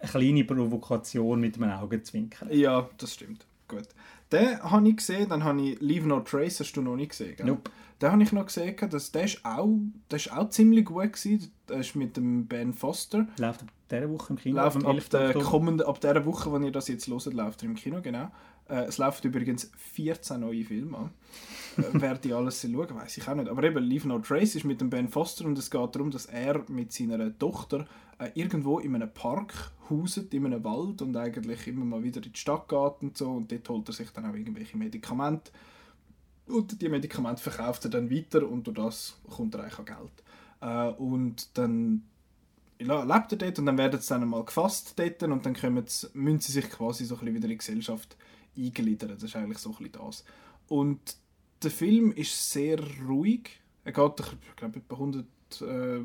eine 0.00 0.10
kleine 0.10 0.44
Provokation 0.44 1.40
mit 1.40 1.56
einem 1.56 1.70
Augenzwinkern. 1.70 2.48
Ja, 2.50 2.88
das 2.98 3.14
stimmt. 3.14 3.46
Gut. 3.68 3.86
Den 4.32 4.62
habe 4.62 4.88
ich 4.88 4.96
gesehen, 4.96 5.28
dann 5.28 5.44
habe 5.44 5.60
ich 5.60 5.80
Leave 5.80 6.06
No 6.06 6.20
Trace, 6.20 6.60
hast 6.60 6.72
du 6.72 6.82
noch 6.82 6.96
nicht 6.96 7.10
gesehen, 7.10 7.36
gell? 7.36 7.46
Nope. 7.46 7.70
Den 8.00 8.12
habe 8.12 8.22
ich 8.22 8.32
noch 8.32 8.46
gesehen, 8.46 8.76
dass 8.88 9.12
der 9.12 9.24
ist 9.24 9.44
auch, 9.44 9.68
der 10.10 10.16
ist 10.16 10.32
auch 10.32 10.48
ziemlich 10.48 10.86
gut 10.86 11.12
gewesen. 11.12 11.52
Der 11.68 11.78
ist 11.78 11.94
mit 11.94 12.16
dem 12.16 12.46
Ben 12.46 12.72
Foster. 12.72 13.26
Läuft 13.36 13.62
ab 13.62 13.68
dieser 13.90 14.10
Woche 14.10 14.32
im 14.32 14.38
Kino? 14.38 14.56
Läuft 14.56 14.84
ab, 14.84 14.96
der 15.10 15.34
kommenden, 15.34 15.86
ab 15.86 16.00
dieser 16.00 16.24
Woche, 16.24 16.52
wenn 16.52 16.62
ihr 16.62 16.72
das 16.72 16.88
jetzt 16.88 17.08
hört, 17.08 17.34
läuft 17.34 17.62
er 17.62 17.68
im 17.68 17.74
Kino, 17.74 18.00
genau. 18.00 18.30
Äh, 18.68 18.84
es 18.84 18.96
läuft 18.98 19.24
übrigens 19.24 19.70
14 19.76 20.40
neue 20.40 20.64
Filme 20.64 20.96
an. 20.96 21.10
äh, 21.76 21.82
wer 21.92 22.14
die 22.16 22.32
alles 22.32 22.62
schauen, 22.62 22.94
weiß 22.94 23.18
ich 23.18 23.28
auch 23.28 23.34
nicht. 23.34 23.50
Aber 23.50 23.62
eben, 23.64 23.84
Leave 23.84 24.08
No 24.08 24.18
Trace 24.18 24.54
ist 24.54 24.64
mit 24.64 24.80
dem 24.80 24.88
Ben 24.88 25.08
Foster 25.08 25.44
und 25.44 25.58
es 25.58 25.70
geht 25.70 25.94
darum, 25.94 26.10
dass 26.10 26.26
er 26.26 26.64
mit 26.68 26.92
seiner 26.92 27.36
Tochter 27.38 27.86
äh, 28.20 28.30
irgendwo 28.34 28.78
in 28.78 28.94
einem 28.94 29.12
Park 29.12 29.72
hauset, 29.88 30.32
in 30.34 30.44
einem 30.44 30.62
Wald 30.62 31.00
und 31.00 31.16
eigentlich 31.16 31.66
immer 31.66 31.86
mal 31.86 32.02
wieder 32.02 32.22
in 32.22 32.32
die 32.32 32.38
Stadt 32.38 32.68
geht 32.68 33.02
und 33.02 33.16
so. 33.16 33.30
Und 33.30 33.50
dort 33.50 33.68
holt 33.68 33.88
er 33.88 33.94
sich 33.94 34.10
dann 34.10 34.26
auch 34.26 34.34
irgendwelche 34.34 34.76
Medikamente. 34.76 35.50
Und 36.46 36.80
die 36.82 36.88
Medikamente 36.88 37.42
verkauft 37.42 37.84
er 37.84 37.90
dann 37.90 38.10
weiter 38.10 38.46
und 38.46 38.66
durch 38.66 38.76
das 38.76 39.16
kommt 39.34 39.54
er 39.54 39.62
eigentlich 39.62 39.78
an 39.78 39.84
Geld. 39.86 40.22
Äh, 40.60 41.02
und 41.02 41.56
dann 41.56 42.02
lebt 42.78 43.32
er 43.32 43.38
dort 43.38 43.58
und 43.58 43.66
dann 43.66 43.78
werden 43.78 44.00
sie 44.00 44.08
dann 44.08 44.28
mal 44.28 44.44
gefasst 44.44 44.98
dort 44.98 45.22
und 45.22 45.46
dann 45.46 45.54
sie, 45.86 46.08
müssen 46.12 46.40
sie 46.40 46.52
sich 46.52 46.68
quasi 46.68 47.04
so 47.04 47.14
ein 47.14 47.20
bisschen 47.20 47.34
wieder 47.36 47.44
in 47.44 47.50
die 47.50 47.58
Gesellschaft 47.58 48.16
eingliedern. 48.56 49.10
Das 49.10 49.22
ist 49.22 49.36
eigentlich 49.36 49.58
so 49.58 49.70
ein 49.70 49.76
bisschen 49.76 49.92
das. 49.92 50.24
Und 50.68 51.16
der 51.62 51.70
Film 51.70 52.12
ist 52.12 52.52
sehr 52.52 52.78
ruhig. 53.06 53.60
Er 53.84 53.92
geht, 53.92 54.20
ich 54.20 54.56
glaube, 54.56 54.78
etwa 54.78 54.94
100, 54.94 55.26
äh, 55.62 56.00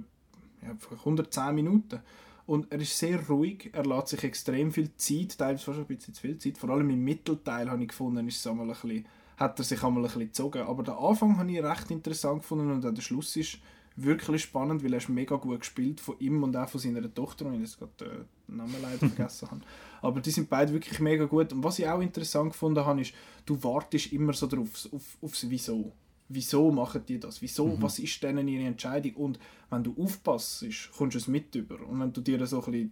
110 0.66 1.56
Minuten. 1.56 2.00
Und 2.48 2.72
er 2.72 2.80
ist 2.80 2.98
sehr 2.98 3.28
ruhig, 3.28 3.72
er 3.74 3.86
lässt 3.86 4.10
sich 4.10 4.24
extrem 4.24 4.72
viel 4.72 4.96
Zeit, 4.98 5.38
teilweise 5.38 5.64
fast 5.64 5.80
ein 5.80 5.86
bisschen 5.86 6.14
zu 6.14 6.22
viel 6.22 6.38
Zeit. 6.38 6.58
Vor 6.58 6.70
allem 6.70 6.90
im 6.92 7.04
Mittelteil 7.04 7.70
habe 7.70 7.82
ich 7.82 7.90
gefunden, 7.90 8.28
ist 8.28 8.38
es 8.40 8.48
einmal 8.48 8.68
ein 8.68 8.74
bisschen, 8.74 9.06
hat 9.38 9.58
er 9.60 9.66
sich 9.66 9.82
einmal 9.84 10.04
ein 10.04 10.08
bisschen 10.08 10.28
gezogen. 10.28 10.62
Aber 10.62 10.84
den 10.84 10.94
Anfang 10.94 11.38
habe 11.40 11.52
ich 11.52 11.64
recht 11.64 11.90
interessant 11.90 12.42
gefunden 12.42 12.72
und 12.72 12.86
auch 12.86 12.94
der 12.94 13.02
Schluss 13.02 13.36
ist 13.36 13.58
wirklich 13.96 14.44
spannend, 14.44 14.84
weil 14.84 14.94
er 14.94 14.98
ist 14.98 15.10
mega 15.10 15.36
gut 15.38 15.62
gespielt 15.62 16.00
von 16.00 16.20
ihm 16.20 16.44
und 16.44 16.56
auch 16.56 16.70
von 16.70 16.80
seiner 16.82 17.14
Tochter, 17.14 17.46
und 17.46 17.56
ich 17.56 17.62
jetzt 17.62 17.80
gerade 17.80 18.28
den 18.48 18.58
Namen 18.58 18.76
leider 18.82 18.98
vergessen 19.10 19.50
habe. 19.50 19.62
Aber 20.02 20.20
die 20.20 20.32
sind 20.32 20.50
beide 20.50 20.74
wirklich 20.74 21.00
mega 21.00 21.26
gut. 21.26 21.54
Und 21.54 21.64
was 21.64 21.80
ich 21.80 21.88
auch 21.88 22.02
interessant 22.02 22.52
gefunden 22.52 22.86
habe, 22.86 23.02
ist, 23.02 23.14
du 23.46 23.62
wartest 23.64 24.12
immer 24.12 24.34
so 24.34 24.48
drauf, 24.48 24.88
auf, 24.92 25.18
aufs 25.22 25.50
Wieso. 25.50 25.94
Wieso 26.28 26.72
machen 26.72 27.04
die 27.08 27.20
das? 27.20 27.42
Wieso? 27.42 27.68
Mhm. 27.68 27.82
Was 27.82 28.00
ist 28.00 28.22
denn 28.24 28.48
ihre 28.48 28.66
Entscheidung? 28.66 29.14
Und 29.16 29.40
wenn 29.70 29.84
du 29.84 29.96
aufpasst, 30.02 30.66
kommst 30.98 31.16
du 31.16 31.20
es 31.20 31.28
mit 31.28 31.54
über. 31.56 31.80
Und 31.88 32.00
wenn 32.00 32.14
du 32.14 32.22
dir 32.22 32.46
so 32.48 32.64
ein 32.64 32.72
bisschen 32.72 32.92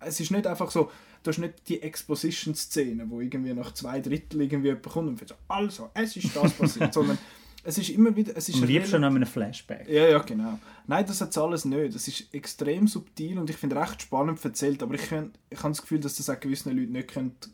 es 0.00 0.20
ist 0.20 0.30
nicht 0.30 0.46
einfach 0.46 0.70
so, 0.70 0.90
du 1.22 1.28
hast 1.30 1.38
nicht 1.38 1.68
die 1.68 1.82
Exposition-Szene, 1.82 3.08
wo 3.08 3.20
irgendwie 3.20 3.54
nach 3.54 3.72
zwei 3.72 4.00
Drittel 4.00 4.42
irgendwie 4.42 4.68
jemand 4.68 4.88
kommt 4.88 5.08
und 5.08 5.28
sagt, 5.28 5.40
also, 5.48 5.90
es 5.94 6.16
ist 6.16 6.34
das 6.34 6.52
passiert, 6.52 6.92
sondern 6.94 7.18
es 7.64 7.78
ist 7.78 7.90
immer 7.90 8.14
wieder... 8.14 8.36
Es 8.36 8.48
ist 8.48 8.62
Am 8.62 8.68
liebsten 8.68 9.00
noch 9.00 9.08
einem 9.08 9.26
Flashback. 9.26 9.88
Ja, 9.88 10.08
ja, 10.08 10.18
genau. 10.20 10.58
Nein, 10.86 11.04
das 11.06 11.20
hat 11.20 11.36
alles 11.36 11.64
nicht. 11.64 11.94
Das 11.94 12.08
ist 12.08 12.32
extrem 12.32 12.86
subtil 12.86 13.38
und 13.38 13.50
ich 13.50 13.56
finde 13.56 13.76
recht 13.76 14.02
spannend 14.02 14.42
erzählt, 14.44 14.82
aber 14.82 14.94
ich, 14.94 15.02
ich 15.02 15.10
habe 15.10 15.32
das 15.50 15.82
Gefühl, 15.82 16.00
dass 16.00 16.16
das 16.16 16.30
auch 16.30 16.40
gewissen 16.40 16.76
Leuten 16.76 16.92
nicht 16.92 17.12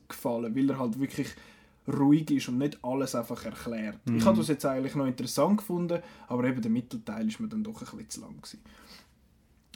gefallen 0.08 0.54
weil 0.54 0.70
er 0.70 0.78
halt 0.78 0.98
wirklich 1.00 1.28
ruhig 1.88 2.30
ist 2.30 2.48
und 2.48 2.58
nicht 2.58 2.78
alles 2.82 3.14
einfach 3.14 3.44
erklärt. 3.44 3.98
Mhm. 4.06 4.16
Ich 4.16 4.24
habe 4.24 4.38
das 4.38 4.48
jetzt 4.48 4.64
eigentlich 4.64 4.94
noch 4.94 5.06
interessant 5.06 5.58
gefunden, 5.58 6.02
aber 6.28 6.44
eben 6.44 6.62
der 6.62 6.70
Mittelteil 6.70 7.28
ist 7.28 7.40
mir 7.40 7.48
dann 7.48 7.64
doch 7.64 7.80
ein 7.80 7.84
bisschen 7.84 8.10
zu 8.10 8.20
lang 8.20 8.36
gewesen. 8.36 8.60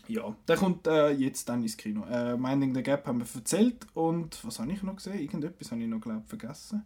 Ja, 0.09 0.35
der 0.47 0.57
kommt 0.57 0.87
äh, 0.87 1.11
jetzt 1.11 1.49
dann 1.51 1.63
ins 1.63 1.77
Kino. 1.77 2.05
Äh, 2.07 2.37
Minding 2.37 2.75
the 2.75 2.83
Gap 2.83 3.07
haben 3.07 3.19
wir 3.19 3.27
erzählt 3.35 3.87
und 3.93 4.43
was 4.43 4.59
habe 4.59 4.73
ich 4.73 4.83
noch 4.83 4.97
gesehen? 4.97 5.21
Irgendetwas 5.21 5.71
habe 5.71 5.83
ich 5.83 5.89
noch, 5.89 6.01
glaube 6.01 6.23
vergessen. 6.27 6.83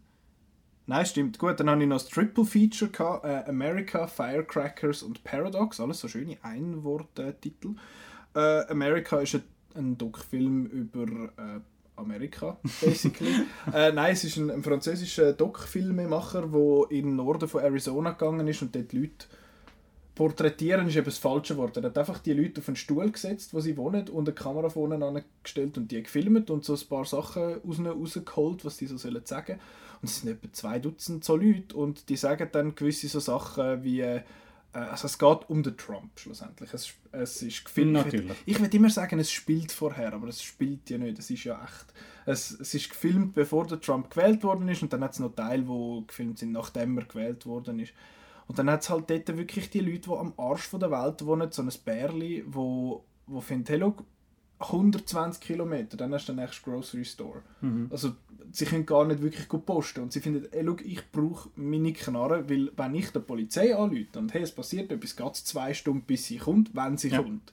Nein, 0.87 1.07
stimmt. 1.07 1.39
Gut, 1.39 1.61
dann 1.61 1.71
habe 1.71 1.81
ich 1.81 1.89
noch 1.89 1.99
das 1.99 2.09
Triple 2.09 2.45
Feature 2.45 2.91
gehabt, 2.91 3.25
äh, 3.25 3.49
America, 3.49 4.09
Firecrackers 4.09 5.05
und 5.05 5.23
Paradox. 5.23 5.79
Alles 5.79 6.01
so 6.01 6.09
schöne 6.09 6.37
Einworttitel. 6.43 7.77
Äh, 8.35 8.67
America 8.67 9.21
ist 9.21 9.37
ein, 9.37 9.45
ein 9.77 9.99
Doc-Film 9.99 10.67
über 10.67 11.05
äh, 11.05 11.61
Amerika, 12.03 12.59
basically. 12.81 13.33
äh, 13.73 13.93
nein, 13.93 14.13
es 14.13 14.25
ist 14.25 14.37
ein, 14.37 14.51
ein 14.51 14.63
französischer 14.63 15.33
Doc-Filmemacher, 15.33 16.43
der 16.43 16.91
in 16.91 17.07
den 17.07 17.17
Norden 17.17 17.49
von 17.49 17.63
Arizona 17.63 18.11
gegangen 18.11 18.47
ist 18.47 18.63
und 18.63 18.75
dort 18.75 18.93
Leute 18.93 19.27
porträtieren 20.15 20.89
ist 20.89 20.97
eben 20.97 21.07
das 21.07 21.19
falsche 21.19 21.57
Wort. 21.57 21.77
Er 21.79 21.85
hat 21.85 21.97
einfach 21.97 22.19
die 22.19 22.35
Leute 22.35 22.61
auf 22.61 22.69
einen 22.69 22.77
Stuhl 22.77 23.11
gesetzt, 23.11 23.55
wo 23.55 23.61
sie 23.61 23.77
wohnen, 23.77 24.09
und 24.09 24.29
eine 24.29 24.35
Kamera 24.35 24.69
vorne 24.69 25.03
angestellt 25.05 25.79
und 25.79 25.91
die 25.91 26.03
gefilmt 26.03 26.51
und 26.51 26.65
so 26.65 26.75
ein 26.75 26.89
paar 26.89 27.07
Sachen 27.07 27.61
raus, 27.67 27.79
rausgeholt, 27.81 28.65
was 28.65 28.77
die 28.77 28.87
so 28.87 28.99
sollen 28.99 29.25
sagen. 29.25 29.59
Und 30.03 30.09
es 30.11 30.21
sind 30.21 30.31
etwa 30.31 30.53
zwei 30.53 30.79
Dutzend 30.79 31.25
so 31.25 31.37
Leute 31.37 31.75
und 31.75 32.09
die 32.09 32.17
sagen 32.17 32.49
dann 32.53 32.75
gewisse 32.75 33.09
so 33.09 33.21
Sachen 33.21 33.85
wie 33.85 34.01
Äh, 34.01 34.23
also 34.73 35.07
es 35.07 35.19
geht 35.19 35.51
um 35.51 35.63
den 35.63 35.77
Trump 35.77 36.19
schlussendlich. 36.19 36.73
Es, 36.73 36.95
es 37.13 37.43
ist 37.43 37.65
gefilmt. 37.65 37.93
Natürlich. 37.93 38.37
Ich 38.47 38.59
würde 38.59 38.77
immer 38.77 38.89
sagen, 38.89 39.19
es 39.19 39.31
spielt 39.31 39.71
vorher, 39.71 40.15
aber 40.15 40.29
es 40.29 40.43
spielt 40.43 40.89
ja 40.89 40.97
nicht. 40.97 41.19
Es 41.19 41.31
ist 41.31 41.45
ja 41.45 41.63
echt. 41.63 41.93
Es, 42.25 42.53
es 42.53 42.75
ist 42.75 42.89
gefilmt, 42.89 43.35
bevor 43.35 43.67
der 43.67 43.81
Trump 43.81 44.11
gewählt 44.11 44.43
worden 44.45 44.69
ist 44.69 44.83
und 44.83 44.93
dann 44.93 45.05
hat 45.05 45.13
es 45.13 45.19
noch 45.19 45.35
Teile, 45.35 45.67
wo 45.69 46.03
gefilmt 46.03 46.39
sind, 46.39 46.53
nachdem 46.53 46.97
er 46.97 47.05
gewählt 47.05 47.45
worden 47.45 47.81
ist. 47.81 47.93
Und 48.47 48.59
dann 48.59 48.71
hat 48.71 48.83
es 48.83 48.91
halt 48.91 49.11
dort 49.11 49.37
wirklich 49.37 49.71
die 49.71 49.81
Leute, 49.81 50.11
die 50.11 50.11
am 50.11 50.33
Arsch 50.37 50.69
von 50.69 50.81
der 50.81 50.91
Welt 50.91 51.25
wohnen, 51.25 51.51
so 51.53 51.63
ein 51.63 51.73
Bärli, 51.85 52.45
wo, 52.47 53.05
wo 53.27 53.41
findet, 53.41 53.71
hey, 53.71 53.79
look, 53.79 54.05
120 54.63 55.41
Kilometer, 55.43 55.97
dann 55.97 56.13
hast 56.15 56.29
du 56.29 56.33
den 56.33 56.43
nächsten 56.43 56.71
Grocery 56.71 57.05
Store. 57.05 57.43
Mhm. 57.61 57.89
Also 57.91 58.13
sie 58.53 58.65
können 58.67 58.87
gar 58.87 59.05
nicht 59.05 59.23
wirklich 59.23 59.49
gut 59.49 59.65
posten 59.67 60.01
und 60.01 60.13
sie 60.13 60.21
finden, 60.21 60.47
ey, 60.53 60.63
look, 60.63 60.85
ich 60.85 61.11
brauche 61.11 61.49
meine 61.57 61.93
Knarre, 61.93 62.49
weil 62.49 62.71
wenn 62.77 62.95
ich 62.95 63.11
der 63.11 63.21
Polizei 63.21 63.75
anrufe 63.75 64.19
und 64.19 64.33
hey, 64.35 64.43
es 64.43 64.53
passiert 64.53 64.93
etwas, 64.93 65.17
geht 65.17 65.33
es 65.35 65.45
zwei 65.45 65.73
Stunden, 65.75 66.03
bis 66.03 66.27
sie 66.27 66.39
kommt, 66.39 66.75
wenn 66.75 66.97
sie 66.97 67.09
Ja. 67.09 67.23
kommt. 67.23 67.53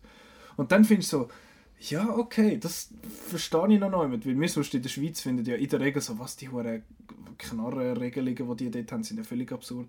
Und 0.57 0.71
dann 0.71 0.83
findest 0.83 1.13
du 1.13 1.17
so, 1.19 1.27
ja, 1.79 2.09
okay, 2.09 2.57
das 2.59 2.89
verstehe 3.27 3.73
ich 3.73 3.79
noch 3.79 4.07
nicht, 4.07 4.25
weil 4.25 4.39
wir 4.39 4.49
sonst 4.49 4.73
in 4.73 4.81
der 4.81 4.89
Schweiz 4.89 5.21
finden 5.21 5.45
ja 5.45 5.55
in 5.55 5.69
der 5.69 5.79
Regel 5.79 6.01
so, 6.01 6.19
was 6.19 6.35
die 6.35 6.49
hohen 6.49 6.83
Knarrenregelungen, 7.37 8.57
die 8.57 8.65
die 8.65 8.71
dort 8.71 8.91
haben, 8.91 9.03
sind 9.03 9.17
ja 9.17 9.23
völlig 9.23 9.51
absurd. 9.51 9.87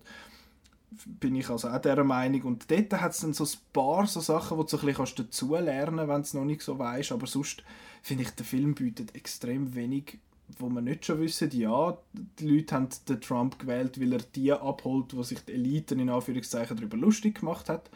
Bin 1.06 1.36
ich 1.36 1.48
also 1.48 1.68
auch 1.68 1.80
dieser 1.80 2.02
Meinung. 2.04 2.42
Und 2.42 2.70
dort 2.70 2.92
hat 3.00 3.12
es 3.12 3.20
dann 3.20 3.32
so 3.32 3.44
ein 3.44 3.50
paar 3.72 4.06
so 4.06 4.20
Sachen, 4.20 4.58
wo 4.58 4.62
du 4.64 4.68
so 4.70 4.78
ein 4.80 4.86
bisschen 4.86 5.24
dazu 5.26 5.54
lernen 5.54 5.96
kannst, 5.96 6.08
wenn 6.08 6.16
du 6.16 6.20
es 6.22 6.34
noch 6.34 6.44
nicht 6.44 6.62
so 6.62 6.78
weißt. 6.78 7.12
Aber 7.12 7.26
sonst 7.26 7.62
finde 8.02 8.24
ich, 8.24 8.30
der 8.30 8.44
Film 8.44 8.74
bietet 8.74 9.14
extrem 9.14 9.74
wenig, 9.74 10.18
wo 10.58 10.68
man 10.68 10.84
nicht 10.84 11.06
schon 11.06 11.20
wissen. 11.20 11.48
Ja, 11.52 11.96
die 12.40 12.48
Leute 12.48 12.74
haben 12.74 12.88
den 13.08 13.20
Trump 13.20 13.58
gewählt, 13.60 14.00
weil 14.00 14.12
er 14.14 14.18
die 14.34 14.52
abholt, 14.52 15.16
wo 15.16 15.22
sich 15.22 15.44
die 15.44 15.52
Eliten 15.52 16.00
in 16.00 16.10
Anführungszeichen 16.10 16.76
darüber 16.76 16.96
lustig 16.96 17.38
gemacht 17.40 17.68
hat. 17.68 17.88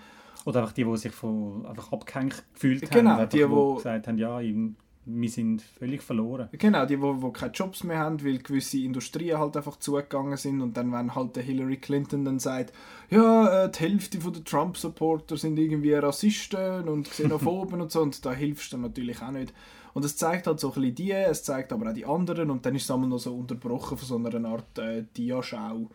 Oder 0.45 0.61
einfach 0.61 0.75
die, 0.75 0.85
die 0.85 0.97
sich 0.97 1.13
von, 1.13 1.67
einfach 1.67 1.91
abgehängt 1.91 2.45
gefühlt 2.55 2.89
Genau, 2.91 3.11
haben. 3.11 3.21
Einfach, 3.21 3.29
die, 3.31 3.51
wo- 3.51 3.75
gesagt 3.77 4.07
haben, 4.07 4.19
ja, 4.19 4.41
im- 4.41 4.77
wir 5.07 5.29
sind 5.29 5.63
völlig 5.63 6.03
verloren. 6.03 6.49
Genau, 6.53 6.87
die, 6.87 7.01
wo, 7.01 7.21
wo 7.21 7.31
keine 7.31 7.53
Jobs 7.53 7.85
mehr 7.85 7.99
haben, 7.99 8.25
weil 8.25 8.39
gewisse 8.39 8.79
Industrien 8.79 9.39
halt 9.39 9.57
einfach 9.57 9.79
zugegangen 9.79 10.37
sind 10.37 10.61
und 10.61 10.77
dann, 10.77 10.93
wenn 10.93 11.15
halt 11.15 11.37
der 11.37 11.43
Hillary 11.43 11.77
Clinton 11.77 12.25
dann 12.25 12.39
sagt, 12.39 12.73
ja, 13.11 13.65
äh, 13.65 13.71
die 13.71 13.81
Hälfte 13.81 14.19
der 14.19 14.45
Trump-Supporter 14.45 15.37
sind 15.37 15.59
irgendwie 15.59 15.95
Rassisten 15.95 16.89
und 16.89 17.11
Xenophoben 17.11 17.81
und 17.83 17.93
so, 17.93 18.01
und 18.03 18.25
da 18.25 18.33
hilfst 18.33 18.73
du 18.73 18.79
natürlich 18.79 19.21
auch 19.23 19.31
nicht. 19.31 19.53
Und 19.93 20.05
es 20.05 20.17
zeigt 20.17 20.47
halt 20.47 20.59
so 20.59 20.69
ein 20.69 20.75
bisschen 20.75 20.95
die, 20.97 21.13
es 21.13 21.45
zeigt 21.45 21.73
aber 21.73 21.89
auch 21.89 21.95
die 21.95 22.05
anderen 22.05 22.51
und 22.51 22.67
dann 22.67 22.75
ist 22.75 22.85
es 22.85 22.91
einmal 22.91 23.09
noch 23.09 23.19
so 23.19 23.35
unterbrochen 23.35 23.97
von 23.97 24.07
so 24.07 24.17
einer 24.17 24.49
Art 24.49 24.79
äh, 24.79 25.05
Diaschau 25.17 25.89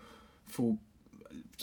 von 0.46 0.80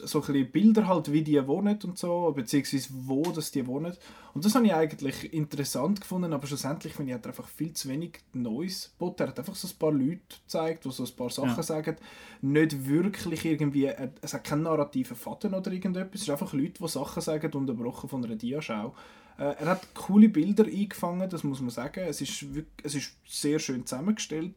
so 0.04 0.22
ein 0.22 0.50
Bilder 0.52 0.86
halt, 0.86 1.10
wie 1.12 1.22
die 1.22 1.46
wohnen 1.46 1.78
und 1.84 1.98
so, 1.98 2.32
beziehungsweise 2.34 2.88
wo 2.92 3.22
das 3.22 3.50
die 3.50 3.66
wohnen. 3.66 3.94
Und 4.34 4.44
das 4.44 4.54
habe 4.54 4.66
ich 4.66 4.74
eigentlich 4.74 5.32
interessant 5.32 6.00
gefunden, 6.00 6.32
aber 6.32 6.46
schlussendlich 6.46 6.92
finde 6.92 7.12
ich, 7.12 7.14
hat 7.18 7.24
er 7.24 7.30
einfach 7.30 7.48
viel 7.48 7.72
zu 7.72 7.88
wenig 7.88 8.18
Neues 8.34 8.92
geboten. 8.92 9.22
Er 9.22 9.28
hat 9.28 9.38
einfach 9.38 9.54
so 9.54 9.66
ein 9.68 9.78
paar 9.78 9.92
Leute 9.92 10.20
gezeigt, 10.44 10.84
die 10.84 10.90
so 10.90 11.04
ein 11.04 11.16
paar 11.16 11.30
Sachen 11.30 11.48
Ja. 11.56 11.62
sagen. 11.62 11.96
Nicht 12.42 12.86
wirklich 12.86 13.44
irgendwie, 13.44 13.90
es 14.20 14.34
hat 14.34 14.44
keinen 14.44 14.62
narrativen 14.62 15.16
Faden 15.16 15.54
oder 15.54 15.72
irgendetwas, 15.72 16.16
es 16.16 16.22
ist 16.22 16.30
einfach 16.30 16.52
Leute, 16.52 16.82
die 16.82 16.88
Sachen 16.88 17.22
sagen, 17.22 17.52
unterbrochen 17.54 18.08
von 18.10 18.24
einer 18.24 18.36
Diaschau. 18.36 18.94
Äh, 19.38 19.54
er 19.58 19.66
hat 19.66 19.94
coole 19.94 20.28
Bilder 20.28 20.64
eingefangen, 20.64 21.28
das 21.28 21.44
muss 21.44 21.60
man 21.60 21.70
sagen. 21.70 22.04
Es 22.08 22.20
ist, 22.20 22.42
wirk- 22.54 22.82
es 22.82 22.94
ist 22.94 23.12
sehr 23.26 23.58
schön 23.58 23.86
zusammengestellt, 23.86 24.54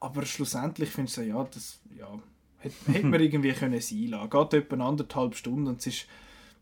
aber 0.00 0.24
schlussendlich 0.24 0.90
finde 0.90 1.08
ich 1.08 1.14
so, 1.14 1.22
ja, 1.22 1.44
das, 1.44 1.78
ja, 1.96 2.08
hätte, 2.60 3.06
man 3.06 3.20
irgendwie 3.20 3.52
können 3.52 3.80
sein 3.80 4.06
lassen. 4.08 4.30
Geht 4.30 4.54
etwa 4.54 4.88
anderthalb 4.88 5.34
Stunden 5.34 5.66
und 5.66 5.80
es 5.80 5.86
ist, 5.86 6.06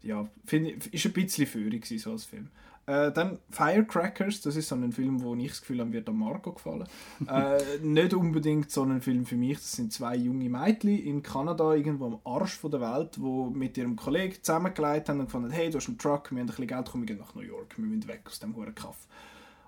ja, 0.02 0.28
finde 0.44 0.70
ich, 0.70 0.94
ist 0.94 1.06
ein 1.06 1.12
bisschen 1.12 1.46
führig 1.46 1.86
so 1.86 2.12
als 2.12 2.24
Film. 2.24 2.48
Äh, 2.88 3.12
dann 3.12 3.38
Firecrackers, 3.50 4.40
das 4.40 4.56
ist 4.56 4.68
so 4.68 4.74
ein 4.74 4.92
Film, 4.92 5.22
wo 5.22 5.34
ich 5.34 5.48
das 5.48 5.60
Gefühl 5.60 5.80
habe, 5.80 5.92
wird 5.92 6.08
an 6.08 6.16
Marco 6.16 6.52
gefallen. 6.52 6.86
äh, 7.28 7.58
nicht 7.82 8.14
unbedingt 8.14 8.70
so 8.70 8.82
ein 8.82 9.02
Film 9.02 9.26
für 9.26 9.36
mich. 9.36 9.58
Das 9.58 9.72
sind 9.72 9.92
zwei 9.92 10.16
junge 10.16 10.48
Mädchen 10.48 10.98
in 10.98 11.22
Kanada, 11.22 11.74
irgendwo 11.74 12.06
am 12.06 12.18
Arsch 12.24 12.54
von 12.54 12.70
der 12.70 12.80
Welt, 12.80 13.16
die 13.16 13.58
mit 13.58 13.76
ihrem 13.76 13.94
Kollegen 13.94 14.36
zusammengelegt 14.40 15.10
haben 15.10 15.20
und 15.20 15.26
gefunden 15.26 15.50
hey, 15.50 15.68
du 15.68 15.76
hast 15.76 15.88
einen 15.88 15.98
Truck, 15.98 16.30
wir 16.30 16.38
haben 16.38 16.44
ein 16.44 16.46
bisschen 16.46 16.66
Geld, 16.66 16.88
komm, 16.90 17.02
wir 17.02 17.06
gehen 17.06 17.18
nach 17.18 17.34
New 17.34 17.42
York, 17.42 17.76
wir 17.76 17.84
müssen 17.84 18.08
weg 18.08 18.22
aus 18.24 18.38
dem 18.38 18.56
hohen 18.56 18.74
Kaff. 18.74 19.06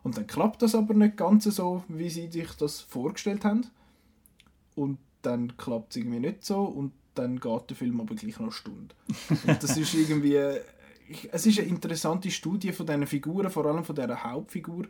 Und 0.03 0.17
dann 0.17 0.27
klappt 0.27 0.63
das 0.63 0.75
aber 0.75 0.95
nicht 0.95 1.19
ganz 1.19 1.45
so, 1.45 1.85
wie 1.89 2.09
sie 2.09 2.31
sich 2.31 2.51
das 2.53 2.81
vorgestellt 2.81 3.45
haben. 3.45 3.67
Und 4.75 4.97
dann 5.23 5.57
klappt 5.57 5.91
es 5.91 5.97
irgendwie 5.97 6.21
nicht 6.21 6.45
so 6.45 6.63
und 6.63 6.93
dann 7.15 7.41
geht 7.41 7.71
der 7.71 7.77
Film 7.77 8.01
aber 8.01 8.15
gleich 8.15 8.35
noch 8.35 8.47
eine 8.47 8.53
Stunde. 8.53 8.95
Und 9.47 9.63
das 9.63 9.77
ist 9.77 9.95
irgendwie... 9.95 10.39
Es 11.33 11.45
ist 11.45 11.59
eine 11.59 11.69
interessante 11.69 12.31
Studie 12.31 12.73
von 12.73 12.87
diesen 12.87 13.07
Figuren, 13.07 13.51
vor 13.51 13.67
allem 13.67 13.85
von 13.85 13.97
dieser 13.97 14.23
Hauptfigur, 14.23 14.85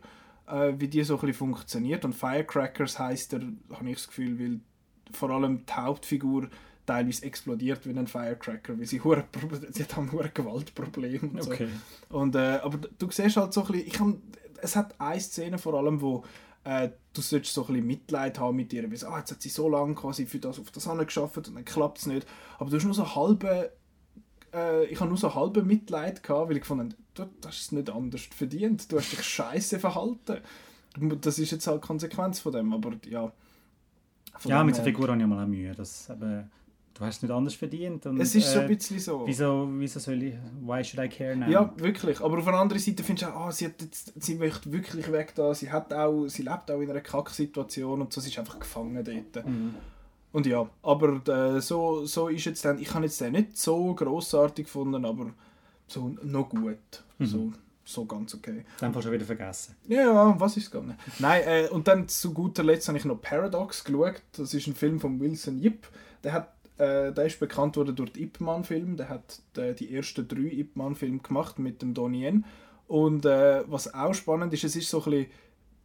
äh, 0.47 0.73
wie 0.77 0.87
die 0.87 1.03
so 1.03 1.15
ein 1.15 1.21
bisschen 1.21 1.33
funktioniert. 1.33 2.05
Und 2.05 2.13
Firecrackers 2.13 2.99
heisst 2.99 3.33
er, 3.33 3.41
habe 3.73 3.89
ich 3.89 3.95
das 3.95 4.07
Gefühl, 4.07 4.39
weil 4.39 4.59
vor 5.11 5.31
allem 5.31 5.65
die 5.65 5.73
Hauptfigur 5.73 6.47
teilweise 6.85 7.25
explodiert 7.25 7.85
wie 7.85 7.97
ein 7.97 8.07
Firecracker, 8.07 8.77
weil 8.77 8.85
sie, 8.85 9.01
hure 9.03 9.23
sie 9.71 9.83
hat 9.83 9.97
ein 9.97 10.11
hure 10.11 10.29
Gewaltproblem 10.29 11.31
und 11.33 11.43
so. 11.43 11.51
Okay. 11.51 11.69
Und, 12.09 12.35
äh, 12.35 12.59
aber 12.63 12.77
du 12.97 13.09
siehst 13.09 13.37
halt 13.37 13.53
so 13.53 13.61
ein 13.61 13.67
bisschen, 13.67 13.87
ich 13.87 13.93
kann, 13.93 14.21
es 14.61 14.75
hat 14.75 14.99
eine 14.99 15.19
Szene 15.19 15.57
vor 15.57 15.73
allem, 15.73 16.01
wo 16.01 16.23
äh, 16.63 16.89
du 17.13 17.21
solltest 17.21 17.53
so 17.53 17.61
ein 17.61 17.67
bisschen 17.67 17.87
Mitleid 17.87 18.39
haben 18.39 18.55
mit 18.55 18.71
ihr, 18.73 18.83
weil 18.83 19.07
ah, 19.07 19.19
jetzt 19.19 19.31
hat 19.31 19.41
sie 19.41 19.49
so 19.49 19.67
lange 19.67 19.95
quasi 19.95 20.25
für 20.25 20.39
das, 20.39 20.59
auf 20.59 20.71
das 20.71 20.87
geschafft 21.05 21.37
und 21.37 21.55
dann 21.55 21.65
klappt 21.65 21.99
es 21.99 22.05
nicht. 22.05 22.27
Aber 22.59 22.69
du 22.69 22.75
hast 22.75 22.85
nur 22.85 22.93
so 22.93 23.15
halbe, 23.15 23.71
äh, 24.53 24.85
ich 24.85 24.99
habe 24.99 25.09
nur 25.09 25.17
so 25.17 25.33
halbe 25.33 25.63
Mitleid 25.63 26.23
gehabt, 26.23 26.49
weil 26.49 26.57
ich 26.57 26.65
fand, 26.65 26.95
du, 27.15 27.25
du 27.25 27.47
hast 27.47 27.61
es 27.61 27.71
nicht 27.71 27.89
anders 27.89 28.21
verdient, 28.21 28.91
du 28.91 28.97
hast 28.97 29.11
dich 29.11 29.23
scheiße 29.23 29.79
verhalten. 29.79 30.37
Das 31.21 31.39
ist 31.39 31.51
jetzt 31.51 31.67
halt 31.67 31.81
Konsequenz 31.81 32.39
von 32.39 32.51
dem, 32.51 32.73
aber 32.73 32.91
ja. 33.07 33.31
Ja, 34.45 34.63
mit 34.63 34.77
der 34.77 34.83
Figur 34.83 35.07
habe 35.07 35.19
ich 35.19 35.27
mal 35.27 35.43
auch 35.43 35.47
Mühe. 35.47 35.73
Das, 35.73 36.09
eben, 36.09 36.49
du 37.01 37.07
hast 37.07 37.17
es 37.17 37.21
nicht 37.23 37.31
anders 37.31 37.55
verdient. 37.55 38.05
Und, 38.05 38.21
Es 38.21 38.35
ist 38.35 38.51
so 38.51 38.59
äh, 38.59 38.61
ein 38.61 38.67
bisschen 38.67 38.99
so. 38.99 39.23
Wieso, 39.25 39.67
wieso 39.71 39.99
soll 39.99 40.21
ich... 40.21 40.35
Why 40.61 40.83
should 40.83 41.03
I 41.03 41.09
care 41.09 41.35
now? 41.35 41.49
Ja, 41.49 41.73
wirklich. 41.77 42.21
Aber 42.21 42.37
auf 42.37 42.45
der 42.45 42.53
anderen 42.53 42.81
Seite 42.81 43.03
findest 43.03 43.27
du 43.27 43.33
auch, 43.33 43.47
ah, 43.47 43.51
sie, 43.51 43.65
hat 43.65 43.81
jetzt, 43.81 44.13
sie 44.21 44.35
möchte 44.35 44.71
wirklich 44.71 45.11
weg 45.11 45.33
da, 45.35 45.53
sie, 45.53 45.71
hat 45.71 45.91
auch, 45.93 46.27
sie 46.27 46.43
lebt 46.43 46.69
auch 46.69 46.79
in 46.79 46.89
einer 46.89 47.01
Kacksituation 47.01 48.01
und 48.01 48.13
so, 48.13 48.21
sie 48.21 48.29
ist 48.29 48.37
einfach 48.37 48.59
gefangen 48.59 49.03
dort. 49.03 49.45
Mhm. 49.45 49.75
Und 50.31 50.45
ja, 50.45 50.69
aber 50.83 51.27
äh, 51.27 51.59
so, 51.59 52.05
so 52.05 52.27
ist 52.29 52.45
jetzt 52.45 52.63
dann, 52.63 52.79
ich 52.79 52.93
habe 52.93 53.03
jetzt 53.03 53.19
den 53.19 53.33
nicht 53.33 53.57
so 53.57 53.93
grossartig 53.95 54.65
gefunden, 54.65 55.03
aber 55.03 55.31
so 55.87 56.15
noch 56.23 56.49
gut. 56.49 56.77
Mhm. 57.17 57.25
So, 57.25 57.51
so 57.83 58.05
ganz 58.05 58.35
okay. 58.35 58.63
Dann 58.79 58.89
hast 58.89 58.97
du 58.97 59.01
schon 59.01 59.11
wieder 59.11 59.25
vergessen. 59.25 59.75
Ja, 59.87 60.39
was 60.39 60.55
ist 60.55 60.71
gegangen? 60.71 60.97
Nein, 61.19 61.41
äh, 61.45 61.67
und 61.69 61.87
dann 61.87 62.07
zu 62.07 62.31
guter 62.31 62.63
Letzt 62.63 62.87
habe 62.87 62.97
ich 62.97 63.05
noch 63.05 63.19
Paradox 63.19 63.83
geschaut. 63.83 64.21
Das 64.33 64.53
ist 64.53 64.67
ein 64.67 64.75
Film 64.75 64.99
von 64.99 65.19
Wilson 65.19 65.59
Yip. 65.59 65.87
Der, 66.23 66.33
hat, 66.33 66.53
äh, 66.81 67.13
der 67.13 67.25
ist 67.25 67.39
bekannt 67.39 67.77
worden 67.77 67.95
durch 67.95 68.11
den 68.13 68.23
Ip 68.23 68.41
Man-Film. 68.41 68.97
Der 68.97 69.09
hat 69.09 69.41
äh, 69.57 69.73
die 69.73 69.95
ersten 69.95 70.27
drei 70.27 70.51
Ip 70.59 70.75
Man-Filme 70.75 71.19
gemacht 71.19 71.59
mit 71.59 71.81
dem 71.81 71.93
Donnie 71.93 72.23
Yen. 72.25 72.45
Und 72.87 73.25
äh, 73.25 73.63
was 73.67 73.93
auch 73.93 74.13
spannend 74.13 74.53
ist, 74.53 74.63
es 74.63 74.75
ist 74.75 74.89
so 74.89 74.99
ein 75.03 75.11
bisschen 75.11 75.27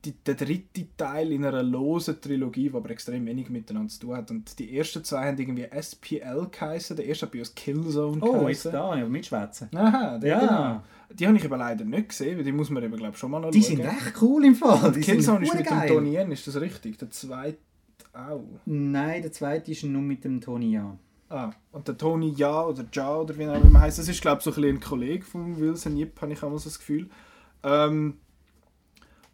die, 0.04 0.12
der 0.24 0.34
dritte 0.34 0.86
Teil 0.96 1.32
in 1.32 1.44
einer 1.44 1.62
losen 1.64 2.20
Trilogie, 2.20 2.68
die 2.70 2.76
aber 2.76 2.90
extrem 2.90 3.26
wenig 3.26 3.48
miteinander 3.48 3.88
zu 3.88 4.00
tun 4.00 4.16
hat. 4.16 4.30
Und 4.30 4.56
die 4.58 4.76
ersten 4.76 5.02
zwei 5.02 5.26
haben 5.26 5.38
irgendwie 5.38 5.66
SPL 5.80 6.46
geheißen. 6.50 6.96
Der 6.96 7.06
erste 7.06 7.26
hat 7.26 7.32
bei 7.32 7.40
uns 7.40 7.54
Killzone 7.54 8.18
Oh, 8.22 8.32
geheißen. 8.32 8.48
jetzt 8.48 8.64
da, 8.66 8.96
ja, 8.96 9.06
mitschwätzen. 9.08 9.68
Aha, 9.74 10.18
der, 10.18 10.28
Ja. 10.30 10.40
genau. 10.40 10.82
Die 11.18 11.26
habe 11.26 11.36
ich 11.36 11.44
aber 11.44 11.56
leider 11.56 11.84
nicht 11.84 12.08
gesehen, 12.10 12.36
weil 12.36 12.44
die 12.44 12.52
muss 12.52 12.70
man 12.70 12.82
eben, 12.82 12.96
glaube 12.96 13.16
schon 13.16 13.30
mal 13.30 13.40
noch 13.40 13.50
Die 13.50 13.62
schauen. 13.62 13.76
sind 13.76 13.86
recht 13.86 14.14
cool 14.22 14.44
im 14.44 14.54
Fall. 14.54 14.92
Die 14.92 15.00
Killzone 15.00 15.44
ist 15.44 15.54
mit 15.54 15.66
dem 15.66 15.70
geil. 15.78 15.88
Donnie 15.88 16.16
Yen, 16.16 16.30
ist 16.32 16.46
das 16.46 16.60
richtig? 16.60 16.98
Der 16.98 17.10
zweite 17.10 17.58
auch. 18.16 18.44
Nein, 18.64 19.22
der 19.22 19.32
zweite 19.32 19.70
ist 19.70 19.84
nur 19.84 20.02
mit 20.02 20.24
dem 20.24 20.40
Tony 20.40 20.72
Ja. 20.72 20.96
Ah, 21.28 21.50
und 21.72 21.88
der 21.88 21.98
Tony 21.98 22.30
Ja 22.36 22.64
oder 22.64 22.84
Ja 22.92 23.16
oder 23.16 23.36
wie 23.36 23.42
er 23.42 23.58
auch 23.58 23.64
immer 23.64 23.80
heißt, 23.80 23.98
das 23.98 24.08
ist 24.08 24.20
glaube 24.20 24.38
ich 24.38 24.44
so 24.44 24.50
ein, 24.50 24.54
bisschen 24.54 24.76
ein 24.76 24.80
Kollege 24.80 25.24
von 25.24 25.58
Wilson 25.58 25.96
Yip, 25.96 26.20
habe 26.22 26.32
ich 26.32 26.42
auch 26.42 26.50
mal 26.50 26.58
so 26.58 26.68
das 26.68 26.78
Gefühl. 26.78 27.08
Ähm, 27.64 28.18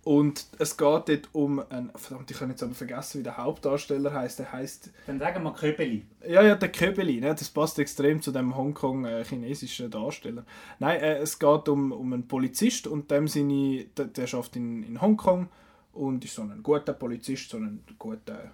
und 0.05 0.47
es 0.59 0.77
geht 0.77 0.89
dort 0.89 1.29
um 1.33 1.61
einen, 1.71 1.91
verdammt, 1.95 2.29
ich 2.31 2.41
habe 2.41 2.51
jetzt 2.51 2.63
aber 2.63 2.75
vergessen, 2.75 3.21
wie 3.21 3.23
der 3.23 3.37
Hauptdarsteller 3.37 4.13
heißt. 4.13 4.41
Der 4.41 4.53
heißt 4.53 4.91
Dann 5.07 5.21
sagen 5.21 5.45
wir 5.45 5.53
Köpeli. 5.53 6.05
ja, 6.27 6.43
ja, 6.43 6.57
der 6.57 6.73
Köbeli, 6.73 7.21
ne? 7.21 7.29
das 7.35 7.49
passt 7.51 7.79
extrem 7.79 8.21
zu 8.21 8.33
dem 8.33 8.57
Hongkong-chinesischen 8.57 9.91
Darsteller. 9.91 10.45
Nein, 10.81 11.01
äh, 11.01 11.19
es 11.19 11.39
geht 11.39 11.69
um, 11.69 11.93
um 11.93 12.13
einen 12.13 12.27
Polizist 12.27 12.89
und 12.89 13.13
dem 13.13 13.29
seine, 13.29 13.85
der, 13.97 14.07
der 14.07 14.27
schafft 14.27 14.57
in, 14.57 14.83
in 14.83 15.01
Hongkong 15.01 15.49
und 15.93 16.25
ist 16.25 16.35
so 16.35 16.43
ein 16.43 16.63
guter 16.65 16.95
Polizist, 16.95 17.51
so 17.51 17.59
ein 17.59 17.85
guter, 17.97 18.51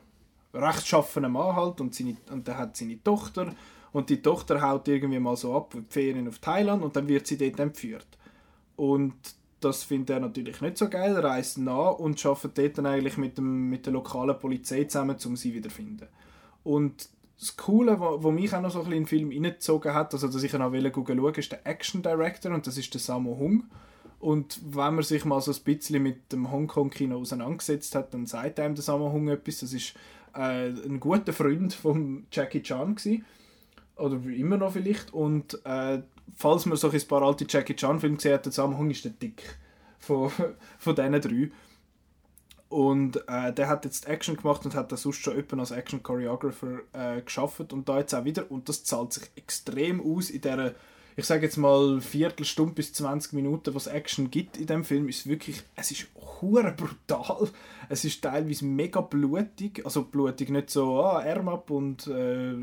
rechtschaffener 0.54 1.28
Mann 1.28 1.56
halt 1.56 1.80
und, 1.80 1.94
seine, 1.94 2.16
und 2.30 2.46
der 2.46 2.58
hat 2.58 2.76
seine 2.76 3.02
Tochter 3.02 3.54
und 3.92 4.10
die 4.10 4.22
Tochter 4.22 4.60
haut 4.60 4.88
irgendwie 4.88 5.18
mal 5.18 5.36
so 5.36 5.56
ab, 5.56 5.74
die 5.74 5.84
Ferien 5.88 6.28
auf 6.28 6.38
Thailand 6.38 6.82
und 6.82 6.96
dann 6.96 7.08
wird 7.08 7.26
sie 7.26 7.38
dort 7.38 7.58
entführt. 7.60 8.06
Und 8.76 9.14
das 9.60 9.82
findet 9.82 10.10
er 10.10 10.20
natürlich 10.20 10.60
nicht 10.60 10.78
so 10.78 10.88
geil, 10.88 11.16
er 11.16 11.24
reist 11.24 11.58
nach 11.58 11.94
und 11.94 12.24
arbeitet 12.24 12.58
dort 12.58 12.78
dann 12.78 12.86
eigentlich 12.86 13.16
mit, 13.16 13.38
dem, 13.38 13.68
mit 13.68 13.86
der 13.86 13.92
lokalen 13.92 14.38
Polizei 14.38 14.84
zusammen, 14.84 15.16
um 15.24 15.36
sie 15.36 15.54
wiederzufinden. 15.54 16.08
Und 16.62 17.08
das 17.38 17.56
Coole, 17.56 17.98
was 18.00 18.32
mich 18.32 18.52
auch 18.54 18.60
noch 18.60 18.70
so 18.70 18.80
ein 18.80 18.84
bisschen 18.84 18.96
in 18.96 19.02
den 19.04 19.08
Film 19.08 19.30
reingezogen 19.30 19.94
hat, 19.94 20.12
also 20.12 20.26
dass 20.26 20.42
ich 20.42 20.52
noch 20.52 20.72
schauen 20.72 21.34
ist 21.34 21.52
der 21.52 21.66
Action 21.66 22.02
Director 22.02 22.52
und 22.52 22.66
das 22.66 22.76
ist 22.76 22.92
der 22.92 23.00
Sammo 23.00 23.36
Hung. 23.38 23.64
Und 24.20 24.60
wenn 24.64 24.94
man 24.94 25.04
sich 25.04 25.24
mal 25.24 25.40
so 25.40 25.52
ein 25.52 25.62
bisschen 25.62 26.02
mit 26.02 26.32
dem 26.32 26.50
Hongkong-Kino 26.50 27.16
auseinandergesetzt 27.16 27.94
hat, 27.94 28.12
dann 28.12 28.26
sagt 28.26 28.58
einem 28.58 28.74
der 28.74 28.82
Sammo 28.82 29.12
Hung 29.12 29.28
etwas. 29.28 29.60
Das 29.60 29.72
ist 29.72 29.94
äh, 30.34 30.68
ein 30.68 31.00
guter 31.00 31.32
Freund 31.32 31.74
von 31.74 32.26
Jackie 32.30 32.62
Chan 32.62 32.94
gewesen. 32.94 33.24
Oder 33.96 34.16
immer 34.30 34.56
noch 34.56 34.72
vielleicht. 34.72 35.12
Und 35.12 35.64
äh, 35.64 36.02
falls 36.36 36.66
man 36.66 36.76
so 36.76 36.90
ein 36.90 37.08
paar 37.08 37.22
alte 37.22 37.46
Jackie 37.48 37.74
Chan-Filme 37.74 38.16
gesehen 38.16 38.34
hat, 38.34 38.44
der 38.44 38.52
Sammo 38.52 38.78
Hung 38.78 38.90
ist 38.90 39.04
der 39.04 39.12
Dick 39.12 39.42
von, 39.98 40.30
von 40.78 40.94
diesen 40.94 41.20
drei. 41.20 41.50
Und 42.68 43.16
äh, 43.28 43.52
der 43.52 43.68
hat 43.68 43.86
jetzt 43.86 44.06
Action 44.06 44.36
gemacht 44.36 44.64
und 44.66 44.74
hat 44.74 44.92
das 44.92 45.02
sonst 45.02 45.18
schon 45.22 45.34
öppen 45.34 45.58
als 45.58 45.70
Action 45.70 46.02
Choreographer 46.02 46.80
äh, 46.92 47.22
geschafft 47.22 47.72
und 47.72 47.88
da 47.88 47.98
jetzt 47.98 48.14
auch 48.14 48.24
wieder 48.24 48.50
und 48.50 48.68
das 48.68 48.84
zahlt 48.84 49.14
sich 49.14 49.24
extrem 49.36 50.02
aus 50.02 50.28
in 50.28 50.42
der 50.42 50.74
ich 51.18 51.26
sage 51.26 51.46
jetzt 51.46 51.56
mal 51.56 52.00
Viertelstunde 52.00 52.74
bis 52.74 52.92
20 52.92 53.32
Minuten, 53.32 53.74
was 53.74 53.88
Action 53.88 54.30
gibt 54.30 54.56
in 54.56 54.66
dem 54.66 54.84
Film, 54.84 55.08
ist 55.08 55.28
wirklich, 55.28 55.64
es 55.74 55.90
ist 55.90 56.06
hure 56.40 56.72
brutal. 56.72 57.48
Es 57.88 58.04
ist 58.04 58.22
teilweise 58.22 58.64
mega 58.64 59.00
blutig, 59.00 59.84
also 59.84 60.04
blutig 60.04 60.50
nicht 60.50 60.70
so 60.70 61.00
ah, 61.00 61.22
Arm 61.22 61.48
ab 61.48 61.70
und 61.70 62.06
äh, 62.06 62.54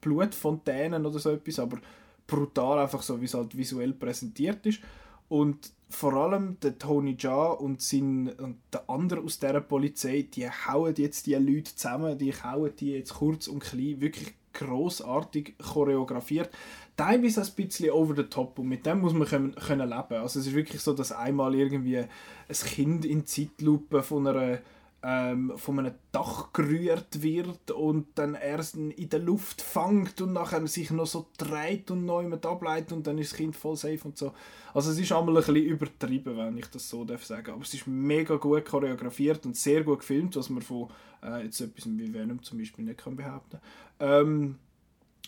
Blutfontänen 0.00 1.06
oder 1.06 1.18
so 1.18 1.30
etwas, 1.30 1.58
aber 1.58 1.78
brutal 2.26 2.78
einfach 2.78 3.02
so, 3.02 3.20
wie 3.20 3.26
es 3.26 3.34
halt 3.34 3.56
visuell 3.56 3.92
präsentiert 3.92 4.64
ist. 4.66 4.80
Und 5.28 5.72
vor 5.88 6.14
allem 6.14 6.58
der 6.60 6.78
Tony 6.78 7.16
Jaa 7.18 7.52
und, 7.52 7.80
sein, 7.80 8.28
und 8.38 8.58
der 8.72 8.88
andere 8.88 9.20
aus 9.20 9.38
dieser 9.38 9.60
Polizei, 9.60 10.28
die 10.30 10.48
hauen 10.48 10.94
jetzt 10.96 11.26
die 11.26 11.34
Leute 11.34 11.74
zusammen, 11.74 12.18
die 12.18 12.32
hauen 12.34 12.72
die 12.78 12.92
jetzt 12.92 13.14
kurz 13.14 13.46
und 13.46 13.60
klein, 13.60 14.00
wirklich 14.00 14.34
großartig 14.52 15.54
choreografiert. 15.58 16.50
Teilweise 16.96 17.42
ein 17.42 17.50
bisschen 17.56 17.90
over 17.90 18.14
the 18.14 18.24
top 18.24 18.58
und 18.58 18.68
mit 18.68 18.84
dem 18.84 19.00
muss 19.00 19.14
man 19.14 19.26
können, 19.26 19.54
können 19.54 19.88
leben. 19.88 20.20
Also 20.20 20.40
es 20.40 20.46
ist 20.46 20.54
wirklich 20.54 20.82
so, 20.82 20.92
dass 20.92 21.12
einmal 21.12 21.54
irgendwie 21.54 21.98
ein 21.98 22.08
Kind 22.48 23.04
in 23.04 23.26
Zeitlupe 23.26 24.02
von 24.02 24.26
einer 24.26 24.58
ähm, 25.04 25.52
von 25.56 25.78
einem 25.78 25.94
Dach 26.12 26.52
gerührt 26.52 27.22
wird 27.22 27.72
und 27.72 28.06
dann 28.14 28.34
erst 28.34 28.76
in 28.76 29.08
der 29.08 29.18
Luft 29.18 29.60
fängt 29.60 30.20
und 30.20 30.32
nachher 30.32 30.64
sich 30.68 30.90
noch 30.92 31.06
so 31.06 31.26
dreht 31.38 31.90
und 31.90 32.06
neu 32.06 32.22
mit 32.22 32.46
ableitet 32.46 32.92
und 32.92 33.06
dann 33.06 33.18
ist 33.18 33.32
das 33.32 33.38
Kind 33.38 33.56
voll 33.56 33.76
safe 33.76 34.00
und 34.04 34.16
so. 34.16 34.32
Also 34.72 34.92
es 34.92 34.98
ist 34.98 35.10
einmal 35.10 35.36
ein 35.36 35.44
bisschen 35.44 35.56
übertrieben, 35.56 36.36
wenn 36.36 36.56
ich 36.56 36.66
das 36.66 36.88
so 36.88 37.04
darf 37.04 37.24
sagen. 37.24 37.50
Aber 37.50 37.62
es 37.62 37.74
ist 37.74 37.86
mega 37.88 38.36
gut 38.36 38.64
choreografiert 38.64 39.44
und 39.44 39.56
sehr 39.56 39.82
gut 39.82 40.00
gefilmt, 40.00 40.36
was 40.36 40.50
man 40.50 40.62
von 40.62 40.88
äh, 41.22 41.44
jetzt 41.44 41.60
etwas 41.60 41.86
wie 41.86 42.14
Venom 42.14 42.42
zum 42.42 42.58
Beispiel 42.58 42.84
nicht 42.84 42.98
kann 42.98 43.16
behaupten. 43.16 43.58
Ähm, 43.98 44.58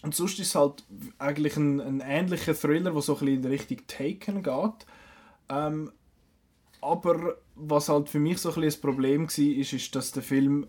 und 0.05 0.15
sonst 0.15 0.39
ist 0.39 0.49
es 0.49 0.55
halt 0.55 0.85
eigentlich 1.19 1.57
ein, 1.57 1.81
ein 1.81 2.01
ähnlicher 2.01 2.55
Thriller, 2.55 2.91
der 2.91 3.01
so 3.01 3.15
ein 3.15 3.21
bisschen 3.21 3.43
in 3.43 3.51
Richtung 3.51 3.79
Taken 3.87 4.43
geht. 4.43 4.87
Ähm, 5.49 5.91
aber 6.83 7.37
was 7.55 7.89
halt 7.89 8.11
für 8.11 8.19
mich 8.19 8.39
so 8.39 8.51
ein 8.51 8.55
bisschen 8.57 8.69
das 8.69 8.77
Problem 8.77 9.23
war, 9.23 9.39
ist, 9.39 9.73
ist, 9.73 9.97
dass 9.97 10.13
der 10.13 10.23
Film, 10.23 10.67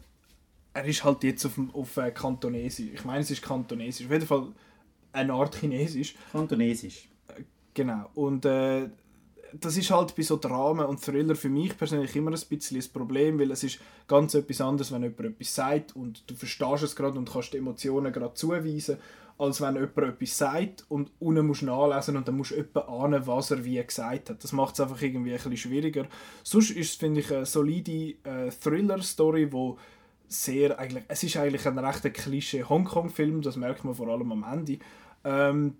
er 0.73 0.85
ist 0.85 1.03
halt 1.03 1.25
jetzt 1.25 1.45
auf, 1.45 1.59
auf 1.73 1.97
äh, 1.97 2.11
Kantonesisch. 2.11 2.91
Ich 2.93 3.03
meine, 3.03 3.19
es 3.19 3.31
ist 3.31 3.41
Kantonesisch. 3.41 4.05
Auf 4.05 4.13
jeden 4.13 4.25
Fall 4.25 4.53
eine 5.11 5.33
Art 5.33 5.55
Chinesisch. 5.55 6.15
Kantonesisch. 6.31 7.09
Genau. 7.73 8.09
Und 8.13 8.45
äh, 8.45 8.89
das 9.59 9.77
ist 9.77 9.91
halt 9.91 10.15
bei 10.15 10.23
so 10.23 10.37
Dramen 10.37 10.85
und 10.85 11.01
Thriller 11.01 11.35
für 11.35 11.49
mich 11.49 11.77
persönlich 11.77 12.15
immer 12.15 12.31
ein 12.31 12.39
bisschen 12.49 12.77
das 12.77 12.87
Problem, 12.87 13.39
weil 13.39 13.51
es 13.51 13.63
ist 13.63 13.79
ganz 14.07 14.33
etwas 14.33 14.61
anderes, 14.61 14.91
wenn 14.91 15.03
jemand 15.03 15.19
etwas 15.19 15.55
sagt 15.55 15.95
und 15.95 16.29
du 16.29 16.35
verstehst 16.35 16.83
es 16.83 16.95
gerade 16.95 17.17
und 17.17 17.29
kannst 17.31 17.53
die 17.53 17.57
Emotionen 17.57 18.11
gerade 18.11 18.33
zuweisen 18.33 18.97
als 19.37 19.59
wenn 19.59 19.75
jemand 19.75 19.97
etwas 19.97 20.37
sagt 20.37 20.85
und 20.87 21.11
unten 21.19 21.45
musst 21.45 21.61
du 21.61 21.65
nachlesen 21.65 22.15
und 22.15 22.27
dann 22.27 22.37
musst 22.37 22.51
du 22.51 22.55
jemanden 22.55 22.89
ahnen, 22.89 23.27
was 23.27 23.51
er 23.51 23.65
wie 23.65 23.83
gesagt 23.83 24.29
hat. 24.29 24.43
Das 24.43 24.53
macht 24.53 24.75
es 24.75 24.79
einfach 24.79 25.01
irgendwie 25.01 25.31
ein 25.31 25.37
bisschen 25.37 25.57
schwieriger. 25.57 26.07
Sonst 26.43 26.71
ist 26.71 26.91
es, 26.91 26.95
finde 26.95 27.19
ich, 27.19 27.33
eine 27.33 27.45
solide 27.45 28.15
äh, 28.23 28.49
Thriller-Story, 28.49 29.51
wo 29.51 29.77
sehr 30.27 30.79
eigentlich, 30.79 31.03
es 31.07 31.23
ist 31.23 31.37
eigentlich 31.37 31.67
ein 31.67 31.77
rechter 31.77 32.09
Klischee 32.09 32.63
Hongkong-Film, 32.63 33.41
das 33.41 33.57
merkt 33.57 33.83
man 33.83 33.93
vor 33.93 34.07
allem 34.07 34.31
am 34.31 34.45
Ende. 34.51 34.79
Ähm, 35.23 35.75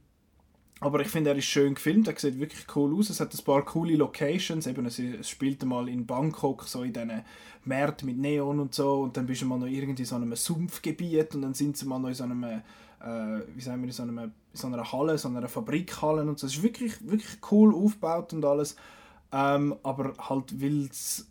aber 0.82 1.00
ich 1.00 1.08
finde, 1.08 1.30
er 1.30 1.38
ist 1.38 1.46
schön 1.46 1.76
gefilmt, 1.76 2.08
er 2.10 2.20
sieht 2.20 2.40
wirklich 2.40 2.66
cool 2.76 2.94
aus. 2.98 3.10
Es 3.10 3.22
hat 3.22 3.34
ein 3.34 3.44
paar 3.46 3.64
coole 3.64 3.96
Locations, 3.96 4.68
eben 4.68 4.86
es, 4.86 5.02
spielt 5.28 5.64
mal 5.64 5.88
in 5.88 6.06
Bangkok, 6.06 6.64
so 6.64 6.84
in 6.84 6.92
diesen 6.92 7.24
Märkten 7.64 8.08
mit 8.08 8.18
Neon 8.18 8.60
und 8.60 8.74
so, 8.76 9.02
und 9.02 9.16
dann 9.16 9.26
bist 9.26 9.42
du 9.42 9.46
mal 9.46 9.58
noch 9.58 9.68
irgendwie 9.68 10.02
in 10.02 10.06
so 10.06 10.16
einem 10.16 10.36
Sumpfgebiet 10.36 11.34
und 11.34 11.44
dann 11.44 11.54
sind 11.54 11.78
sie 11.78 11.86
mal 11.86 12.00
noch 12.00 12.10
in 12.10 12.16
so 12.16 12.26
einem 12.26 12.62
äh, 13.02 13.42
wie 13.56 13.62
sagen 13.62 13.82
wir, 13.82 13.88
in 13.88 13.92
so, 13.92 14.04
einem, 14.04 14.18
in 14.20 14.32
so 14.54 14.68
einer 14.68 14.92
Halle, 14.92 15.18
so 15.18 15.28
einer 15.28 15.48
Fabrikhalle 15.48 16.22
und 16.22 16.40
so. 16.40 16.48
Es 16.48 16.56
ist 16.56 16.64
wirklich, 16.64 17.08
wirklich 17.08 17.38
cool 17.52 17.74
aufgebaut 17.74 18.34
und 18.34 18.46
alles. 18.46 18.76
Ähm, 19.32 19.76
aber 19.84 20.14
halt, 20.18 20.62
weil 20.62 20.86
es 20.86 21.28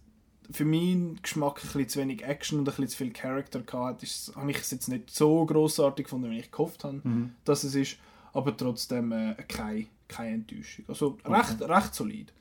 für 0.51 0.65
meinen 0.65 1.21
Geschmack 1.23 1.63
ein 1.63 1.67
bisschen 1.69 1.89
zu 1.89 2.01
wenig 2.01 2.23
Action 2.23 2.59
und 2.59 2.69
ein 2.69 2.71
bisschen 2.71 2.89
zu 2.89 2.97
viel 2.99 3.13
Charakter 3.13 3.61
hatte, 3.61 4.07
habe 4.37 4.51
ich 4.51 4.59
es 4.59 4.71
jetzt 4.71 4.89
nicht 4.89 5.11
so 5.11 5.45
großartig 5.47 6.05
gefunden, 6.05 6.31
wie 6.31 6.39
ich 6.39 6.51
gehofft 6.51 6.85
habe, 6.85 7.01
mhm. 7.03 7.31
dass 7.45 7.65
es 7.65 7.75
ist. 7.75 7.97
Aber 8.33 8.57
trotzdem 8.57 9.13
äh, 9.13 9.35
keine, 9.49 9.87
keine 10.09 10.35
Enttäuschung. 10.35 10.85
Also 10.89 11.19
recht, 11.25 11.63
okay. 11.63 11.73
recht 11.73 11.95
solid. 11.95 12.33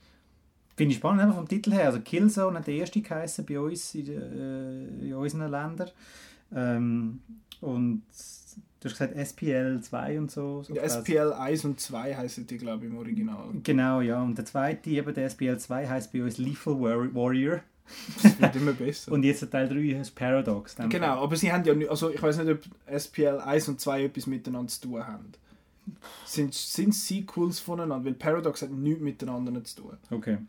Finde 0.75 0.91
ich 0.91 0.97
spannend, 0.97 1.21
einfach 1.21 1.35
vom 1.35 1.47
Titel 1.47 1.71
her. 1.71 1.85
Also 1.85 1.99
Killzone 2.01 2.57
hat 2.57 2.67
der 2.67 2.73
erste 2.73 2.99
geheißen 2.99 3.45
bei 3.45 3.59
uns 3.59 3.93
in, 3.93 4.07
äh, 4.07 5.05
in 5.05 5.13
unseren 5.13 5.51
Ländern. 5.51 5.91
Ähm, 6.53 7.21
und 7.61 8.03
Du 8.83 8.89
hast 8.89 8.97
gesagt 8.97 9.15
SPL 9.15 9.79
2 9.79 10.19
und 10.19 10.29
so. 10.29 10.61
so 10.63 10.75
ja, 10.75 10.83
SPL 10.83 11.31
1 11.31 11.63
und 11.63 11.79
2 11.79 12.17
heißen 12.17 12.45
die, 12.45 12.57
glaube 12.57 12.85
ich, 12.85 12.91
im 12.91 12.97
Original. 12.97 13.47
Genau, 13.63 14.01
ja. 14.01 14.21
Und 14.21 14.37
der 14.37 14.43
zweite, 14.43 14.89
eben 14.89 15.13
der 15.13 15.29
SPL 15.29 15.57
2, 15.57 15.87
heißt 15.87 16.11
bei 16.11 16.21
uns 16.21 16.37
Lethal 16.37 16.77
Warrior. 16.81 17.61
Das 18.21 18.41
wird 18.41 18.55
immer 18.57 18.73
besser. 18.73 19.11
und 19.13 19.23
jetzt 19.23 19.41
der 19.41 19.49
Teil 19.49 19.69
3 19.69 20.01
ist 20.01 20.11
Paradox. 20.11 20.75
Genau, 20.89 21.23
aber 21.23 21.37
sie 21.37 21.53
haben 21.53 21.63
ja 21.63 21.73
nicht, 21.73 21.89
also 21.89 22.09
ich 22.09 22.21
weiß 22.21 22.39
nicht, 22.39 22.49
ob 22.49 22.99
SPL 22.99 23.39
1 23.39 23.69
und 23.69 23.79
2 23.79 24.03
etwas 24.03 24.27
miteinander 24.27 24.67
zu 24.67 24.81
tun 24.81 25.07
haben. 25.07 25.31
Sind, 26.25 26.53
sind 26.53 26.93
Sequels 26.93 27.61
voneinander, 27.61 28.05
weil 28.05 28.15
Paradox 28.15 28.63
hat 28.63 28.71
nichts 28.71 29.01
miteinander 29.01 29.63
zu 29.63 29.81
tun. 29.81 29.97
Okay. 30.11 30.39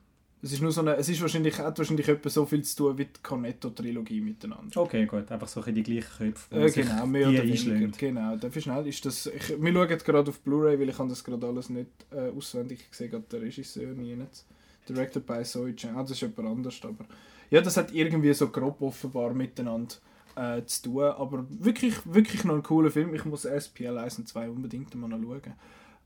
Es 0.45 0.53
ist 0.53 0.61
nur 0.61 0.72
so 0.72 0.82
eine, 0.82 0.97
es 0.97 1.09
ist 1.09 1.22
wahrscheinlich, 1.22 1.59
hat 1.59 1.78
wahrscheinlich 1.78 2.07
etwa 2.07 2.28
so 2.28 2.45
viel 2.45 2.62
zu 2.62 2.76
tun 2.76 2.99
wie 2.99 3.07
die 3.07 3.22
Cornetto-Trilogie 3.22 4.20
miteinander. 4.20 4.78
Okay, 4.78 5.07
gut. 5.07 5.32
Einfach 5.32 5.49
so 5.49 5.62
die 5.62 5.82
gleichen 5.82 6.18
Köpfe. 6.18 6.55
Äh, 6.55 6.70
genau, 6.70 7.07
mehr 7.07 7.30
oder 7.30 7.45
weniger. 7.45 7.88
Genau, 7.97 8.36
dafür 8.36 8.61
schnell 8.61 8.86
ist 8.86 9.07
das, 9.07 9.26
ich, 9.26 9.59
wir 9.59 9.72
schauen 9.72 9.88
gerade 9.88 10.28
auf 10.28 10.40
Blu-ray, 10.40 10.78
weil 10.78 10.90
ich 10.90 10.99
habe 10.99 11.09
das 11.09 11.24
gerade 11.24 11.47
alles 11.47 11.70
nicht 11.70 11.88
äh, 12.11 12.28
auswendig 12.28 12.90
gesehen, 12.90 13.11
gerade 13.11 13.24
der 13.32 13.40
Regisseur 13.40 13.95
nie 13.95 14.16
nicht. 14.16 14.45
Directed 14.86 15.26
by 15.26 15.42
Zoe 15.45 15.74
Chen. 15.74 15.97
Ah, 15.97 16.03
das 16.03 16.11
ist 16.11 16.20
jemand 16.20 16.47
anders, 16.47 16.78
aber... 16.82 17.07
Ja, 17.49 17.62
das 17.62 17.78
hat 17.78 17.95
irgendwie 17.95 18.34
so 18.34 18.49
grob 18.49 18.82
offenbar 18.82 19.32
miteinander 19.32 19.95
äh, 20.36 20.62
zu 20.66 20.82
tun, 20.82 21.05
aber 21.05 21.47
wirklich, 21.49 21.95
wirklich 22.05 22.45
noch 22.45 22.55
ein 22.55 22.62
cooler 22.62 22.90
Film. 22.90 23.14
Ich 23.14 23.24
muss 23.24 23.47
SPL 23.47 23.97
1 23.97 24.18
und 24.18 24.28
2 24.28 24.51
unbedingt 24.51 24.95
mal 24.95 25.09
noch 25.09 25.22
schauen. 25.22 25.55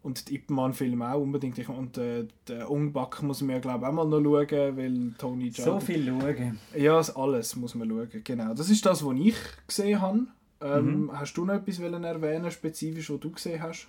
Und 0.03 0.29
die 0.29 0.37
Ip 0.37 0.51
Man-Film 0.51 1.03
auch 1.03 1.21
unbedingt. 1.21 1.69
Und 1.69 1.99
äh, 1.99 2.27
den 2.49 2.63
Ungback 2.63 3.23
muss 3.23 3.41
man 3.43 3.57
ja 3.57 3.59
glaube 3.61 3.87
auch 3.87 3.93
mal 3.93 4.07
noch 4.07 4.23
schauen, 4.23 4.77
weil 4.77 5.13
Tony 5.19 5.49
Jaa... 5.49 5.65
So 5.65 5.81
viel 5.81 6.07
schauen. 6.07 6.59
Ja, 6.77 7.01
alles 7.15 7.57
muss 7.57 7.75
man 7.75 7.89
schauen, 7.89 8.09
genau. 8.25 8.55
Das 8.55 8.71
ist 8.71 8.85
das, 8.87 9.05
was 9.05 9.17
ich 9.19 9.37
gesehen 9.67 10.01
habe. 10.01 10.27
Ähm, 10.61 11.03
mhm. 11.03 11.19
Hast 11.19 11.35
du 11.35 11.45
noch 11.45 11.55
etwas 11.55 11.79
erwähnen, 11.79 12.51
spezifisch, 12.51 13.11
was 13.11 13.21
du 13.21 13.31
gesehen 13.31 13.63
hast? 13.63 13.89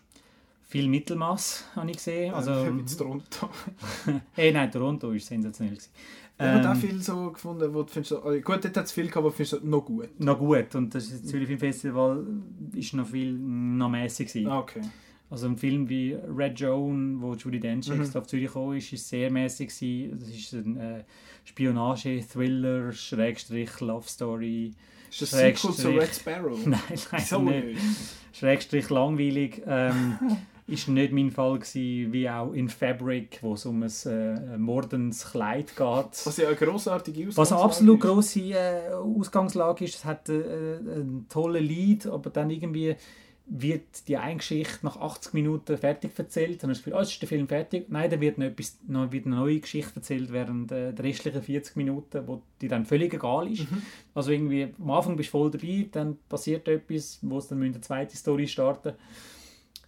Viel 0.68 0.88
Mittelmaß 0.88 1.66
habe 1.76 1.90
ich 1.90 1.98
gesehen. 1.98 2.34
Also, 2.34 2.52
äh, 2.52 2.78
wie 2.78 2.86
Toronto. 2.86 3.50
hey, 4.34 4.52
nein, 4.52 4.72
Toronto 4.72 5.12
war 5.12 5.20
sensationell. 5.20 5.76
Gewesen. 5.76 5.90
Ich 6.40 6.46
ähm, 6.46 6.64
habe 6.64 6.72
auch 6.72 6.76
viel 6.80 7.02
so 7.02 7.32
gefunden, 7.32 7.74
wo 7.74 7.82
du 7.82 7.92
findest, 7.92 8.14
oh, 8.14 8.32
gut, 8.42 8.64
dort 8.64 8.78
hat 8.78 8.86
es 8.86 8.92
viel 8.92 9.08
gehabt, 9.08 9.18
aber 9.18 9.32
findest 9.32 9.62
du 9.62 9.68
noch 9.68 9.84
gut? 9.84 10.18
Noch 10.20 10.38
gut. 10.38 10.74
Und 10.76 10.94
das 10.94 11.24
Zürich 11.26 11.48
Film 11.48 11.60
Festival 11.60 12.26
ist 12.74 12.94
noch 12.94 13.08
viel 13.08 13.34
noch 13.34 13.90
mäßig. 13.90 14.48
Ah, 14.48 14.60
okay. 14.60 14.82
Also 15.30 15.48
ein 15.48 15.58
Film 15.58 15.88
wie 15.90 16.14
Red 16.14 16.60
Joan, 16.60 17.22
wo 17.22 17.36
Judy 17.36 17.60
Dench 17.60 17.88
mhm. 17.90 18.10
auf 18.16 18.28
Zürich 18.28 18.48
gekommen 18.48 18.78
ist, 18.78 18.92
ist 18.92 19.08
sehr 19.08 19.30
mäßig 19.30 19.68
Das 19.68 20.30
ist 20.30 20.54
ein 20.54 20.78
äh, 20.78 21.04
Spionage-Thriller, 21.46 22.92
Schrägstrich, 22.92 23.80
Love 23.80 24.08
Story. 24.08 24.74
Ist 25.10 25.22
das 25.22 25.32
Sequel 25.32 25.74
zu 25.74 25.90
Red 25.90 26.16
Sparrow? 26.16 26.58
nein, 26.66 26.82
nein, 27.12 27.22
so 27.22 27.40
nicht. 27.42 27.80
Schrägstrich 28.34 28.90
langweilig. 28.90 29.62
Ähm, 29.68 30.18
ist 30.70 30.88
nicht 30.88 31.12
mein 31.12 31.32
Fall 31.32 31.60
gewesen, 31.60 32.14
wie 32.14 32.30
auch 32.30 32.54
in 32.54 32.70
Fabric, 32.70 33.40
wo 33.42 33.54
es 33.54 33.66
um 33.66 33.84
ein 33.84 33.92
äh, 34.06 34.58
mordendes 34.58 35.32
Kleid 35.32 35.76
geht. 35.76 36.26
Was 36.26 36.38
ja 36.38 36.48
eine 36.48 36.56
grossartige 36.56 37.28
Ausgangslage 37.28 37.38
Was 37.38 37.52
eine 37.52 37.62
absolut 37.62 38.00
grosse 38.00 38.40
äh, 38.52 38.94
Ausgangslage 38.94 39.86
ist. 39.86 39.96
Es 39.96 40.06
hat 40.06 40.30
äh, 40.30 40.34
einen 40.34 41.26
tollen 41.30 41.64
Lied, 41.64 42.06
aber 42.08 42.30
dann 42.30 42.50
irgendwie 42.50 42.96
wird 43.52 44.08
die 44.08 44.18
eine 44.18 44.38
Geschichte 44.38 44.86
nach 44.86 44.98
80 44.98 45.34
Minuten 45.34 45.78
fertig 45.78 46.12
erzählt. 46.16 46.62
Dann 46.62 46.72
du 46.72 46.90
das 46.90 46.94
oh, 46.94 47.00
ist 47.02 47.22
der 47.22 47.28
Film 47.28 47.48
fertig. 47.48 47.88
Nein, 47.90 48.10
dann 48.10 48.22
wird 48.22 48.38
noch, 48.38 48.46
etwas, 48.46 48.78
noch 48.88 49.12
wieder 49.12 49.26
eine 49.26 49.38
neue 49.38 49.60
Geschichte 49.60 49.96
erzählt 49.96 50.32
während 50.32 50.72
äh, 50.72 50.94
der 50.94 51.04
restlichen 51.04 51.42
40 51.42 51.76
Minuten, 51.76 52.28
wo 52.28 52.44
dir 52.62 52.70
dann 52.70 52.86
völlig 52.86 53.14
egal 53.14 53.52
ist. 53.52 53.70
Mhm. 53.70 53.82
Also 54.14 54.32
irgendwie 54.32 54.72
am 54.80 54.92
Anfang 54.92 55.16
bist 55.16 55.30
du 55.30 55.32
voll 55.32 55.50
dabei, 55.50 55.88
dann 55.92 56.18
passiert 56.30 56.68
etwas, 56.68 57.20
wo 57.24 57.40
es 57.40 57.48
dann 57.48 57.62
eine 57.62 57.82
zweite 57.82 58.16
Story 58.16 58.48
starten 58.48 58.94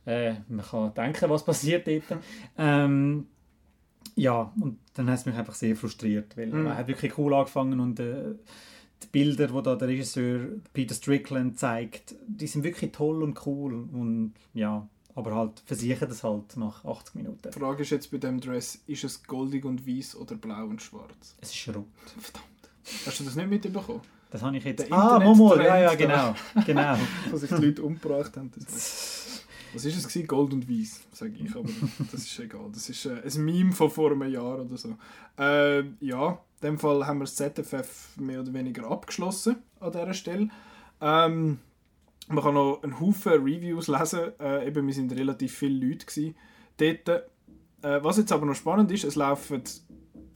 äh, 0.05 0.34
Man 0.49 0.66
kann 0.66 0.93
denken, 0.95 1.30
was 1.30 1.45
passiert 1.45 1.88
dort. 1.88 2.20
Ähm, 2.57 3.28
ja, 4.16 4.51
und 4.59 4.80
dann 4.95 5.09
hat 5.09 5.20
es 5.20 5.26
mich 5.26 5.36
einfach 5.36 5.53
sehr 5.53 5.76
frustriert, 5.76 6.36
weil 6.36 6.47
mhm. 6.47 6.64
man 6.64 6.78
hat 6.78 6.88
wirklich 6.88 7.18
cool 7.18 7.34
angefangen 7.36 7.80
und 7.80 7.99
äh, 7.99 8.34
die 9.04 9.08
Bilder, 9.08 9.47
die 9.47 9.64
da 9.64 9.76
der 9.76 9.88
Regisseur 9.88 10.47
Peter 10.74 10.93
Strickland 10.93 11.60
zeigt, 11.60 12.16
die 12.28 12.47
sind 12.47 12.64
wirklich 12.64 12.91
toll 12.91 13.24
und 13.24 13.45
cool 13.45 13.74
und 13.91 14.34
ja, 14.54 14.88
aber 15.16 15.36
halt 15.36 15.62
versichern 15.66 16.10
das 16.10 16.24
halt 16.24 16.56
nach 16.58 16.86
80 16.86 17.16
Minuten. 17.16 17.49
Die 17.54 17.60
Frage 17.60 17.82
ist 17.84 17.89
jetzt 17.89 18.12
bei 18.12 18.18
dem 18.18 18.39
Dress, 18.39 18.82
ist 18.88 19.04
es 19.04 19.24
goldig 19.24 19.66
und 19.66 19.88
weiß 19.88 20.16
oder 20.16 20.36
blau 20.36 20.66
und 20.66 20.82
schwarz? 20.82 21.36
Es 21.41 21.54
ist 21.54 21.68
rot. 21.70 21.86
Verdammt. 22.18 22.45
Hast 23.06 23.20
du 23.20 23.24
das 23.24 23.36
nicht 23.36 23.49
mitbekommen? 23.49 24.02
Das 24.30 24.41
habe 24.41 24.56
ich 24.58 24.64
jetzt... 24.64 24.88
Der 24.88 24.93
ah, 24.93 25.20
Momo, 25.20 25.56
ja, 25.58 25.78
ja, 25.78 25.95
genau. 25.95 26.34
genau. 26.66 26.97
Wo 27.32 27.38
sich 27.38 27.49
die 27.49 27.66
Leute 27.66 27.84
umgebracht 27.84 28.36
haben. 28.38 28.49
Was 29.74 29.86
ist 29.86 29.97
es 29.97 30.08
gewesen? 30.08 30.28
Gold 30.28 30.54
und 30.54 30.70
Weiß, 30.70 31.02
sage 31.12 31.34
ich, 31.43 31.54
aber 31.56 31.70
das 32.12 32.22
ist 32.22 32.39
egal. 32.39 32.70
Das 32.74 32.89
ist 32.89 33.06
äh, 33.06 33.22
ein 33.24 33.45
Meme 33.45 33.72
von 33.74 33.89
vor 33.89 34.12
einem 34.12 34.32
Jahr 34.32 34.60
oder 34.60 34.78
so. 34.78 34.97
Äh, 35.38 35.84
ja, 35.99 36.39
dem 36.64 36.78
Fall 36.78 37.05
haben 37.05 37.20
wir 37.20 37.26
das 37.26 37.36
ZFF 37.36 38.18
mehr 38.18 38.41
oder 38.41 38.53
weniger 38.53 38.89
abgeschlossen 38.89 39.57
an 39.80 39.91
dieser 39.91 40.14
Stelle. 40.14 40.49
Ähm, 41.01 41.59
man 42.28 42.43
kann 42.43 42.53
noch 42.53 42.84
einen 42.84 42.99
Haufen 42.99 43.34
Reviews 43.34 43.88
lesen. 43.88 44.32
Äh, 44.39 44.68
eben, 44.68 44.88
wir 44.88 44.93
sind 44.93 45.12
relativ 45.14 45.57
viele 45.57 45.86
Leute 45.86 46.05
gewesen 46.05 46.36
dort. 46.78 47.09
Äh, 47.84 48.03
was 48.03 48.18
jetzt 48.18 48.32
aber 48.32 48.45
noch 48.45 48.55
spannend 48.55 48.91
ist, 48.91 49.03
es 49.03 49.16
laufen 49.16 49.64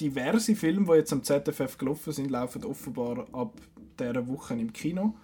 diverse 0.02 0.56
Filme, 0.56 0.86
die 0.86 0.94
jetzt 1.00 1.14
am 1.14 1.24
ZFF 1.24 1.78
gelaufen 1.78 2.12
sind, 2.12 2.32
laufen 2.32 2.66
offenbar 2.66 3.28
ab 3.34 3.54
dieser 4.00 4.28
Woche 4.28 4.56
im 4.56 4.74
Kino. 4.74 5.16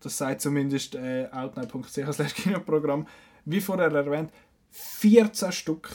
Das 0.00 0.18
sagt 0.18 0.40
zumindest 0.40 0.94
äh, 0.94 1.28
outnow.ch 1.32 2.34
Kinoprogramm. 2.34 3.06
Wie 3.44 3.60
vorher 3.60 3.92
erwähnt, 3.92 4.30
14 4.70 5.52
Stück 5.52 5.88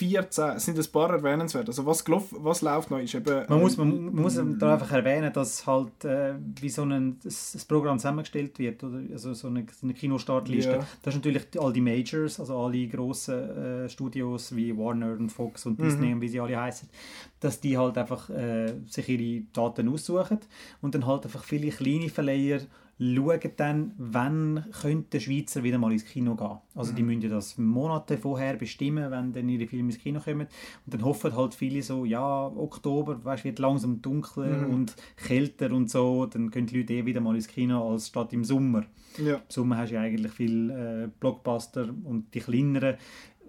14 0.00 0.58
sind 0.58 0.78
ein 0.78 0.92
paar 0.92 1.10
erwähnenswert. 1.10 1.68
Also 1.68 1.84
was, 1.84 2.02
was 2.08 2.62
läuft 2.62 2.90
noch 2.90 2.98
ist 2.98 3.14
eben... 3.14 3.44
Man 3.48 3.60
muss, 3.60 3.76
man, 3.76 4.06
man 4.06 4.14
muss 4.14 4.40
da 4.58 4.72
einfach 4.72 4.92
erwähnen, 4.92 5.30
dass 5.30 5.66
halt 5.66 6.06
äh, 6.06 6.34
wie 6.58 6.70
so 6.70 6.84
ein 6.84 7.18
das, 7.22 7.52
das 7.52 7.66
Programm 7.66 7.98
zusammengestellt 7.98 8.58
wird, 8.58 8.82
oder 8.82 9.00
also 9.12 9.34
so 9.34 9.48
eine, 9.48 9.66
eine 9.82 9.92
Kinostartliste. 9.92 10.72
Ja. 10.72 10.86
Das 11.02 11.12
sind 11.12 11.26
natürlich 11.26 11.46
all 11.60 11.72
die 11.74 11.82
Majors, 11.82 12.40
also 12.40 12.58
alle 12.58 12.88
grossen 12.88 13.34
äh, 13.34 13.88
Studios 13.90 14.56
wie 14.56 14.74
Warner 14.74 15.12
und 15.12 15.28
Fox 15.28 15.66
und 15.66 15.78
Disney 15.78 16.06
mhm. 16.06 16.14
und 16.14 16.20
wie 16.22 16.28
sie 16.28 16.40
alle 16.40 16.58
heißen, 16.58 16.88
dass 17.40 17.60
die 17.60 17.76
halt 17.76 17.98
einfach 17.98 18.30
äh, 18.30 18.72
sich 18.88 19.06
ihre 19.06 19.44
Daten 19.52 19.86
aussuchen 19.86 20.38
und 20.80 20.94
dann 20.94 21.06
halt 21.06 21.26
einfach 21.26 21.44
viele 21.44 21.68
kleine 21.68 22.08
Verleiher 22.08 22.60
schauen 23.00 23.52
dann, 23.56 23.92
wann 23.96 24.66
könnte 24.78 25.10
der 25.12 25.20
Schweizer 25.20 25.62
wieder 25.62 25.78
mal 25.78 25.90
ins 25.90 26.04
Kino 26.04 26.36
gehen. 26.36 26.58
Also 26.74 26.92
die 26.92 27.02
mhm. 27.02 27.14
müssen 27.14 27.30
das 27.30 27.56
Monate 27.56 28.18
vorher 28.18 28.56
bestimmen, 28.56 29.10
wenn 29.10 29.32
dann 29.32 29.48
ihre 29.48 29.66
Filme 29.66 29.90
ins 29.90 29.98
Kino 29.98 30.20
kommen. 30.20 30.46
Und 30.84 30.94
dann 30.94 31.02
hoffen 31.02 31.34
halt 31.34 31.54
viele 31.54 31.82
so, 31.82 32.04
ja, 32.04 32.46
Oktober, 32.46 33.24
weißt, 33.24 33.44
wird 33.44 33.58
langsam 33.58 34.02
dunkler 34.02 34.66
mhm. 34.66 34.74
und 34.74 34.96
kälter 35.16 35.72
und 35.72 35.88
so, 35.90 36.26
dann 36.26 36.50
können 36.50 36.66
die 36.66 36.78
Leute 36.78 36.92
eh 36.92 37.06
wieder 37.06 37.22
mal 37.22 37.34
ins 37.34 37.48
Kino 37.48 37.90
als 37.90 38.08
statt 38.08 38.34
im 38.34 38.44
Sommer. 38.44 38.84
Ja. 39.16 39.36
Im 39.36 39.42
Sommer 39.48 39.78
hast 39.78 39.90
du 39.90 39.94
ja 39.94 40.02
eigentlich 40.02 40.32
viel 40.32 40.70
äh, 40.70 41.08
Blockbuster 41.20 41.88
und 42.04 42.34
die 42.34 42.40
kleineren 42.40 42.96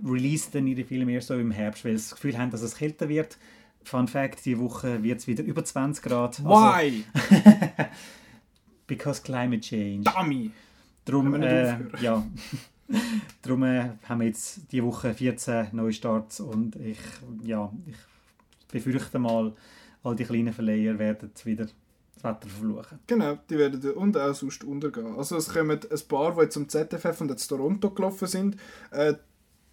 releasen 0.03 0.51
dann 0.53 0.67
ihre 0.67 0.85
Filme 0.85 1.11
erst 1.11 1.27
so 1.27 1.35
im 1.35 1.51
Herbst, 1.51 1.83
weil 1.83 1.97
sie 1.97 2.09
das 2.09 2.15
Gefühl 2.15 2.37
haben, 2.37 2.51
dass 2.51 2.61
es 2.61 2.75
kälter 2.75 3.09
wird. 3.09 3.37
Fun 3.83 4.07
Fact, 4.07 4.45
diese 4.45 4.59
Woche 4.59 5.03
wird 5.03 5.19
es 5.19 5.27
wieder 5.27 5.43
über 5.43 5.65
20 5.65 6.03
Grad. 6.03 6.39
Also 6.39 6.49
Why? 6.49 7.03
Because 8.91 9.21
climate 9.21 9.61
change. 9.61 10.03
Dummy! 10.03 10.51
Darum, 11.05 11.33
äh, 11.41 11.77
ja. 12.01 12.27
Darum 13.41 13.63
äh, 13.63 13.91
haben 14.03 14.19
wir 14.19 14.27
jetzt 14.27 14.69
diese 14.69 14.83
Woche 14.83 15.13
14 15.13 15.69
Neustarts 15.71 16.41
und 16.41 16.75
ich, 16.75 16.99
ja, 17.41 17.71
ich 17.85 17.95
befürchte 18.69 19.17
mal, 19.17 19.53
all 20.03 20.15
die 20.17 20.25
kleinen 20.25 20.51
Verleiher 20.51 20.99
werden 20.99 21.31
wieder 21.45 21.67
das 21.67 22.23
Wetter 22.25 22.49
verfluchen. 22.49 22.99
Genau, 23.07 23.39
die 23.49 23.57
werden 23.57 23.91
und 23.93 24.17
auch 24.17 24.33
sonst 24.33 24.65
untergehen. 24.65 25.15
Also 25.15 25.37
es 25.37 25.47
kommen 25.47 25.79
ein 25.89 26.07
paar, 26.09 26.35
die 26.41 26.49
zum 26.49 26.67
ZFF 26.67 27.21
und 27.21 27.29
jetzt 27.29 27.47
Toronto 27.47 27.91
gelaufen 27.91 28.27
sind. 28.27 28.57
Äh, 28.91 29.13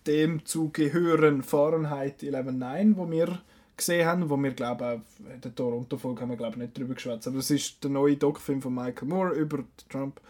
dem 0.06 0.44
zu 0.44 0.70
gehören 0.70 1.42
Fahrenheit 1.42 2.22
11.9, 2.22 2.96
wo 2.96 3.10
wir 3.10 3.40
gesehen 3.78 4.06
haben, 4.06 4.28
wo 4.28 4.36
wir 4.36 4.52
glaube 4.52 5.00
in 5.34 5.40
der 5.40 5.54
Toronto-Folge 5.54 6.20
haben 6.20 6.30
wir 6.30 6.36
glaube 6.36 6.58
nicht 6.58 6.76
drüber 6.76 6.94
geschwätzt, 6.94 7.26
aber 7.26 7.38
das 7.38 7.50
ist 7.50 7.82
der 7.82 7.90
neue 7.90 8.16
Doc-Film 8.16 8.60
von 8.60 8.74
Michael 8.74 9.08
Moore 9.08 9.34
über 9.34 9.64
Trump. 9.88 10.20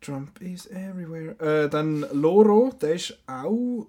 Trump 0.00 0.40
is 0.40 0.66
everywhere. 0.68 1.34
Äh, 1.40 1.68
dann 1.68 2.06
Loro, 2.12 2.72
der 2.80 2.94
ist 2.94 3.18
auch 3.26 3.88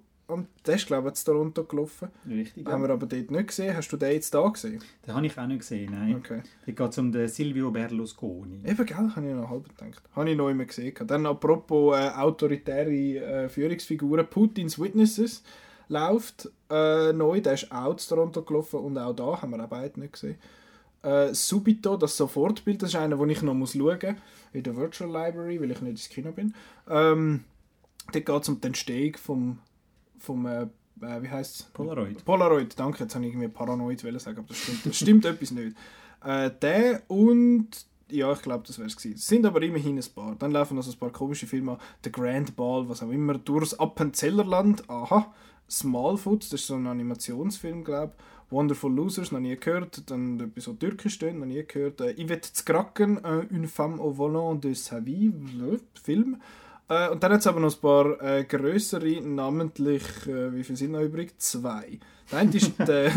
der 0.66 0.76
ist, 0.76 0.86
glaube 0.86 1.08
ich, 1.08 1.18
in 1.18 1.24
Toronto 1.24 1.64
gelaufen. 1.64 2.08
Richtig. 2.28 2.66
Haben 2.66 2.82
wir 2.82 2.90
aber 2.90 3.06
dort 3.06 3.30
nicht 3.30 3.48
gesehen. 3.48 3.76
Hast 3.76 3.88
du 3.88 3.96
den 3.96 4.12
jetzt 4.12 4.32
da 4.32 4.46
gesehen? 4.48 4.82
Den 5.06 5.14
habe 5.14 5.26
ich 5.26 5.38
auch 5.38 5.46
nicht 5.46 5.60
gesehen, 5.60 5.92
nein. 5.92 6.16
Okay. 6.16 6.42
Da 6.66 6.72
geht 6.72 6.92
es 6.92 6.98
um 6.98 7.12
den 7.12 7.28
Silvio 7.28 7.70
Berlusconi. 7.70 8.62
Eben, 8.64 8.86
gell, 8.86 8.96
habe 8.96 9.28
ich 9.28 9.34
noch 9.34 9.50
halb 9.50 9.68
gedacht. 9.76 10.02
Habe 10.14 10.30
ich 10.30 10.36
noch 10.36 10.48
immer 10.48 10.64
gesehen. 10.64 10.94
Dann 11.06 11.26
apropos 11.26 11.96
äh, 11.96 12.10
autoritäre 12.10 12.90
äh, 12.90 13.48
Führungsfiguren, 13.48 14.26
Putins 14.28 14.78
Witnesses 14.78 15.42
läuft 15.90 16.48
äh, 16.70 17.12
neu. 17.12 17.40
Der 17.40 17.54
ist 17.54 17.70
auch 17.70 17.94
zu 17.96 18.08
Toronto 18.08 18.42
gelaufen 18.42 18.80
und 18.80 18.96
auch 18.96 19.14
da 19.14 19.42
haben 19.42 19.50
wir 19.50 19.62
auch 19.62 19.68
beide 19.68 20.00
nicht 20.00 20.14
gesehen. 20.14 20.38
Äh, 21.02 21.34
Subito, 21.34 21.96
das 21.96 22.16
Sofortbild, 22.16 22.82
das 22.82 22.90
ist 22.90 22.96
einer, 22.96 23.16
den 23.16 23.30
ich 23.30 23.42
noch 23.42 23.54
muss 23.54 23.72
schauen 23.72 23.98
muss, 24.00 24.14
in 24.52 24.62
der 24.62 24.76
Virtual 24.76 25.10
Library, 25.10 25.60
weil 25.60 25.70
ich 25.70 25.80
nicht 25.80 25.90
ins 25.90 26.08
Kino 26.08 26.32
bin. 26.32 26.54
Ähm, 26.88 27.44
dort 28.12 28.26
geht 28.26 28.42
es 28.42 28.48
um 28.48 28.60
die 28.60 28.66
Entstehung 28.66 29.16
vom, 29.16 29.58
vom 30.18 30.46
äh, 30.46 30.62
äh 30.62 31.22
wie 31.22 31.28
heißt 31.28 31.72
Polaroid. 31.72 32.24
Polaroid, 32.24 32.78
danke, 32.78 33.04
jetzt 33.04 33.14
habe 33.14 33.26
ich 33.26 33.32
irgendwie 33.32 33.48
Paranoid 33.48 34.00
sagen, 34.00 34.38
aber 34.38 34.48
das 34.48 34.58
stimmt, 34.58 34.86
das 34.86 34.96
stimmt 34.96 35.24
etwas 35.26 35.50
nicht. 35.50 35.76
Äh, 36.22 36.50
der 36.60 37.02
und 37.08 37.68
ja, 38.10 38.32
ich 38.32 38.42
glaube, 38.42 38.64
das 38.66 38.78
wäre 38.78 38.88
es 38.88 38.96
gewesen. 38.96 39.14
Es 39.14 39.26
sind 39.26 39.46
aber 39.46 39.62
immerhin 39.62 39.96
ein 39.96 40.04
paar. 40.14 40.34
Dann 40.34 40.50
laufen 40.50 40.76
noch 40.76 40.82
so 40.82 40.90
ein 40.90 40.98
paar 40.98 41.10
komische 41.10 41.46
Filme 41.46 41.78
The 42.04 42.12
Grand 42.12 42.56
Ball, 42.56 42.88
was 42.88 43.02
auch 43.02 43.10
immer, 43.10 43.38
durchs 43.38 43.74
Appenzellerland. 43.74 44.88
Aha. 44.90 45.32
Smallfoot, 45.70 46.44
das 46.44 46.60
ist 46.60 46.66
so 46.66 46.74
ein 46.74 46.86
Animationsfilm, 46.86 47.84
glaube 47.84 48.12
ich. 48.16 48.24
Wonderful 48.50 48.92
Losers, 48.92 49.30
noch 49.30 49.38
nie 49.38 49.56
gehört. 49.56 50.10
Dann 50.10 50.40
etwas 50.40 50.64
so 50.64 50.72
türkisch 50.72 51.14
stehen, 51.14 51.38
noch 51.38 51.46
nie 51.46 51.64
gehört. 51.66 52.00
Äh, 52.00 52.14
Yvette 52.14 52.52
Zkraken, 52.52 53.24
äh, 53.24 53.46
Une 53.50 53.68
femme 53.68 54.00
au 54.00 54.16
volant 54.16 54.62
de 54.62 54.74
sa 54.74 55.04
vie, 55.04 55.32
Film. 56.02 56.40
Äh, 56.88 57.10
und 57.10 57.22
dann 57.22 57.32
hat 57.32 57.40
es 57.40 57.46
aber 57.46 57.60
noch 57.60 57.72
ein 57.72 57.80
paar 57.80 58.20
äh, 58.20 58.44
größere, 58.44 59.20
namentlich, 59.20 60.02
äh, 60.26 60.52
wie 60.52 60.64
viele 60.64 60.76
sind 60.76 60.92
noch 60.92 61.00
übrig? 61.00 61.38
Zwei. 61.38 62.00
Der 62.32 62.38
eine 62.40 62.52
ist 62.52 62.72
der, 62.78 63.12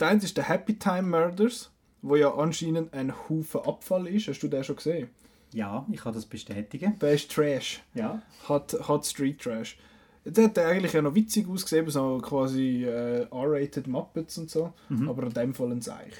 der, 0.00 0.08
eine 0.08 0.22
ist 0.22 0.36
der 0.36 0.48
Happy 0.48 0.76
Time 0.76 1.02
Murders, 1.02 1.70
wo 2.02 2.16
ja 2.16 2.34
anscheinend 2.34 2.92
ein 2.92 3.14
Haufen 3.28 3.60
Abfall 3.60 4.08
ist. 4.08 4.26
Hast 4.26 4.40
du 4.40 4.48
den 4.48 4.64
schon 4.64 4.76
gesehen? 4.76 5.10
Ja, 5.52 5.86
ich 5.92 6.00
kann 6.00 6.14
das 6.14 6.26
bestätigen. 6.26 6.98
Der 6.98 7.12
ist 7.12 7.30
Trash. 7.30 7.82
Ja. 7.94 8.20
Hat, 8.48 8.76
hat 8.88 9.06
Street 9.06 9.40
Trash. 9.40 9.78
Der 10.24 10.44
hat 10.44 10.58
eigentlich 10.58 10.92
ja 10.92 11.02
noch 11.02 11.14
witzig 11.14 11.48
ausgesehen, 11.48 11.88
so 11.90 12.18
quasi 12.18 12.84
äh, 12.84 13.26
R-rated 13.30 13.88
Muppets 13.88 14.38
und 14.38 14.50
so, 14.50 14.72
mhm. 14.88 15.08
aber 15.08 15.24
in 15.24 15.32
dem 15.32 15.54
Fall 15.54 15.72
ein 15.72 15.80
Seich. 15.80 16.12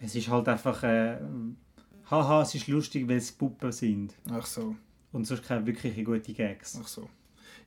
Es 0.00 0.14
ist 0.14 0.28
halt 0.28 0.48
einfach, 0.48 0.82
äh, 0.82 1.18
haha, 2.10 2.42
es 2.42 2.54
ist 2.54 2.66
lustig, 2.66 3.08
weil 3.08 3.18
es 3.18 3.32
Puppen 3.32 3.72
sind. 3.72 4.14
Ach 4.30 4.44
so. 4.44 4.74
Und 5.12 5.26
sonst 5.26 5.44
keine 5.44 5.66
wirklich 5.66 6.04
gute 6.04 6.32
Gags. 6.32 6.78
Ach 6.82 6.88
so. 6.88 7.08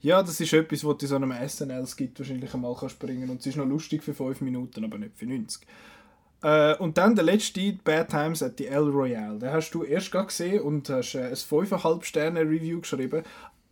Ja, 0.02 0.22
das 0.22 0.40
ist 0.40 0.54
etwas, 0.54 0.86
was 0.86 0.98
du 0.98 1.06
in 1.06 1.10
so 1.10 1.16
einem 1.16 1.34
SNL-Skit 1.48 2.20
wahrscheinlich 2.20 2.54
einmal 2.54 2.76
kannst 2.76 3.00
bringen 3.00 3.30
und 3.30 3.40
es 3.40 3.48
ist 3.48 3.58
noch 3.58 3.66
lustig 3.66 4.04
für 4.04 4.14
5 4.14 4.42
Minuten, 4.42 4.84
aber 4.86 4.98
nicht 4.98 5.18
für 5.18 5.26
90. 5.26 5.66
Äh, 6.42 6.76
und 6.78 6.98
dann 6.98 7.16
der 7.16 7.26
letzte, 7.26 7.74
Bad 7.84 8.10
Times 8.10 8.42
at 8.42 8.58
the 8.58 8.68
El 8.68 8.90
Royale. 8.90 9.40
Den 9.40 9.52
hast 9.52 9.72
du 9.72 9.84
erst 9.84 10.12
gesehen 10.12 10.62
und 10.62 10.90
hast 10.90 11.16
äh, 11.16 11.28
ein 11.28 11.34
5,5 11.34 12.04
Sterne 12.04 12.42
Review 12.42 12.80
geschrieben. 12.80 13.24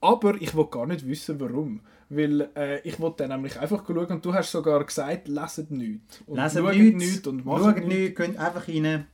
Aber 0.01 0.39
ich 0.39 0.55
will 0.55 0.65
gar 0.65 0.85
nicht 0.85 1.07
wissen, 1.07 1.39
warum. 1.39 1.81
Weil 2.09 2.49
äh, 2.55 2.79
ich 2.87 2.99
wollte 2.99 3.23
dann 3.23 3.31
nämlich 3.31 3.59
einfach 3.59 3.85
schauen 3.85 4.05
und 4.05 4.25
du 4.25 4.33
hast 4.33 4.51
sogar 4.51 4.83
gesagt, 4.83 5.27
leset 5.27 5.71
nichts. 5.71 6.21
Und 6.25 6.37
leset 6.37 6.63
nichts, 6.63 7.03
nichts 7.03 7.27
und 7.27 7.45
macht 7.45 7.75
nichts. 7.75 7.87
nichts. 7.87 8.19
Geht 8.19 8.37
einfach 8.37 8.67
rein. 8.67 9.07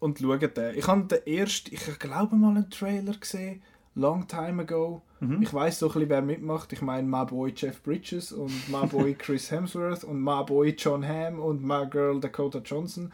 Und 0.00 0.18
schaut 0.18 0.56
den. 0.56 0.76
Ich 0.76 0.88
habe 0.88 1.04
den 1.04 1.26
ersten, 1.26 1.74
ich 1.74 1.98
glaube 1.98 2.34
mal 2.34 2.56
einen 2.56 2.70
Trailer 2.70 3.12
gesehen, 3.12 3.62
long 3.94 4.26
time 4.26 4.62
ago. 4.62 5.02
Mhm. 5.20 5.42
Ich 5.42 5.54
weiß 5.54 5.78
so 5.78 5.86
ein 5.86 5.92
bisschen, 5.92 6.08
wer 6.08 6.22
mitmacht. 6.22 6.72
Ich 6.72 6.82
meine, 6.82 7.06
my 7.06 7.24
boy 7.24 7.52
Jeff 7.54 7.80
Bridges 7.82 8.32
und 8.32 8.68
my 8.68 8.86
boy 8.86 9.14
Chris 9.18 9.50
Hemsworth 9.50 10.02
und 10.02 10.20
my 10.20 10.42
boy 10.44 10.74
John 10.76 11.06
Hamm 11.06 11.38
und 11.38 11.62
my 11.62 11.86
girl 11.88 12.18
Dakota 12.18 12.58
Johnson. 12.58 13.12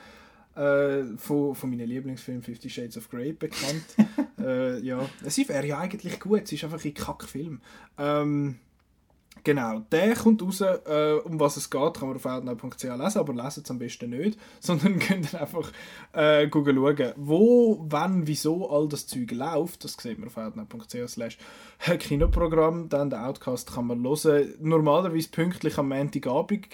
Äh, 0.54 1.04
von, 1.18 1.54
von 1.54 1.70
meinen 1.70 1.86
Lieblingsfilmen 1.86 2.42
Fifty 2.42 2.70
Shades 2.70 2.96
of 2.96 3.10
Grey 3.10 3.32
bekannt. 3.32 3.84
äh, 4.40 4.78
ja. 4.80 5.00
Sie 5.26 5.48
wäre 5.48 5.66
ja 5.66 5.78
eigentlich 5.78 6.20
gut, 6.20 6.42
es 6.44 6.52
ist 6.52 6.64
einfach 6.64 6.84
ein 6.84 6.94
Kackfilm. 6.94 7.60
Ähm, 7.98 8.58
Genau, 9.44 9.80
der 9.92 10.14
kommt 10.14 10.42
raus, 10.42 10.60
äh, 10.60 11.18
um 11.24 11.38
was 11.38 11.56
es 11.56 11.70
geht, 11.70 11.94
kann 11.94 12.08
man 12.08 12.16
auf 12.16 12.26
outnow.ch 12.26 12.82
lesen, 12.82 13.18
aber 13.18 13.32
lesen 13.34 13.62
es 13.64 13.70
am 13.70 13.78
besten 13.78 14.10
nicht, 14.10 14.38
sondern 14.60 14.98
könnt 14.98 15.32
dann 15.32 15.40
einfach 15.40 15.72
äh, 16.12 16.48
schauen, 16.50 17.12
wo, 17.16 17.84
wann, 17.88 18.26
wieso 18.26 18.70
all 18.70 18.88
das 18.88 19.06
Zeug 19.06 19.30
läuft. 19.32 19.84
Das 19.84 19.94
sieht 19.94 20.18
man 20.18 20.28
auf 20.28 20.36
outnow.ch 20.36 21.08
slash 21.08 21.38
Kinoprogramm. 21.98 22.88
Dann 22.88 23.10
den 23.10 23.18
Outcast 23.20 23.72
kann 23.72 23.86
man 23.86 24.02
hören, 24.02 24.54
normalerweise 24.60 25.28
pünktlich 25.30 25.78
am 25.78 25.88
Montagabend, 25.88 26.66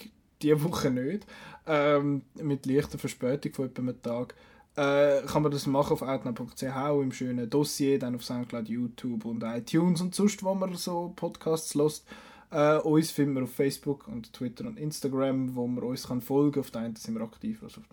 diese 0.43 0.63
Woche 0.63 0.91
nicht, 0.91 1.27
ähm, 1.67 2.23
mit 2.35 2.67
leichter 2.67 2.99
Verspätung 2.99 3.53
von 3.53 3.67
etwa 3.67 3.83
einem 3.83 4.03
Tag. 4.03 4.35
Äh, 4.77 5.23
kann 5.23 5.43
man 5.43 5.53
das 5.53 5.67
machen 5.67 5.93
auf 5.93 6.03
outnow.ch 6.03 6.63
im 7.01 7.13
schönen 7.13 7.49
Dossier, 7.49 7.99
dann 7.99 8.17
auf 8.17 8.25
Soundcloud, 8.25 8.69
YouTube 8.69 9.25
und 9.25 9.43
iTunes 9.45 10.01
und 10.01 10.15
sonst, 10.15 10.43
wo 10.43 10.55
man 10.55 10.75
so 10.75 11.13
Podcasts 11.15 11.75
lässt. 11.75 12.05
Äh, 12.51 12.79
uns 12.79 13.11
finden 13.11 13.35
wir 13.35 13.45
auf 13.45 13.53
Facebook 13.53 14.07
und 14.09 14.33
Twitter 14.33 14.67
und 14.67 14.79
Instagram, 14.79 15.55
wo 15.55 15.67
man 15.67 15.83
uns 15.83 16.07
kann 16.07 16.21
folgen 16.21 16.61
Auf 16.61 16.71
der 16.71 16.83
einen 16.83 16.97
sind 16.97 17.15
wir 17.15 17.23
aktiv. 17.23 17.63
Also 17.63 17.81
auf 17.81 17.87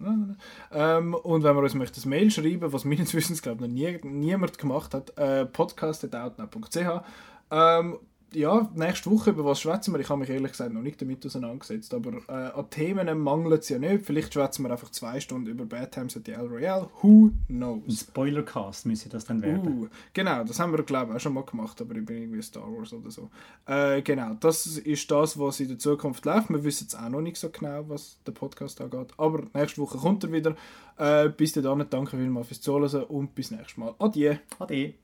ähm, 0.72 1.14
und 1.14 1.44
wenn 1.44 1.56
man 1.56 1.64
uns 1.64 1.74
möchte 1.74 2.00
ein 2.00 2.10
Mail 2.10 2.30
schreiben, 2.32 2.74
was 2.74 2.86
meines 2.86 3.14
Wissens 3.14 3.42
glaube 3.42 3.62
noch 3.62 3.68
nie, 3.68 4.00
niemand 4.04 4.58
gemacht 4.58 4.94
hat, 4.94 5.18
äh, 5.18 5.46
podcast.outnow.ch 5.46 7.04
ähm, 7.52 7.98
ja, 8.34 8.70
nächste 8.76 9.12
Woche 9.12 9.32
über 9.32 9.44
was 9.46 9.62
schwätzen 9.62 9.94
wir? 9.94 10.00
Ich 10.00 10.10
habe 10.10 10.20
mich 10.22 10.30
ehrlich 10.30 10.52
gesagt 10.52 10.74
noch 10.74 10.82
nicht 10.82 11.02
damit 11.02 11.26
auseinandergesetzt, 11.26 11.94
aber 11.94 12.14
äh, 12.28 12.52
an 12.52 12.70
Themen 12.70 13.20
mangelt 13.20 13.64
es 13.64 13.70
ja 13.70 13.80
nicht. 13.80 14.06
Vielleicht 14.06 14.34
schwätzen 14.34 14.64
wir 14.64 14.72
einfach 14.72 14.90
zwei 14.90 15.20
Stunden 15.20 15.48
über 15.48 15.66
Bad 15.66 15.92
Times 15.92 16.16
at 16.16 16.24
the 16.26 16.32
El 16.32 16.48
Royale. 16.48 16.90
Who 17.02 17.32
knows? 17.48 17.84
Ein 17.88 17.92
Spoilercast 17.92 18.86
müsste 18.86 19.10
das 19.10 19.26
dann 19.26 19.42
werden. 19.42 19.84
Uh, 19.84 19.88
genau, 20.14 20.44
das 20.44 20.60
haben 20.60 20.72
wir 20.72 20.84
glaube 20.84 21.12
ich 21.12 21.18
auch 21.18 21.20
schon 21.20 21.34
mal 21.34 21.44
gemacht, 21.44 21.82
aber 21.82 21.96
über 21.96 22.14
irgendwie 22.14 22.42
Star 22.42 22.64
Wars 22.64 22.94
oder 22.94 23.12
so. 23.12 23.30
Äh, 23.66 24.02
genau, 24.02 24.36
das 24.40 24.66
ist 24.66 25.12
das, 25.12 25.38
was 25.38 25.60
in 25.60 25.68
der 25.68 25.80
Zukunft 25.80 26.26
läuft. 26.26 26.50
Wir 26.50 26.64
wissen 26.64 26.86
jetzt 26.86 26.96
auch 26.96 27.10
noch 27.10 27.22
nicht 27.22 27.38
so 27.38 27.50
genau, 27.50 27.84
was 27.90 28.18
der 28.26 28.32
Podcast 28.32 28.80
angeht, 28.82 29.14
aber 29.18 29.44
nächste 29.54 29.82
Woche 29.82 29.98
kommt 29.98 30.24
er 30.24 30.32
wieder. 30.32 30.56
Äh, 30.98 31.30
bis 31.30 31.54
dann, 31.54 31.86
danke 31.90 32.18
vielmals 32.18 32.48
fürs 32.48 32.62
Zuhören 32.62 33.04
und 33.04 33.36
bis 33.36 33.52
nächstes 33.52 33.78
Mal. 33.78 33.94
Adieu. 34.00 34.36
Ade. 34.60 35.02